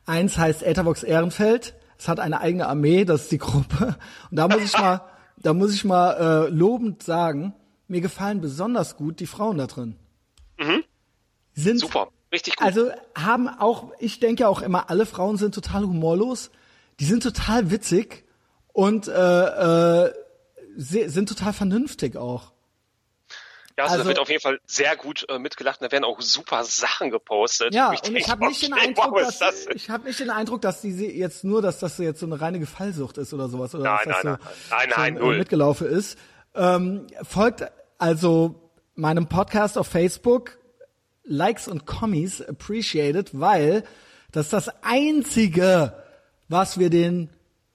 [0.05, 1.75] Eins heißt Etherbox Ehrenfeld.
[1.97, 3.97] Es hat eine eigene Armee, das ist die Gruppe.
[4.29, 5.01] Und da muss ich mal,
[5.37, 7.53] da muss ich mal äh, lobend sagen,
[7.87, 9.95] mir gefallen besonders gut die Frauen da drin.
[10.57, 10.83] Mhm
[11.55, 12.65] sind super, richtig gut.
[12.65, 16.51] Also haben auch, ich denke auch immer, alle Frauen sind total humorlos,
[16.99, 18.25] die sind total witzig
[18.73, 20.13] und äh, äh,
[20.77, 22.51] sind total vernünftig auch.
[23.77, 25.81] Ja, also, also da wird auf jeden Fall sehr gut äh, mitgelacht.
[25.81, 27.73] Da werden auch super Sachen gepostet.
[27.73, 30.29] Ja, ich und ich habe nicht den Eindruck, wow, dass das ich habe nicht den
[30.29, 33.75] Eindruck, dass die jetzt nur, dass das jetzt so eine reine Gefallsucht ist oder sowas
[33.75, 36.17] oder nein, dass nein, das so nein, nein, nein, mitgelaufen ist.
[36.53, 40.57] Ähm, folgt also meinem Podcast auf Facebook
[41.25, 43.83] Likes und Kommis appreciated, weil
[44.31, 46.04] das ist das einzige,
[46.47, 47.29] was wir den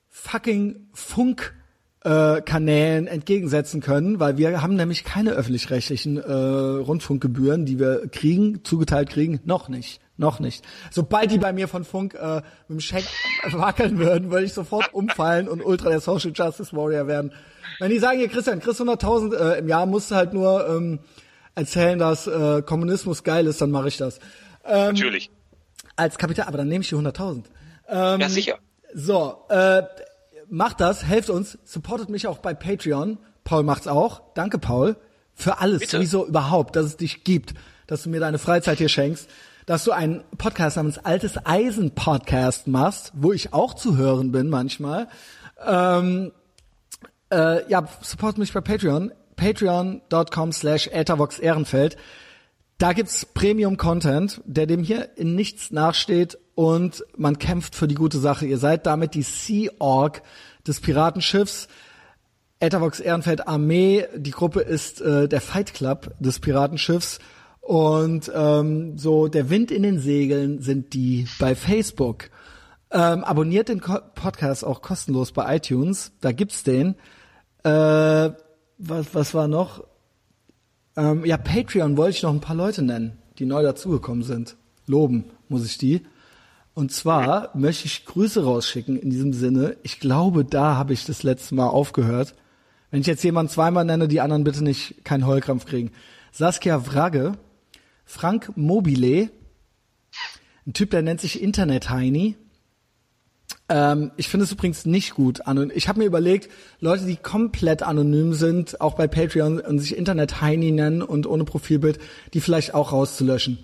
[0.09, 1.55] fucking Funk
[2.03, 8.65] äh, Kanälen entgegensetzen können, weil wir haben nämlich keine öffentlich-rechtlichen äh, Rundfunkgebühren, die wir kriegen,
[8.65, 10.01] zugeteilt kriegen, noch nicht.
[10.17, 10.67] Noch nicht.
[10.91, 13.05] Sobald die bei mir von Funk äh, mit dem Scheck
[13.53, 17.33] wackeln würden, würde ich sofort umfallen und ultra der Social Justice Warrior werden.
[17.79, 20.99] Wenn die sagen, hier Christian, kriegst 100.000 äh, im Jahr, musst du halt nur ähm,
[21.55, 24.19] erzählen, dass äh, Kommunismus geil ist, dann mache ich das.
[24.67, 25.31] Ähm, Natürlich.
[25.97, 27.45] Als Kapital, aber dann nehme ich die 100.000.
[27.91, 28.59] Ähm, ja, sicher.
[28.95, 29.83] So, äh,
[30.49, 33.19] macht das, helft uns, supportet mich auch bei Patreon.
[33.45, 34.23] Paul macht's auch.
[34.35, 34.97] Danke, Paul,
[35.35, 35.97] für alles, Bitte?
[35.97, 37.55] sowieso überhaupt, dass es dich gibt,
[37.87, 39.29] dass du mir deine Freizeit hier schenkst
[39.71, 44.49] dass du einen Podcast namens Altes Eisen Podcast machst, wo ich auch zu hören bin
[44.49, 45.07] manchmal.
[45.65, 46.33] Ähm,
[47.31, 49.13] äh, ja, support mich bei Patreon.
[49.37, 51.97] Patreon.com slash Ehrenfeld.
[52.79, 58.19] Da gibt's Premium-Content, der dem hier in nichts nachsteht und man kämpft für die gute
[58.19, 58.45] Sache.
[58.45, 60.21] Ihr seid damit die Sea Org
[60.67, 61.69] des Piratenschiffs.
[62.59, 64.05] Etavox Ehrenfeld Armee.
[64.15, 67.19] Die Gruppe ist äh, der Fight Club des Piratenschiffs.
[67.63, 72.29] Und ähm, so der Wind in den Segeln sind die bei Facebook.
[72.91, 76.13] Ähm, abonniert den Ko Podcast auch kostenlos bei iTunes.
[76.21, 76.95] Da gibt's den.
[77.65, 78.33] Äh,
[78.77, 79.83] was, was war noch?
[80.95, 84.59] Ähm, ja, Patreon wollte ich noch ein paar Leute nennen, die neu dazugekommen sind.
[84.85, 86.03] Loben muss ich die.
[86.75, 89.77] Und zwar möchte ich Grüße rausschicken in diesem Sinne.
[89.83, 92.35] Ich glaube, da habe ich das letzte Mal aufgehört.
[92.91, 95.93] Wenn ich jetzt jemanden zweimal nenne, die anderen bitte nicht keinen Heulkrampf kriegen.
[96.33, 97.35] Saskia Wragge,
[98.05, 99.31] Frank Mobile,
[100.67, 102.37] ein Typ, der nennt sich Internet Heini.
[103.69, 105.41] Ähm, ich finde es übrigens nicht gut.
[105.75, 110.41] Ich habe mir überlegt, Leute, die komplett anonym sind, auch bei Patreon und sich Internet
[110.41, 111.99] Heini nennen und ohne Profilbild,
[112.35, 113.59] die vielleicht auch rauszulöschen.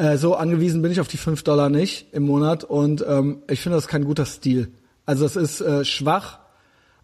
[0.00, 3.60] Äh, so angewiesen bin ich auf die fünf Dollar nicht im Monat und ähm, ich
[3.60, 4.72] finde das kein guter Stil.
[5.04, 6.38] Also es ist äh, schwach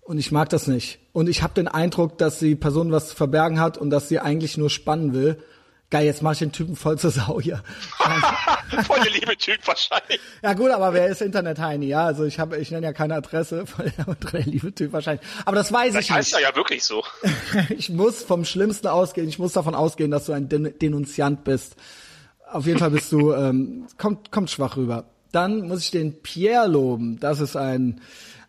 [0.00, 0.98] und ich mag das nicht.
[1.12, 4.18] Und ich habe den Eindruck, dass die Person was zu verbergen hat und dass sie
[4.18, 5.36] eigentlich nur spannen will
[5.88, 7.62] Geil, jetzt mach ich den Typen voll zur Sau hier.
[8.86, 10.18] voll der liebe Typ wahrscheinlich.
[10.42, 11.86] Ja gut, aber wer ist Internet-Heini?
[11.86, 13.92] Ja, also ich habe, ich nenne ja keine Adresse, voll
[14.32, 15.24] der liebe Typ wahrscheinlich.
[15.44, 16.18] Aber das weiß das ich nicht.
[16.18, 17.04] Das heißt ja wirklich so.
[17.68, 19.28] ich muss vom Schlimmsten ausgehen.
[19.28, 21.76] Ich muss davon ausgehen, dass du ein Den Denunziant bist.
[22.50, 25.04] Auf jeden Fall bist du, ähm, kommt, kommt schwach rüber.
[25.32, 27.18] Dann muss ich den Pierre loben.
[27.20, 28.00] Das ist ein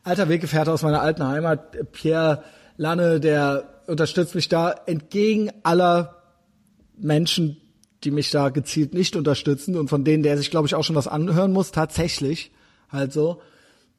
[0.03, 1.91] alter Weggefährte aus meiner alten Heimat.
[1.91, 2.43] Pierre
[2.77, 6.15] Lanne, der unterstützt mich da entgegen aller
[6.97, 7.57] Menschen,
[8.03, 10.95] die mich da gezielt nicht unterstützen und von denen der sich, glaube ich, auch schon
[10.95, 12.51] was anhören muss, tatsächlich.
[12.89, 13.41] Halt so.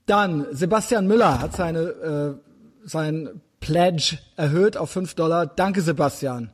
[0.07, 5.47] Dann, Sebastian Müller hat seine, äh, sein Pledge erhöht auf fünf Dollar.
[5.47, 6.51] Danke, Sebastian.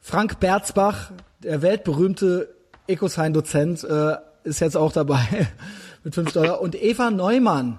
[0.00, 1.10] Frank Berzbach,
[1.42, 2.48] der weltberühmte
[2.90, 5.48] Ecosign-Dozent, äh, ist jetzt auch dabei
[6.04, 6.60] mit fünf Dollar.
[6.60, 7.78] Und Eva Neumann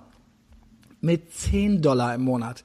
[1.02, 2.64] mit zehn Dollar im Monat,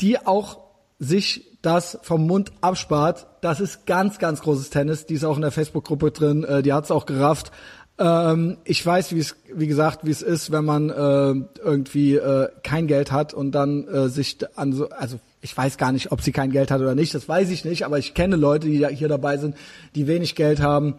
[0.00, 0.60] die auch
[0.98, 3.26] sich das vom Mund abspart.
[3.40, 5.06] Das ist ganz, ganz großes Tennis.
[5.06, 6.44] Die ist auch in der Facebook-Gruppe drin.
[6.44, 7.50] Äh, die hat's auch gerafft.
[7.98, 12.48] Ähm, ich weiß, wie es, wie gesagt, wie es ist, wenn man äh, irgendwie äh,
[12.62, 16.22] kein Geld hat und dann äh, sich an so, also ich weiß gar nicht, ob
[16.22, 17.14] sie kein Geld hat oder nicht.
[17.14, 17.84] Das weiß ich nicht.
[17.84, 19.56] Aber ich kenne Leute, die hier dabei sind,
[19.94, 20.94] die wenig Geld haben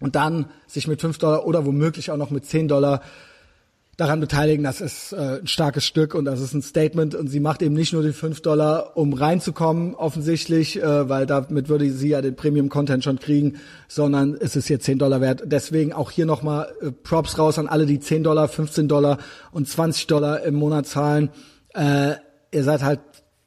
[0.00, 3.02] und dann sich mit fünf Dollar oder womöglich auch noch mit zehn Dollar
[4.00, 7.38] daran beteiligen, das ist äh, ein starkes Stück und das ist ein Statement und sie
[7.38, 12.08] macht eben nicht nur die fünf Dollar, um reinzukommen, offensichtlich, äh, weil damit würde sie
[12.08, 13.58] ja den Premium-Content schon kriegen,
[13.88, 15.42] sondern es ist hier zehn Dollar wert.
[15.44, 19.18] Deswegen auch hier nochmal äh, Props raus an alle, die zehn Dollar, 15 Dollar
[19.52, 21.28] und 20 Dollar im Monat zahlen.
[21.74, 22.14] Äh,
[22.52, 23.00] ihr seid halt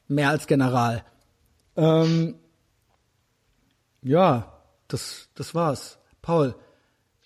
[0.06, 1.02] mehr als General.
[1.76, 2.36] Ähm,
[4.02, 4.53] ja,
[4.94, 5.98] das, das war's.
[6.22, 6.54] Paul.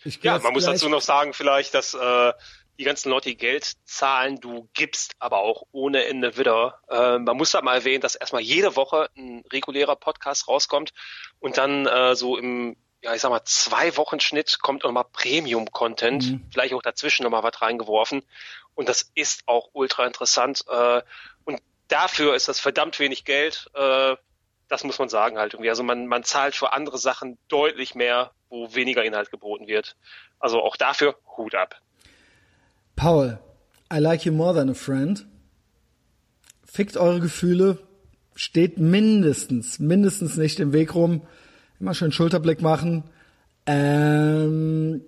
[0.03, 2.33] Ich ja, man muss dazu noch sagen vielleicht, dass äh,
[2.79, 6.81] die ganzen Leute, die Geld zahlen, du gibst aber auch ohne Ende wieder.
[6.89, 10.95] Äh, man muss da mal erwähnen, dass erstmal jede Woche ein regulärer Podcast rauskommt
[11.41, 16.25] und dann äh, so im, ja, ich sag mal, zwei Wochen Schnitt kommt nochmal Premium-Content,
[16.25, 16.47] mhm.
[16.51, 18.23] vielleicht auch dazwischen nochmal was reingeworfen.
[18.75, 20.65] Und das ist auch ultra interessant.
[20.69, 21.03] Äh,
[21.45, 23.69] und dafür ist das verdammt wenig Geld.
[23.75, 24.17] Äh,
[24.69, 25.71] das muss man sagen halt irgendwie.
[25.71, 29.97] Also man, man zahlt für andere Sachen deutlich mehr, wo weniger Inhalt geboten wird.
[30.39, 31.81] Also auch dafür Hut ab.
[32.97, 33.39] Paul,
[33.93, 35.27] I like you more than a friend.
[36.65, 37.79] Fickt eure Gefühle,
[38.35, 41.27] steht mindestens, mindestens nicht im Weg rum.
[41.81, 43.05] Immer schön Schulterblick machen.
[43.67, 45.03] Ähm,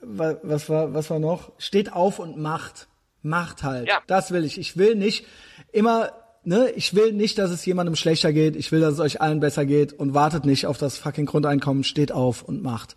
[0.00, 1.52] was war, was war noch?
[1.58, 2.88] Steht auf und macht.
[3.22, 3.88] Macht halt.
[3.88, 4.02] Ja.
[4.06, 4.58] Das will ich.
[4.58, 5.26] Ich will nicht
[5.72, 6.12] immer,
[6.46, 8.56] ne, ich will nicht, dass es jemandem schlechter geht.
[8.56, 11.84] Ich will, dass es euch allen besser geht und wartet nicht auf das fucking Grundeinkommen.
[11.84, 12.96] Steht auf und macht.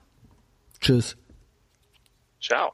[0.80, 1.18] Tschüss.
[2.42, 2.72] Ciao.